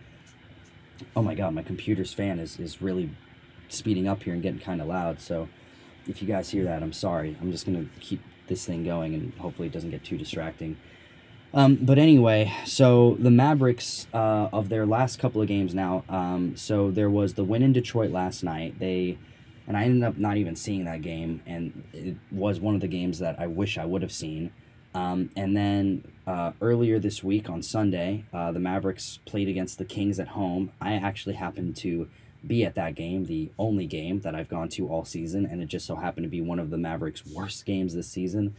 Oh 1.16 1.22
my 1.22 1.34
God, 1.34 1.54
my 1.54 1.62
computer's 1.62 2.12
fan 2.12 2.38
is, 2.40 2.60
is 2.60 2.82
really 2.82 3.08
speeding 3.70 4.06
up 4.06 4.24
here 4.24 4.34
and 4.34 4.42
getting 4.42 4.60
kind 4.60 4.82
of 4.82 4.88
loud, 4.88 5.18
so 5.18 5.48
if 6.06 6.20
you 6.20 6.28
guys 6.28 6.50
hear 6.50 6.64
that, 6.64 6.82
I'm 6.82 6.92
sorry. 6.92 7.38
I'm 7.40 7.50
just 7.50 7.64
gonna 7.64 7.86
keep 8.00 8.20
this 8.48 8.64
thing 8.66 8.84
going, 8.84 9.14
and 9.14 9.32
hopefully 9.34 9.68
it 9.68 9.72
doesn't 9.72 9.90
get 9.90 10.04
too 10.04 10.18
distracting. 10.18 10.76
Um, 11.54 11.78
but 11.82 11.98
anyway, 11.98 12.52
so 12.64 13.16
the 13.18 13.30
Mavericks 13.30 14.06
uh, 14.14 14.48
of 14.52 14.70
their 14.70 14.86
last 14.86 15.18
couple 15.18 15.42
of 15.42 15.48
games 15.48 15.74
now. 15.74 16.04
Um, 16.08 16.56
so 16.56 16.90
there 16.90 17.10
was 17.10 17.34
the 17.34 17.44
win 17.44 17.62
in 17.62 17.72
Detroit 17.72 18.10
last 18.10 18.42
night. 18.42 18.78
They 18.78 19.18
and 19.66 19.76
I 19.76 19.84
ended 19.84 20.02
up 20.02 20.18
not 20.18 20.36
even 20.36 20.56
seeing 20.56 20.84
that 20.86 21.02
game, 21.02 21.42
and 21.46 21.84
it 21.92 22.16
was 22.30 22.58
one 22.58 22.74
of 22.74 22.80
the 22.80 22.88
games 22.88 23.18
that 23.20 23.38
I 23.38 23.46
wish 23.46 23.78
I 23.78 23.84
would 23.84 24.02
have 24.02 24.12
seen. 24.12 24.52
Um, 24.94 25.30
and 25.36 25.56
then 25.56 26.04
uh, 26.26 26.52
earlier 26.60 26.98
this 26.98 27.22
week 27.22 27.48
on 27.48 27.62
Sunday, 27.62 28.24
uh, 28.32 28.52
the 28.52 28.58
Mavericks 28.58 29.20
played 29.24 29.48
against 29.48 29.78
the 29.78 29.84
Kings 29.84 30.18
at 30.18 30.28
home. 30.28 30.72
I 30.80 30.94
actually 30.94 31.36
happened 31.36 31.76
to 31.76 32.08
be 32.46 32.64
at 32.64 32.74
that 32.74 32.94
game, 32.94 33.26
the 33.26 33.50
only 33.58 33.86
game 33.86 34.20
that 34.20 34.34
I've 34.34 34.48
gone 34.48 34.68
to 34.70 34.88
all 34.88 35.04
season, 35.04 35.46
and 35.46 35.62
it 35.62 35.66
just 35.66 35.86
so 35.86 35.96
happened 35.96 36.24
to 36.24 36.30
be 36.30 36.40
one 36.40 36.58
of 36.58 36.70
the 36.70 36.78
Mavericks' 36.78 37.24
worst 37.26 37.64
games 37.64 37.94
this 37.94 38.08
season. 38.08 38.54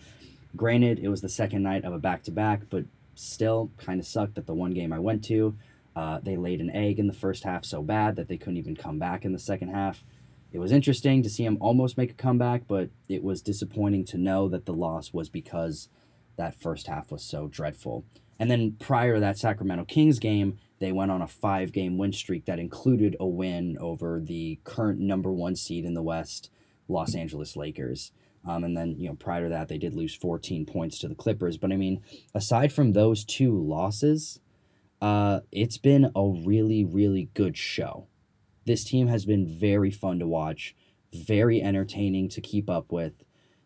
Granted, 0.55 0.99
it 0.99 1.09
was 1.09 1.21
the 1.21 1.29
second 1.29 1.63
night 1.63 1.83
of 1.83 1.93
a 1.93 1.99
back 1.99 2.23
to 2.23 2.31
back, 2.31 2.61
but 2.69 2.85
still 3.15 3.71
kind 3.77 3.99
of 3.99 4.05
sucked 4.07 4.35
that 4.35 4.45
the 4.45 4.53
one 4.53 4.71
game 4.71 4.93
I 4.93 4.99
went 4.99 5.23
to. 5.25 5.55
Uh, 5.95 6.19
they 6.23 6.37
laid 6.37 6.61
an 6.61 6.71
egg 6.71 6.97
in 6.99 7.07
the 7.07 7.13
first 7.13 7.43
half 7.43 7.65
so 7.65 7.81
bad 7.81 8.15
that 8.15 8.27
they 8.27 8.37
couldn't 8.37 8.57
even 8.57 8.75
come 8.75 8.97
back 8.97 9.25
in 9.25 9.33
the 9.33 9.39
second 9.39 9.69
half. 9.69 10.03
It 10.51 10.59
was 10.59 10.71
interesting 10.71 11.23
to 11.23 11.29
see 11.29 11.45
him 11.45 11.57
almost 11.59 11.97
make 11.97 12.11
a 12.11 12.15
comeback, 12.15 12.63
but 12.67 12.89
it 13.09 13.23
was 13.23 13.41
disappointing 13.41 14.05
to 14.05 14.17
know 14.17 14.47
that 14.49 14.65
the 14.65 14.73
loss 14.73 15.11
was 15.11 15.29
because 15.29 15.89
that 16.35 16.55
first 16.55 16.87
half 16.87 17.11
was 17.11 17.23
so 17.23 17.47
dreadful. 17.47 18.05
And 18.43 18.51
then 18.51 18.75
prior 18.77 19.13
to 19.13 19.19
that 19.21 19.37
Sacramento 19.37 19.85
Kings 19.85 20.19
game, 20.19 20.57
they 20.79 20.91
went 20.91 21.11
on 21.11 21.21
a 21.21 21.29
five 21.29 21.71
game 21.71 21.97
win 21.97 22.11
streak 22.11 22.43
that 22.43 22.59
included 22.59 23.15
a 23.17 23.25
win 23.25 23.77
over 23.79 24.19
the 24.19 24.59
current 24.65 24.99
number 24.99 25.31
one 25.31 25.55
seed 25.55 25.85
in 25.85 25.93
the 25.93 26.03
West, 26.03 26.49
Los 26.89 27.15
Angeles 27.15 27.55
Lakers. 27.55 28.11
Um, 28.45 28.65
and 28.65 28.75
then, 28.75 28.95
you 28.99 29.07
know, 29.07 29.15
prior 29.15 29.43
to 29.43 29.49
that, 29.49 29.69
they 29.69 29.77
did 29.77 29.95
lose 29.95 30.13
14 30.13 30.65
points 30.65 30.99
to 30.99 31.07
the 31.07 31.15
Clippers. 31.15 31.57
But 31.57 31.71
I 31.71 31.77
mean, 31.77 32.01
aside 32.35 32.73
from 32.73 32.91
those 32.91 33.23
two 33.23 33.57
losses, 33.57 34.41
uh, 35.01 35.39
it's 35.53 35.77
been 35.77 36.11
a 36.13 36.27
really, 36.45 36.83
really 36.83 37.29
good 37.33 37.55
show. 37.55 38.07
This 38.65 38.83
team 38.83 39.07
has 39.07 39.23
been 39.23 39.47
very 39.47 39.89
fun 39.89 40.19
to 40.19 40.27
watch, 40.27 40.75
very 41.13 41.61
entertaining 41.61 42.27
to 42.27 42.41
keep 42.41 42.69
up 42.69 42.91
with. 42.91 43.22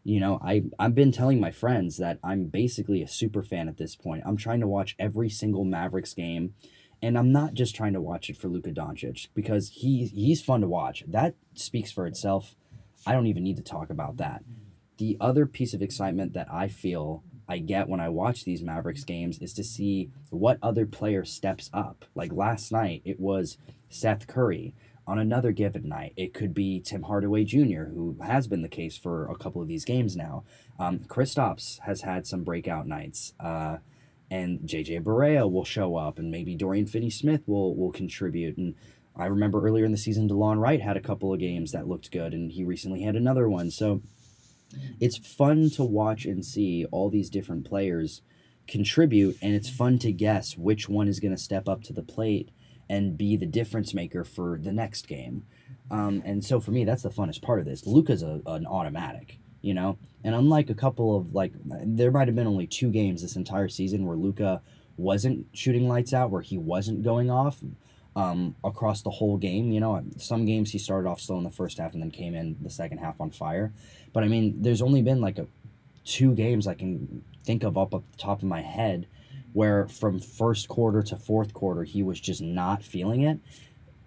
You 0.08 0.22
know, 0.22 0.40
I, 0.42 0.64
I've 0.80 0.96
been 0.96 1.12
telling 1.12 1.42
my 1.42 1.52
friends 1.52 1.98
that 1.98 2.18
I'm 2.24 2.46
basically 2.46 3.02
a 3.02 3.10
super 3.10 3.44
fan 3.44 3.68
at 3.68 3.76
this 3.76 3.94
point. 3.98 4.24
I'm 4.26 4.38
trying 4.38 4.62
to 4.62 4.68
watch 4.68 4.96
every 4.98 5.30
single 5.30 5.66
Mavericks 5.66 6.14
game 6.14 6.54
and 7.02 7.18
I'm 7.18 7.34
not 7.34 7.54
just 7.54 7.76
trying 7.76 7.92
to 7.92 8.00
watch 8.00 8.30
it 8.30 8.38
for 8.38 8.48
Luka 8.48 8.72
Doncic 8.72 9.28
because 9.34 9.68
he 9.68 10.06
he's 10.06 10.42
fun 10.42 10.62
to 10.62 10.68
watch. 10.70 11.04
That 11.06 11.36
speaks 11.56 11.92
for 11.92 12.08
itself. 12.08 12.56
I 13.06 13.12
don't 13.12 13.28
even 13.28 13.44
need 13.44 13.58
to 13.58 13.64
talk 13.64 13.90
about 13.90 14.16
that. 14.16 14.46
The 14.98 15.18
other 15.20 15.46
piece 15.46 15.74
of 15.74 15.82
excitement 15.82 16.32
that 16.32 16.48
I 16.50 16.70
feel 16.70 17.22
I 17.50 17.58
get 17.58 17.90
when 17.90 18.00
I 18.00 18.08
watch 18.08 18.46
these 18.46 18.64
Mavericks 18.64 19.04
games 19.04 19.40
is 19.40 19.54
to 19.56 19.64
see 19.64 20.10
what 20.30 20.58
other 20.62 20.86
player 20.86 21.26
steps 21.26 21.70
up. 21.74 22.06
Like 22.16 22.32
last 22.32 22.72
night, 22.72 23.02
it 23.04 23.20
was 23.20 23.58
Seth 23.90 24.26
Curry. 24.26 24.74
On 25.08 25.18
another 25.18 25.54
given 25.54 25.88
night, 25.88 26.12
it 26.18 26.34
could 26.34 26.54
be 26.54 26.82
Tim 26.82 27.04
Hardaway 27.04 27.46
Jr., 27.46 27.86
who 27.86 28.18
has 28.22 28.46
been 28.48 28.62
the 28.62 28.68
case 28.68 28.98
for 28.98 29.32
a 29.32 29.38
couple 29.38 29.62
of 29.62 29.70
these 29.70 29.86
games 29.86 30.18
now. 30.18 30.44
Um, 30.78 31.00
Kristaps 31.00 31.80
has 31.80 32.02
had 32.02 32.28
some 32.28 32.44
breakout 32.44 32.88
nights. 32.88 33.34
Uh, 33.40 33.78
and 34.30 34.60
JJ 34.62 35.04
Barea 35.04 35.50
will 35.50 35.64
show 35.64 35.96
up, 35.96 36.20
and 36.20 36.30
maybe 36.30 36.56
Dorian 36.56 36.88
Finney 36.88 37.10
Smith 37.10 37.42
will 37.48 37.76
will 37.76 37.92
contribute. 37.92 38.58
And 38.58 38.76
I 39.16 39.28
remember 39.28 39.66
earlier 39.66 39.86
in 39.86 39.92
the 39.92 39.98
season, 39.98 40.28
Delon 40.28 40.60
Wright 40.60 40.82
had 40.82 40.98
a 40.98 41.02
couple 41.02 41.34
of 41.34 41.40
games 41.40 41.72
that 41.72 41.88
looked 41.88 42.12
good, 42.12 42.34
and 42.34 42.52
he 42.52 42.66
recently 42.66 43.04
had 43.04 43.16
another 43.16 43.48
one. 43.48 43.72
So 43.72 44.02
it's 45.00 45.18
fun 45.18 45.70
to 45.72 45.84
watch 45.86 46.26
and 46.26 46.46
see 46.46 46.86
all 46.92 47.10
these 47.10 47.30
different 47.30 47.66
players 47.66 48.22
contribute, 48.68 49.38
and 49.42 49.56
it's 49.56 49.70
fun 49.70 49.98
to 50.00 50.12
guess 50.12 50.58
which 50.58 50.90
one 50.90 51.08
is 51.08 51.22
going 51.22 51.34
to 51.34 51.42
step 51.42 51.70
up 51.70 51.84
to 51.84 51.94
the 51.94 52.04
plate 52.04 52.50
and 52.90 53.18
be 53.18 53.36
the 53.36 53.46
difference 53.46 53.94
maker 53.94 54.24
for 54.24 54.58
the 54.58 54.72
next 54.72 55.08
game. 55.08 55.46
Um, 55.90 56.22
and 56.26 56.44
so 56.44 56.60
for 56.60 56.72
me, 56.72 56.86
that's 56.86 57.04
the 57.04 57.10
funnest 57.10 57.42
part 57.42 57.60
of 57.60 57.66
this. 57.66 57.86
Luka's 57.86 58.24
a, 58.24 58.42
an 58.46 58.66
automatic 58.66 59.40
you 59.62 59.74
know. 59.74 59.98
And 60.24 60.36
unlike 60.36 60.70
a 60.70 60.76
couple 60.76 61.16
of 61.16 61.34
like, 61.34 61.54
there 61.66 62.12
might 62.12 62.28
have 62.28 62.36
been 62.36 62.48
only 62.48 62.68
two 62.68 62.90
games 62.90 63.22
this 63.22 63.36
entire 63.36 63.68
season 63.68 64.06
where 64.06 64.18
Luka 64.18 64.62
wasn't 64.96 65.46
shooting 65.54 65.88
lights 65.88 66.14
out, 66.14 66.32
where 66.32 66.42
he 66.42 66.58
wasn't 66.58 67.04
going 67.04 67.30
off 67.30 67.60
um, 68.16 68.56
across 68.64 69.02
the 69.02 69.10
whole 69.10 69.38
game. 69.38 69.72
You 69.72 69.80
know, 69.80 70.04
some 70.18 70.46
games 70.46 70.72
he 70.72 70.80
started 70.80 71.08
off 71.08 71.22
slow 71.22 71.38
in 71.38 71.44
the 71.44 71.50
first 71.50 71.78
half 71.78 71.94
and 71.94 72.02
then 72.02 72.12
came 72.12 72.34
in 72.34 72.58
the 72.62 72.70
second 72.70 73.00
half 73.00 73.22
on 73.22 73.32
fire. 73.32 73.74
But 74.14 74.24
I 74.24 74.28
mean, 74.28 74.62
there's 74.62 74.82
only 74.82 75.02
been 75.02 75.22
like 75.22 75.38
a 75.38 75.48
two 76.04 76.34
games 76.34 76.68
I 76.68 76.74
can 76.74 77.24
think 77.44 77.64
of 77.64 77.78
up 77.78 77.94
at 77.94 78.10
the 78.12 78.18
top 78.18 78.40
of 78.40 78.48
my 78.48 78.62
head 78.62 79.08
where 79.54 79.88
from 79.88 80.20
first 80.20 80.68
quarter 80.68 81.02
to 81.02 81.16
fourth 81.16 81.54
quarter 81.54 81.84
he 81.84 82.04
was 82.04 82.20
just 82.20 82.42
not 82.42 82.84
feeling 82.84 83.22
it 83.22 83.40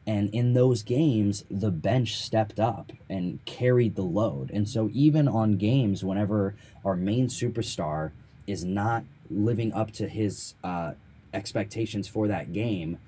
and 0.06 0.30
in 0.34 0.54
those 0.54 0.82
games, 0.82 1.44
the 1.50 1.70
bench 1.70 2.16
stepped 2.16 2.58
up 2.58 2.90
and 3.08 3.44
carried 3.44 3.96
the 3.96 4.02
load. 4.02 4.50
And 4.50 4.68
so, 4.68 4.88
even 4.92 5.28
on 5.28 5.56
games, 5.56 6.02
whenever 6.02 6.56
our 6.84 6.96
main 6.96 7.28
superstar 7.28 8.12
is 8.46 8.64
not 8.64 9.04
living 9.30 9.72
up 9.72 9.92
to 9.92 10.08
his 10.08 10.54
uh, 10.64 10.94
expectations 11.32 12.08
for 12.08 12.26
that 12.28 12.52
game, 12.52 12.98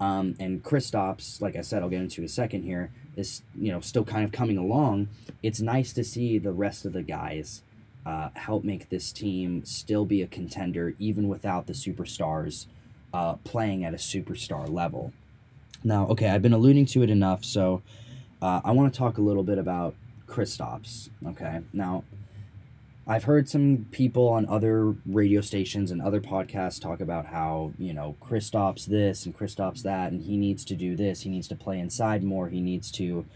um, 0.00 0.34
and 0.40 0.64
Kristaps, 0.64 1.42
like 1.42 1.56
I 1.56 1.60
said, 1.60 1.82
I'll 1.82 1.90
get 1.90 2.00
into 2.00 2.24
a 2.24 2.28
second 2.28 2.62
here, 2.62 2.90
is 3.16 3.42
you 3.54 3.70
know 3.70 3.80
still 3.80 4.04
kind 4.04 4.24
of 4.24 4.32
coming 4.32 4.56
along. 4.56 5.08
It's 5.42 5.60
nice 5.60 5.92
to 5.92 6.02
see 6.02 6.38
the 6.38 6.52
rest 6.52 6.86
of 6.86 6.94
the 6.94 7.02
guys 7.02 7.62
uh, 8.06 8.30
help 8.34 8.64
make 8.64 8.88
this 8.88 9.12
team 9.12 9.64
still 9.64 10.04
be 10.04 10.22
a 10.22 10.26
contender, 10.26 10.94
even 10.98 11.28
without 11.28 11.66
the 11.66 11.72
superstars 11.72 12.66
uh, 13.12 13.34
playing 13.44 13.84
at 13.84 13.94
a 13.94 13.98
superstar 13.98 14.68
level. 14.68 15.12
Now, 15.82 16.06
okay, 16.08 16.28
I've 16.28 16.42
been 16.42 16.52
alluding 16.52 16.86
to 16.86 17.02
it 17.02 17.10
enough, 17.10 17.44
so 17.44 17.82
uh, 18.42 18.60
I 18.64 18.72
want 18.72 18.92
to 18.92 18.98
talk 18.98 19.18
a 19.18 19.22
little 19.22 19.42
bit 19.42 19.58
about 19.58 19.94
Kristaps. 20.26 21.10
Okay, 21.26 21.60
now 21.72 22.04
I've 23.06 23.24
heard 23.24 23.48
some 23.48 23.86
people 23.90 24.28
on 24.28 24.46
other 24.46 24.94
radio 25.06 25.40
stations 25.40 25.90
and 25.90 26.00
other 26.00 26.20
podcasts 26.20 26.80
talk 26.80 27.00
about 27.00 27.26
how 27.26 27.72
you 27.78 27.92
know 27.92 28.16
Kristaps 28.20 28.86
this 28.86 29.26
and 29.26 29.36
Kristaps 29.36 29.82
that, 29.82 30.12
and 30.12 30.22
he 30.22 30.36
needs 30.36 30.64
to 30.66 30.76
do 30.76 30.96
this. 30.96 31.22
He 31.22 31.30
needs 31.30 31.48
to 31.48 31.56
play 31.56 31.78
inside 31.80 32.22
more. 32.22 32.48
He 32.48 32.60
needs 32.60 32.90
to 32.92 33.26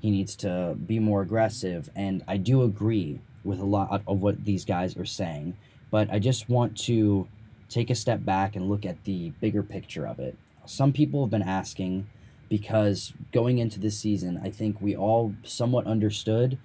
he 0.00 0.10
needs 0.10 0.34
to 0.36 0.76
be 0.86 0.98
more 0.98 1.22
aggressive, 1.22 1.88
and 1.94 2.22
I 2.28 2.36
do 2.36 2.62
agree 2.62 3.20
with 3.44 3.60
a 3.60 3.64
lot 3.64 4.02
of 4.06 4.20
what 4.20 4.44
these 4.44 4.64
guys 4.64 4.96
are 4.96 5.04
saying. 5.04 5.56
But 5.90 6.10
I 6.10 6.18
just 6.18 6.48
want 6.48 6.76
to 6.82 7.28
take 7.68 7.90
a 7.90 7.94
step 7.94 8.24
back 8.24 8.56
and 8.56 8.68
look 8.68 8.84
at 8.84 9.04
the 9.04 9.30
bigger 9.40 9.62
picture 9.62 10.06
of 10.06 10.18
it 10.18 10.36
some 10.66 10.92
people 10.92 11.22
have 11.22 11.30
been 11.30 11.42
asking 11.42 12.06
because 12.48 13.12
going 13.32 13.58
into 13.58 13.80
this 13.80 13.98
season, 13.98 14.40
I 14.42 14.50
think 14.50 14.80
we 14.80 14.94
all 14.96 15.34
somewhat 15.42 15.86
understood 15.86 16.58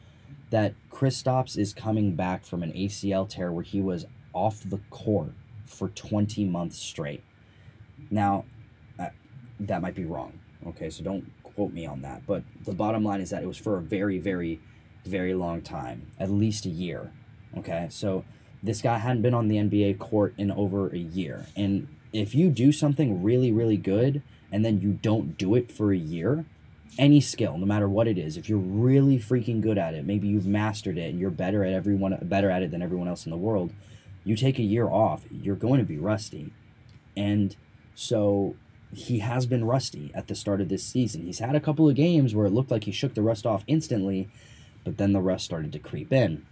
that 0.49 0.73
Kristaps 0.91 1.57
is 1.57 1.73
coming 1.73 2.15
back 2.15 2.45
from 2.45 2.63
an 2.63 2.71
ACL 2.73 3.28
tear 3.28 3.51
where 3.51 3.63
he 3.63 3.82
was 3.82 4.05
off 4.34 4.63
the 4.63 4.80
court 4.89 5.32
for 5.65 5.89
20 5.89 6.45
months 6.45 6.78
straight. 6.78 7.23
Now, 8.09 8.45
uh, 8.99 9.09
that 9.59 9.82
might 9.82 9.95
be 9.95 10.05
wrong. 10.05 10.39
Okay, 10.67 10.89
so 10.89 11.03
don't 11.03 11.32
quote 11.43 11.73
me 11.73 11.86
on 11.86 12.01
that. 12.01 12.25
But 12.25 12.43
the 12.65 12.73
bottom 12.73 13.03
line 13.03 13.21
is 13.21 13.30
that 13.32 13.43
it 13.43 13.47
was 13.47 13.57
for 13.57 13.78
a 13.78 13.82
very, 13.82 14.19
very, 14.19 14.59
very 15.08 15.34
long 15.34 15.62
time, 15.62 16.12
at 16.20 16.30
least 16.30 16.66
a 16.66 16.70
year. 16.70 17.12
Okay, 17.58 17.88
so 17.89 18.24
this 18.62 18.82
guy 18.82 18.97
hadn't 18.97 19.22
been 19.22 19.34
on 19.34 19.47
the 19.47 19.58
NBA 19.58 19.99
court 19.99 20.34
in 20.38 20.51
over 20.51 20.89
a 20.89 20.97
year. 20.97 21.47
And 21.55 21.88
if 22.14 22.36
you 22.36 22.49
do 22.49 22.72
something 22.72 23.24
really, 23.24 23.51
really 23.51 23.78
good 23.78 24.22
and 24.51 24.64
then 24.64 24.82
you 24.82 24.93
don't 25.01 25.38
do 25.38 25.55
it 25.55 25.72
for 25.72 25.91
a 25.91 25.97
year, 25.97 26.45
any 26.97 27.22
skill, 27.22 27.58
no 27.58 27.66
matter 27.66 27.88
what 27.88 28.08
it 28.08 28.18
is, 28.18 28.38
if 28.38 28.49
you're 28.49 28.58
really 28.58 29.20
freaking 29.20 29.62
good 29.62 29.78
at 29.78 29.93
it, 29.93 30.05
maybe 30.05 30.28
you've 30.28 30.47
mastered 30.47 30.97
it 30.97 31.12
and 31.12 31.20
you're 31.20 31.30
better 31.30 31.64
at 31.64 31.74
everyone 31.74 32.18
better 32.24 32.49
at 32.49 32.64
it 32.64 32.72
than 32.72 32.82
everyone 32.82 33.08
else 33.08 33.26
in 33.26 33.32
the 33.32 33.38
world, 33.38 33.72
you 34.24 34.36
take 34.36 34.60
a 34.60 34.64
year 34.64 34.88
off, 34.88 35.26
you're 35.32 35.55
going 35.55 35.80
to 35.80 35.86
be 35.86 35.97
rusty. 35.97 36.51
And 37.16 37.55
so 37.95 38.55
he 38.93 39.20
has 39.20 39.45
been 39.45 39.66
rusty 39.66 40.12
at 40.14 40.28
the 40.28 40.36
start 40.36 40.62
of 40.62 40.70
this 40.70 40.84
season. 40.84 41.24
He's 41.24 41.39
had 41.39 41.55
a 41.55 41.60
couple 41.60 41.88
of 41.89 41.95
games 41.95 42.34
where 42.34 42.45
it 42.45 42.53
looked 42.53 42.72
like 42.72 42.86
he 42.86 42.91
shook 42.91 43.14
the 43.14 43.22
rust 43.22 43.45
off 43.45 43.64
instantly, 43.68 44.30
but 44.88 44.98
then 44.98 45.12
the 45.12 45.20
rest 45.20 45.44
started 45.44 45.74
to 45.74 45.80
creep 45.80 46.14
in. 46.14 46.46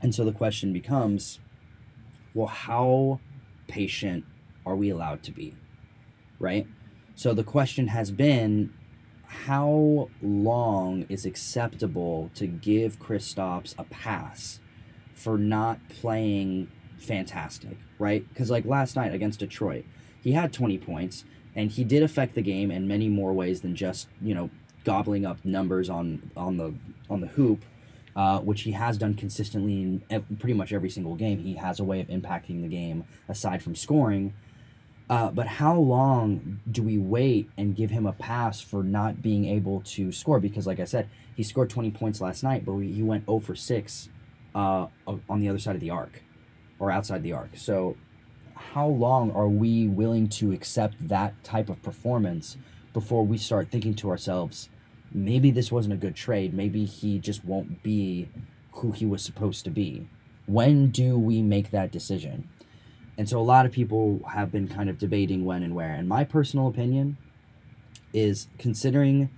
And 0.00 0.14
so 0.14 0.24
the 0.24 0.32
question 0.32 0.72
becomes 0.72 1.40
well, 2.32 2.46
how 2.46 3.20
patient 3.68 4.24
are 4.64 4.74
we 4.74 4.88
allowed 4.88 5.22
to 5.24 5.30
be? 5.30 5.54
Right? 6.38 6.66
So 7.16 7.34
the 7.34 7.44
question 7.44 7.88
has 7.88 8.10
been 8.10 8.72
how 9.26 10.08
long 10.22 11.04
is 11.10 11.26
acceptable 11.26 12.30
to 12.36 12.46
give 12.46 12.98
Kristaps 12.98 13.74
a 13.78 13.84
pass 13.84 14.58
for 15.12 15.36
not 15.36 15.78
playing 15.90 16.70
fantastic, 16.96 17.76
right? 17.98 18.26
Because 18.30 18.50
like 18.50 18.64
last 18.64 18.96
night 18.96 19.12
against 19.12 19.40
Detroit, 19.40 19.84
he 20.22 20.32
had 20.32 20.50
20 20.50 20.78
points 20.78 21.26
and 21.54 21.70
he 21.70 21.84
did 21.84 22.02
affect 22.02 22.36
the 22.36 22.42
game 22.42 22.70
in 22.70 22.88
many 22.88 23.10
more 23.10 23.34
ways 23.34 23.60
than 23.60 23.76
just, 23.76 24.08
you 24.22 24.34
know, 24.34 24.48
gobbling 24.86 25.26
up 25.26 25.44
numbers 25.44 25.90
on 25.90 26.30
on 26.36 26.56
the 26.56 26.72
on 27.10 27.20
the 27.20 27.26
hoop. 27.28 27.62
uh, 28.16 28.40
which 28.40 28.62
he 28.62 28.72
has 28.72 28.96
done 28.96 29.12
consistently 29.14 30.00
in 30.08 30.22
pretty 30.38 30.54
much 30.54 30.72
every 30.72 30.88
single 30.88 31.14
game. 31.14 31.38
He 31.38 31.54
has 31.56 31.78
a 31.78 31.84
way 31.84 32.00
of 32.00 32.06
impacting 32.08 32.62
the 32.62 32.68
game 32.68 33.04
aside 33.28 33.62
from 33.62 33.74
scoring. 33.74 34.32
Uh, 35.10 35.30
but 35.30 35.46
how 35.46 35.76
long 35.76 36.60
do 36.70 36.82
we 36.82 36.96
wait 36.98 37.50
and 37.58 37.76
give 37.76 37.90
him 37.90 38.06
a 38.06 38.12
pass 38.14 38.60
for 38.60 38.82
not 38.82 39.20
being 39.20 39.44
able 39.44 39.82
to 39.82 40.10
score? 40.12 40.40
Because, 40.40 40.66
like 40.66 40.80
I 40.80 40.84
said, 40.84 41.10
he 41.36 41.42
scored 41.42 41.68
20 41.68 41.90
points 41.90 42.20
last 42.22 42.42
night, 42.42 42.64
but 42.64 42.72
we, 42.72 42.90
he 42.90 43.02
went 43.02 43.26
0 43.26 43.40
for 43.40 43.54
6 43.54 44.08
uh, 44.54 44.86
on 45.28 45.40
the 45.40 45.48
other 45.50 45.58
side 45.58 45.74
of 45.74 45.82
the 45.82 45.90
arc 45.90 46.22
or 46.78 46.90
outside 46.90 47.22
the 47.22 47.34
arc. 47.34 47.50
So, 47.56 47.96
how 48.54 48.88
long 48.88 49.30
are 49.32 49.46
we 49.48 49.86
willing 49.86 50.28
to 50.30 50.52
accept 50.52 51.06
that 51.08 51.44
type 51.44 51.68
of 51.68 51.82
performance 51.82 52.56
before 52.94 53.26
we 53.26 53.36
start 53.36 53.68
thinking 53.70 53.94
to 53.96 54.08
ourselves, 54.08 54.70
maybe 55.12 55.50
this 55.50 55.72
wasn't 55.72 55.94
a 55.94 55.98
good 55.98 56.14
trade? 56.14 56.54
Maybe 56.54 56.84
he 56.84 57.18
just 57.18 57.44
won't 57.44 57.82
be 57.82 58.28
who 58.72 58.92
he 58.92 59.06
was 59.06 59.22
supposed 59.22 59.64
to 59.64 59.70
be. 59.70 60.08
When 60.46 60.90
do 60.90 61.18
we 61.18 61.42
make 61.42 61.70
that 61.70 61.90
decision? 61.90 62.48
And 63.18 63.28
so 63.28 63.40
a 63.40 63.42
lot 63.42 63.66
of 63.66 63.72
people 63.72 64.20
have 64.32 64.52
been 64.52 64.68
kind 64.68 64.90
of 64.90 64.98
debating 64.98 65.44
when 65.44 65.62
and 65.62 65.74
where. 65.74 65.94
And 65.94 66.08
my 66.08 66.24
personal 66.24 66.68
opinion 66.68 67.16
is 68.12 68.48
considering 68.58 69.30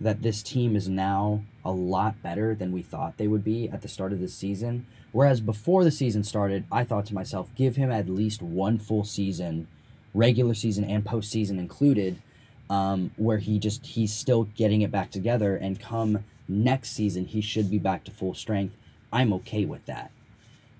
that 0.00 0.22
this 0.22 0.42
team 0.42 0.76
is 0.76 0.88
now 0.88 1.42
a 1.64 1.70
lot 1.70 2.22
better 2.22 2.54
than 2.54 2.72
we 2.72 2.82
thought 2.82 3.16
they 3.16 3.26
would 3.26 3.44
be 3.44 3.68
at 3.68 3.82
the 3.82 3.88
start 3.88 4.12
of 4.12 4.20
this 4.20 4.34
season. 4.34 4.86
Whereas 5.12 5.40
before 5.40 5.84
the 5.84 5.90
season 5.90 6.24
started, 6.24 6.64
I 6.70 6.84
thought 6.84 7.06
to 7.06 7.14
myself, 7.14 7.54
give 7.54 7.76
him 7.76 7.90
at 7.90 8.08
least 8.08 8.42
one 8.42 8.78
full 8.78 9.04
season, 9.04 9.66
regular 10.14 10.54
season 10.54 10.84
and 10.84 11.04
postseason 11.04 11.58
included, 11.58 12.22
um, 12.68 13.10
where 13.16 13.38
he 13.38 13.58
just 13.58 13.86
he's 13.86 14.12
still 14.12 14.44
getting 14.44 14.82
it 14.82 14.90
back 14.90 15.10
together. 15.10 15.56
And 15.56 15.80
come 15.80 16.24
next 16.48 16.90
season, 16.90 17.26
he 17.26 17.40
should 17.40 17.70
be 17.70 17.78
back 17.78 18.04
to 18.04 18.10
full 18.10 18.34
strength. 18.34 18.76
I'm 19.12 19.32
okay 19.34 19.64
with 19.64 19.86
that. 19.86 20.10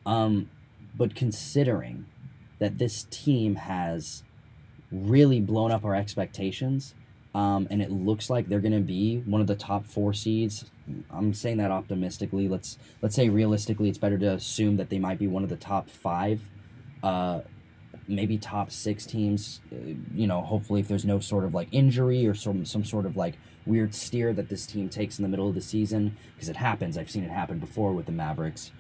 Um, 0.05 0.51
but 0.97 1.15
considering 1.15 2.07
that 2.59 2.79
this 2.79 3.07
team 3.11 3.57
has 3.57 4.23
really 4.91 5.41
blown 5.41 5.71
up 5.71 5.85
our 5.85 5.95
expectations. 5.95 6.95
Um, 7.35 7.69
and 7.71 7.83
it 7.83 7.91
looks 7.91 8.31
like 8.31 8.49
they're 8.49 8.61
going 8.61 8.73
to 8.73 8.81
be 8.81 9.19
one 9.27 9.41
of 9.41 9.47
the 9.47 9.57
top 9.57 9.87
four 9.87 10.15
seeds. 10.15 10.65
I'm 11.11 11.35
saying 11.35 11.59
that 11.59 11.71
optimistically. 11.71 12.49
Let's 12.49 12.79
let's 13.03 13.15
say 13.15 13.29
realistically, 13.29 13.89
it's 13.89 13.99
better 13.99 14.17
to 14.19 14.33
assume 14.33 14.77
that 14.79 14.89
they 14.89 14.99
might 14.99 15.19
be 15.19 15.27
one 15.27 15.43
of 15.43 15.51
the 15.51 15.57
top 15.57 15.91
five, 15.91 16.41
uh, 17.03 17.41
maybe 18.09 18.39
top 18.39 18.71
six 18.71 19.07
teams. 19.07 19.61
Uh, 19.73 19.95
you 20.15 20.27
know, 20.27 20.43
hopefully, 20.43 20.81
if 20.81 20.89
there's 20.89 21.05
no 21.05 21.21
sort 21.21 21.45
of 21.45 21.55
like 21.55 21.69
injury 21.73 22.27
or 22.27 22.35
some 22.35 22.65
some 22.65 22.85
sort 22.85 23.07
of 23.07 23.17
like 23.17 23.39
weird 23.65 23.95
steer 23.95 24.33
that 24.33 24.49
this 24.49 24.65
team 24.67 24.89
takes 24.89 25.19
in 25.19 25.23
the 25.23 25.29
middle 25.29 25.49
of 25.49 25.55
the 25.55 25.61
season, 25.61 26.17
because 26.35 26.49
it 26.49 26.57
happens. 26.57 26.97
I've 26.97 27.11
seen 27.11 27.25
it 27.25 27.31
happen 27.31 27.59
before 27.59 27.93
with 27.93 28.07
the 28.07 28.13
Mavericks. 28.13 28.71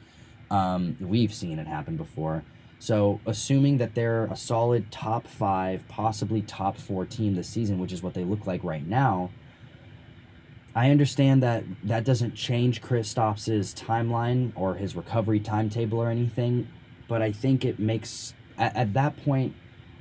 Um, 0.50 0.96
we've 1.00 1.34
seen 1.34 1.58
it 1.58 1.66
happen 1.66 1.96
before. 1.96 2.44
So, 2.78 3.20
assuming 3.26 3.78
that 3.78 3.94
they're 3.94 4.26
a 4.26 4.36
solid 4.36 4.92
top 4.92 5.26
five, 5.26 5.88
possibly 5.88 6.42
top 6.42 6.76
four 6.76 7.06
team 7.06 7.34
this 7.34 7.48
season, 7.48 7.78
which 7.78 7.92
is 7.92 8.02
what 8.02 8.14
they 8.14 8.24
look 8.24 8.46
like 8.46 8.62
right 8.62 8.86
now, 8.86 9.30
I 10.74 10.90
understand 10.90 11.42
that 11.42 11.64
that 11.84 12.04
doesn't 12.04 12.34
change 12.34 12.82
Kristaps' 12.82 13.74
timeline 13.74 14.52
or 14.54 14.74
his 14.74 14.94
recovery 14.94 15.40
timetable 15.40 15.98
or 15.98 16.10
anything, 16.10 16.68
but 17.08 17.22
I 17.22 17.32
think 17.32 17.64
it 17.64 17.78
makes, 17.78 18.34
at, 18.58 18.76
at 18.76 18.92
that 18.94 19.16
point, 19.16 19.54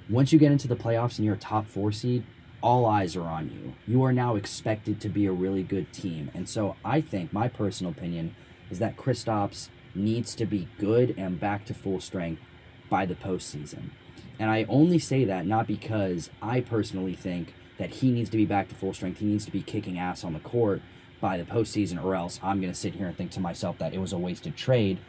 once 0.10 0.32
you 0.32 0.40
get 0.40 0.52
into 0.52 0.68
the 0.68 0.76
playoffs 0.76 1.18
and 1.18 1.26
you're 1.26 1.36
a 1.36 1.40
top 1.40 1.66
four 1.68 1.92
seed, 1.92 2.24
all 2.62 2.86
eyes 2.86 3.16
are 3.16 3.28
on 3.28 3.50
you. 3.50 3.74
You 3.88 4.04
are 4.04 4.14
now 4.14 4.36
expected 4.36 5.00
to 5.02 5.10
be 5.10 5.26
a 5.26 5.32
really 5.32 5.64
good 5.64 5.92
team. 5.94 6.32
And 6.34 6.50
so 6.50 6.76
I 6.84 7.02
think, 7.02 7.32
my 7.32 7.48
personal 7.48 7.92
opinion, 7.92 8.36
is 8.70 8.80
that 8.80 8.98
Kristaps 8.98 9.70
needs 9.94 10.36
to 10.36 10.46
be 10.46 10.68
good 10.78 11.14
and 11.18 11.40
back 11.40 11.66
to 11.66 11.74
full 11.74 12.00
strength 12.00 12.42
by 12.90 13.06
the 13.06 13.16
postseason. 13.16 13.92
And 14.40 14.50
I 14.50 14.66
only 14.68 15.00
say 15.00 15.26
that 15.26 15.46
not 15.46 15.68
because 15.68 16.30
I 16.42 16.62
personally 16.62 17.16
think 17.16 17.54
that 17.78 17.90
he 17.90 18.12
needs 18.12 18.30
to 18.30 18.38
be 18.38 18.46
back 18.46 18.70
to 18.70 18.76
full 18.76 18.94
strength, 18.94 19.20
he 19.20 19.26
needs 19.26 19.46
to 19.46 19.52
be 19.52 19.62
kicking 19.62 19.98
ass 20.00 20.24
on 20.24 20.34
the 20.34 20.40
court 20.40 20.82
by 21.22 21.38
the 21.38 21.44
postseason, 21.44 22.04
or 22.04 22.16
else 22.16 22.40
I'm 22.44 22.60
going 22.60 22.72
to 22.72 22.78
sit 22.78 22.96
here 22.96 23.08
and 23.08 23.16
think 23.16 23.32
to 23.32 23.40
myself 23.40 23.78
that 23.78 23.94
it 23.94 24.00
was 24.00 24.14
a 24.14 24.18
wasted 24.18 24.56
trade. 24.56 25.00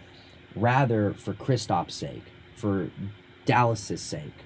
Rather, 0.54 1.12
for 1.12 1.34
Kristaps' 1.34 1.92
sake, 1.92 2.24
for 2.54 2.90
Dallas's 3.46 4.02
sake, 4.02 4.44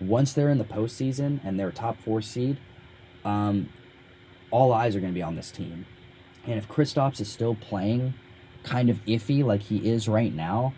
once 0.00 0.32
they're 0.34 0.50
in 0.50 0.58
the 0.58 0.64
postseason 0.64 1.40
and 1.42 1.58
they're 1.58 1.68
a 1.68 1.72
top 1.72 1.98
four 2.02 2.20
seed, 2.20 2.58
um, 3.24 3.70
all 4.50 4.72
eyes 4.72 4.94
are 4.94 5.00
going 5.00 5.12
to 5.12 5.18
be 5.18 5.22
on 5.22 5.36
this 5.36 5.50
team. 5.50 5.86
And 6.46 6.58
if 6.58 6.68
Kristaps 6.68 7.20
is 7.20 7.30
still 7.30 7.54
playing 7.54 8.14
kind 8.62 8.90
of 8.90 9.04
iffy 9.06 9.44
like 9.44 9.62
he 9.62 9.88
is 9.88 10.08
right 10.08 10.34
now, 10.34 10.74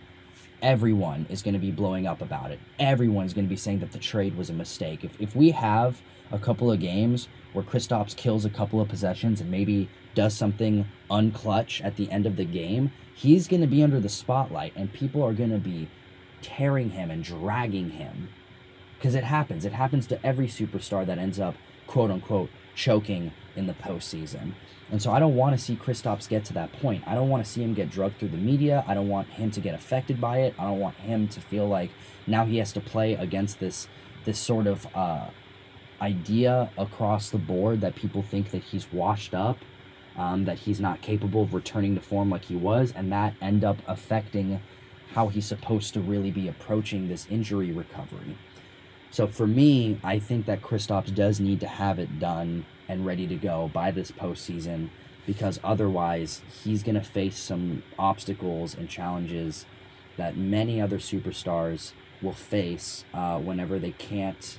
everyone 0.60 1.26
is 1.28 1.42
going 1.42 1.54
to 1.54 1.60
be 1.60 1.70
blowing 1.70 2.06
up 2.06 2.22
about 2.22 2.50
it. 2.50 2.60
Everyone 2.78 3.26
is 3.26 3.34
going 3.34 3.46
to 3.46 3.50
be 3.50 3.56
saying 3.56 3.80
that 3.80 3.92
the 3.92 3.98
trade 3.98 4.36
was 4.36 4.50
a 4.50 4.52
mistake. 4.52 5.04
If, 5.04 5.20
if 5.20 5.34
we 5.34 5.50
have 5.50 6.00
a 6.30 6.38
couple 6.38 6.70
of 6.70 6.80
games 6.80 7.28
where 7.52 7.64
Kristaps 7.64 8.16
kills 8.16 8.44
a 8.44 8.50
couple 8.50 8.80
of 8.80 8.88
possessions 8.88 9.40
and 9.40 9.50
maybe 9.50 9.88
does 10.14 10.34
something 10.34 10.86
unclutch 11.10 11.84
at 11.84 11.96
the 11.96 12.10
end 12.10 12.26
of 12.26 12.36
the 12.36 12.44
game, 12.44 12.92
he's 13.14 13.48
going 13.48 13.60
to 13.60 13.66
be 13.66 13.82
under 13.82 14.00
the 14.00 14.08
spotlight 14.08 14.72
and 14.76 14.92
people 14.92 15.22
are 15.22 15.34
going 15.34 15.50
to 15.50 15.58
be 15.58 15.88
tearing 16.42 16.90
him 16.90 17.10
and 17.10 17.24
dragging 17.24 17.90
him. 17.90 18.28
Because 18.98 19.14
it 19.14 19.24
happens. 19.24 19.64
It 19.64 19.72
happens 19.72 20.06
to 20.08 20.24
every 20.24 20.46
superstar 20.46 21.06
that 21.06 21.18
ends 21.18 21.40
up, 21.40 21.54
quote 21.86 22.10
unquote, 22.10 22.50
choking 22.74 23.32
in 23.56 23.66
the 23.66 23.74
postseason. 23.74 24.52
And 24.90 25.00
so 25.00 25.10
I 25.10 25.18
don't 25.18 25.34
want 25.34 25.56
to 25.56 25.62
see 25.62 25.74
Kristaps 25.74 26.28
get 26.28 26.44
to 26.46 26.52
that 26.52 26.72
point. 26.72 27.02
I 27.06 27.14
don't 27.14 27.30
want 27.30 27.44
to 27.44 27.50
see 27.50 27.62
him 27.62 27.72
get 27.72 27.90
drugged 27.90 28.18
through 28.18 28.28
the 28.28 28.36
media. 28.36 28.84
I 28.86 28.94
don't 28.94 29.08
want 29.08 29.28
him 29.28 29.50
to 29.52 29.60
get 29.60 29.74
affected 29.74 30.20
by 30.20 30.40
it. 30.40 30.54
I 30.58 30.64
don't 30.64 30.80
want 30.80 30.96
him 30.96 31.28
to 31.28 31.40
feel 31.40 31.66
like 31.66 31.90
now 32.26 32.44
he 32.44 32.58
has 32.58 32.72
to 32.72 32.80
play 32.80 33.14
against 33.14 33.58
this 33.58 33.88
this 34.24 34.38
sort 34.38 34.66
of 34.68 34.86
uh, 34.94 35.26
idea 36.00 36.70
across 36.78 37.30
the 37.30 37.38
board 37.38 37.80
that 37.80 37.96
people 37.96 38.22
think 38.22 38.50
that 38.50 38.62
he's 38.62 38.92
washed 38.92 39.34
up, 39.34 39.58
um, 40.16 40.44
that 40.44 40.58
he's 40.58 40.78
not 40.78 41.00
capable 41.00 41.42
of 41.42 41.54
returning 41.54 41.94
to 41.94 42.00
form 42.00 42.30
like 42.30 42.44
he 42.44 42.54
was, 42.54 42.92
and 42.94 43.10
that 43.10 43.34
end 43.40 43.64
up 43.64 43.78
affecting 43.86 44.60
how 45.14 45.28
he's 45.28 45.46
supposed 45.46 45.94
to 45.94 46.00
really 46.00 46.30
be 46.30 46.48
approaching 46.48 47.08
this 47.08 47.26
injury 47.30 47.72
recovery. 47.72 48.36
So 49.10 49.26
for 49.26 49.46
me, 49.46 49.98
I 50.02 50.18
think 50.18 50.46
that 50.46 50.62
Kristaps 50.62 51.14
does 51.14 51.38
need 51.38 51.60
to 51.60 51.68
have 51.68 51.98
it 51.98 52.18
done 52.18 52.64
and 52.88 53.04
ready 53.04 53.26
to 53.26 53.36
go 53.36 53.70
by 53.72 53.90
this 53.90 54.10
postseason 54.10 54.88
because 55.26 55.60
otherwise 55.62 56.42
he's 56.64 56.82
going 56.82 56.94
to 56.94 57.02
face 57.02 57.38
some 57.38 57.82
obstacles 57.98 58.74
and 58.74 58.88
challenges 58.88 59.66
that 60.16 60.36
many 60.36 60.80
other 60.80 60.98
superstars 60.98 61.92
will 62.20 62.32
face 62.32 63.04
uh, 63.12 63.38
whenever 63.38 63.78
they 63.78 63.92
can't 63.92 64.58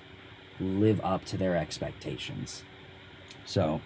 live 0.59 1.01
up 1.03 1.25
to 1.25 1.37
their 1.37 1.57
expectations. 1.57 2.63
So 3.45 3.81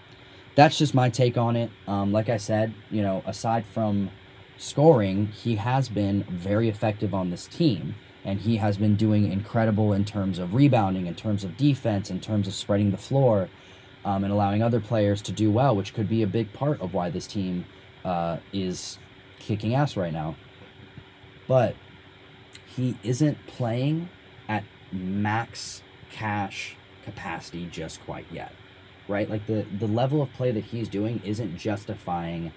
that's 0.56 0.78
just 0.78 0.94
my 0.94 1.10
take 1.10 1.38
on 1.38 1.56
it. 1.56 1.72
Um, 1.88 2.12
like 2.12 2.30
I 2.30 2.38
said, 2.38 2.74
you 2.92 3.02
know, 3.02 3.24
aside 3.26 3.66
from 3.66 4.10
scoring, 4.58 5.28
he 5.28 5.56
has 5.56 5.90
been 5.90 6.24
very 6.24 6.70
effective 6.70 7.14
on 7.14 7.30
this 7.30 7.48
team. 7.48 7.96
And 8.26 8.42
he 8.42 8.58
has 8.58 8.78
been 8.78 8.98
doing 8.98 9.32
incredible 9.32 9.94
in 9.94 10.04
terms 10.04 10.38
of 10.38 10.54
rebounding, 10.54 11.08
in 11.08 11.16
terms 11.16 11.46
of 11.46 11.56
defense, 11.56 12.10
in 12.10 12.20
terms 12.20 12.46
of 12.46 12.54
spreading 12.54 12.92
the 12.92 12.98
floor 12.98 13.48
um, 14.04 14.26
and 14.26 14.34
allowing 14.34 14.62
other 14.62 14.82
players 14.82 15.22
to 15.24 15.32
do 15.32 15.50
well, 15.50 15.76
which 15.76 15.94
could 15.94 16.10
be 16.10 16.24
a 16.24 16.28
big 16.28 16.52
part 16.52 16.82
of 16.82 16.94
why 16.94 17.10
this 17.10 17.26
team 17.26 17.66
uh, 18.04 18.38
is 18.52 18.98
kicking 19.40 19.76
ass 19.76 19.96
right 19.96 20.12
now. 20.12 20.36
But 21.48 21.76
he 22.66 22.98
isn't 23.02 23.38
playing 23.48 24.10
at 24.50 24.66
max 24.92 25.82
cash 26.12 26.76
capacity 27.06 27.68
just 27.72 28.04
quite 28.06 28.26
yet, 28.32 28.52
right? 29.08 29.30
Like 29.30 29.48
the, 29.48 29.66
the 29.80 29.88
level 29.88 30.22
of 30.22 30.32
play 30.34 30.52
that 30.52 30.66
he's 30.66 30.90
doing 30.90 31.22
isn't 31.24 31.58
justifying 31.58 32.52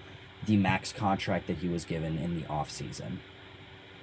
the 0.45 0.57
max 0.57 0.91
contract 0.91 1.47
that 1.47 1.57
he 1.57 1.67
was 1.67 1.85
given 1.85 2.17
in 2.17 2.35
the 2.35 2.47
offseason. 2.47 3.17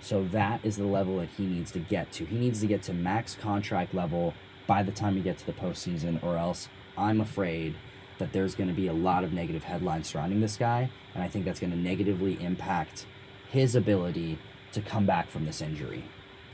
So 0.01 0.25
that 0.25 0.65
is 0.65 0.77
the 0.77 0.87
level 0.87 1.19
that 1.19 1.31
he 1.37 1.47
needs 1.47 1.73
to 1.73 1.81
get 1.81 2.13
to. 2.13 2.25
He 2.25 2.39
needs 2.39 2.61
to 2.61 2.67
get 2.67 2.83
to 2.85 2.93
max 2.93 3.35
contract 3.35 3.95
level 3.95 4.35
by 4.67 4.83
the 4.83 4.93
time 4.93 5.17
he 5.17 5.23
gets 5.23 5.43
to 5.43 5.47
the 5.47 5.61
postseason, 5.61 6.23
or 6.23 6.37
else 6.37 6.69
I'm 6.97 7.21
afraid 7.21 7.75
that 8.19 8.33
there's 8.33 8.55
going 8.55 8.69
to 8.69 8.75
be 8.75 8.87
a 8.87 8.93
lot 8.93 9.25
of 9.25 9.33
negative 9.33 9.65
headlines 9.65 10.09
surrounding 10.09 10.41
this 10.41 10.57
guy, 10.57 10.91
and 11.15 11.23
I 11.23 11.29
think 11.29 11.45
that's 11.45 11.61
going 11.61 11.73
to 11.73 11.79
negatively 11.79 12.41
impact 12.43 13.07
his 13.51 13.75
ability 13.75 14.39
to 14.73 14.81
come 14.81 15.07
back 15.07 15.31
from 15.31 15.47
this 15.47 15.61
injury. 15.61 16.05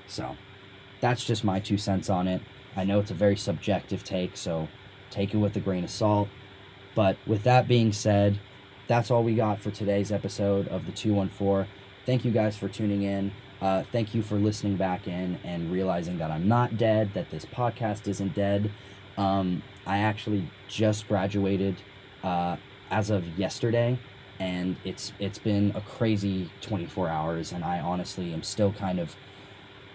So, 0.06 0.36
that's 1.00 1.24
just 1.24 1.44
my 1.44 1.60
two 1.60 1.76
cents 1.76 2.08
on 2.08 2.28
it. 2.28 2.40
I 2.76 2.84
know 2.84 3.00
it's 3.00 3.10
a 3.10 3.14
very 3.14 3.36
subjective 3.36 4.04
take, 4.04 4.36
so 4.36 4.68
take 5.10 5.34
it 5.34 5.38
with 5.38 5.56
a 5.56 5.60
grain 5.60 5.84
of 5.84 5.90
salt. 5.90 6.28
But 6.94 7.16
with 7.26 7.42
that 7.44 7.66
being 7.66 7.92
said, 7.92 8.38
that's 8.86 9.10
all 9.10 9.22
we 9.22 9.34
got 9.34 9.60
for 9.60 9.70
today's 9.70 10.12
episode 10.12 10.68
of 10.68 10.86
the 10.86 10.92
214. 10.92 11.70
Thank 12.06 12.24
you 12.24 12.30
guys 12.30 12.56
for 12.56 12.68
tuning 12.68 13.02
in. 13.02 13.32
Uh, 13.60 13.82
thank 13.82 14.14
you 14.14 14.22
for 14.22 14.36
listening 14.36 14.76
back 14.76 15.06
in 15.06 15.38
and 15.44 15.72
realizing 15.72 16.18
that 16.18 16.30
I'm 16.30 16.48
not 16.48 16.76
dead, 16.76 17.14
that 17.14 17.30
this 17.30 17.46
podcast 17.46 18.06
isn't 18.08 18.34
dead. 18.34 18.70
Um, 19.16 19.62
I 19.86 19.98
actually 19.98 20.50
just 20.68 21.08
graduated 21.08 21.76
uh, 22.22 22.56
as 22.90 23.10
of 23.10 23.26
yesterday 23.38 23.98
and 24.40 24.76
it's 24.84 25.12
it's 25.18 25.38
been 25.38 25.72
a 25.74 25.80
crazy 25.80 26.50
24 26.60 27.08
hours, 27.08 27.52
and 27.52 27.64
I 27.64 27.80
honestly 27.80 28.32
am 28.32 28.42
still 28.42 28.72
kind 28.72 28.98
of 28.98 29.14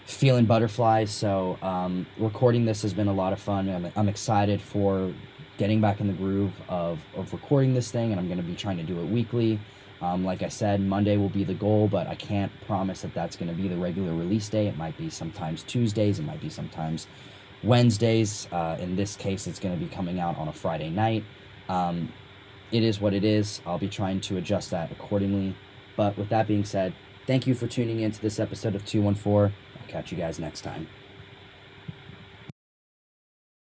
feeling 0.05 0.45
butterflies. 0.45 1.11
So 1.11 1.57
um, 1.61 2.07
recording 2.17 2.65
this 2.65 2.81
has 2.81 2.93
been 2.93 3.07
a 3.07 3.13
lot 3.13 3.33
of 3.33 3.39
fun. 3.39 3.69
I'm, 3.69 3.91
I'm 3.95 4.09
excited 4.09 4.61
for 4.61 5.13
getting 5.60 5.82
back 5.82 5.99
in 5.99 6.07
the 6.07 6.14
groove 6.14 6.53
of, 6.70 6.99
of 7.16 7.32
recording 7.34 7.74
this 7.74 7.91
thing, 7.91 8.12
and 8.12 8.20
I'm 8.20 8.28
going 8.28 8.39
to 8.39 8.43
be 8.43 8.55
trying 8.55 8.78
to 8.78 8.84
do 8.84 8.99
it 8.99 9.05
weekly. 9.05 9.60
Um, 10.01 10.24
like 10.24 10.41
I 10.41 10.47
said, 10.47 10.80
Monday 10.80 11.18
will 11.18 11.30
be 11.30 11.43
the 11.43 11.53
goal, 11.53 11.89
but 11.89 12.07
I 12.07 12.16
can't 12.16 12.49
promise 12.66 13.01
that 13.01 13.14
that's 13.14 13.36
going 13.36 13.49
to 13.49 13.62
be 13.62 13.68
the 13.68 13.76
regular 13.76 14.14
release 14.14 14.47
day. 14.47 14.68
It 14.68 14.78
might 14.78 14.97
be 14.97 15.10
sometimes 15.10 15.64
Tuesdays, 15.64 16.18
it 16.18 16.24
might 16.24 16.39
be 16.39 16.49
sometimes 16.49 17.07
Wednesdays. 17.62 18.47
Uh, 18.53 18.78
in 18.80 18.95
this 18.95 19.18
case, 19.18 19.45
it's 19.45 19.60
going 19.60 19.78
to 19.78 19.86
be 19.86 19.93
coming 19.93 20.22
out 20.22 20.38
on 20.38 20.47
a 20.47 20.53
Friday 20.53 20.89
night. 20.89 21.26
Um, 21.68 22.14
it 22.72 22.82
is 22.82 23.01
what 23.01 23.14
it 23.14 23.26
is. 23.26 23.60
I'll 23.66 23.78
be 23.78 23.89
trying 23.89 24.22
to 24.22 24.38
adjust 24.38 24.72
that 24.72 24.91
accordingly. 24.91 25.55
But 25.97 26.18
with 26.18 26.30
that 26.30 26.47
being 26.47 26.64
said, 26.64 26.93
thank 27.28 27.45
you 27.45 27.53
for 27.53 27.68
tuning 27.68 27.99
in 27.99 28.12
to 28.12 28.22
this 28.22 28.39
episode 28.39 28.76
of 28.76 28.86
214. 28.86 29.53
I'll 29.78 29.88
catch 29.89 30.12
you 30.14 30.18
guys 30.18 30.39
next 30.39 30.62
time. 30.62 30.88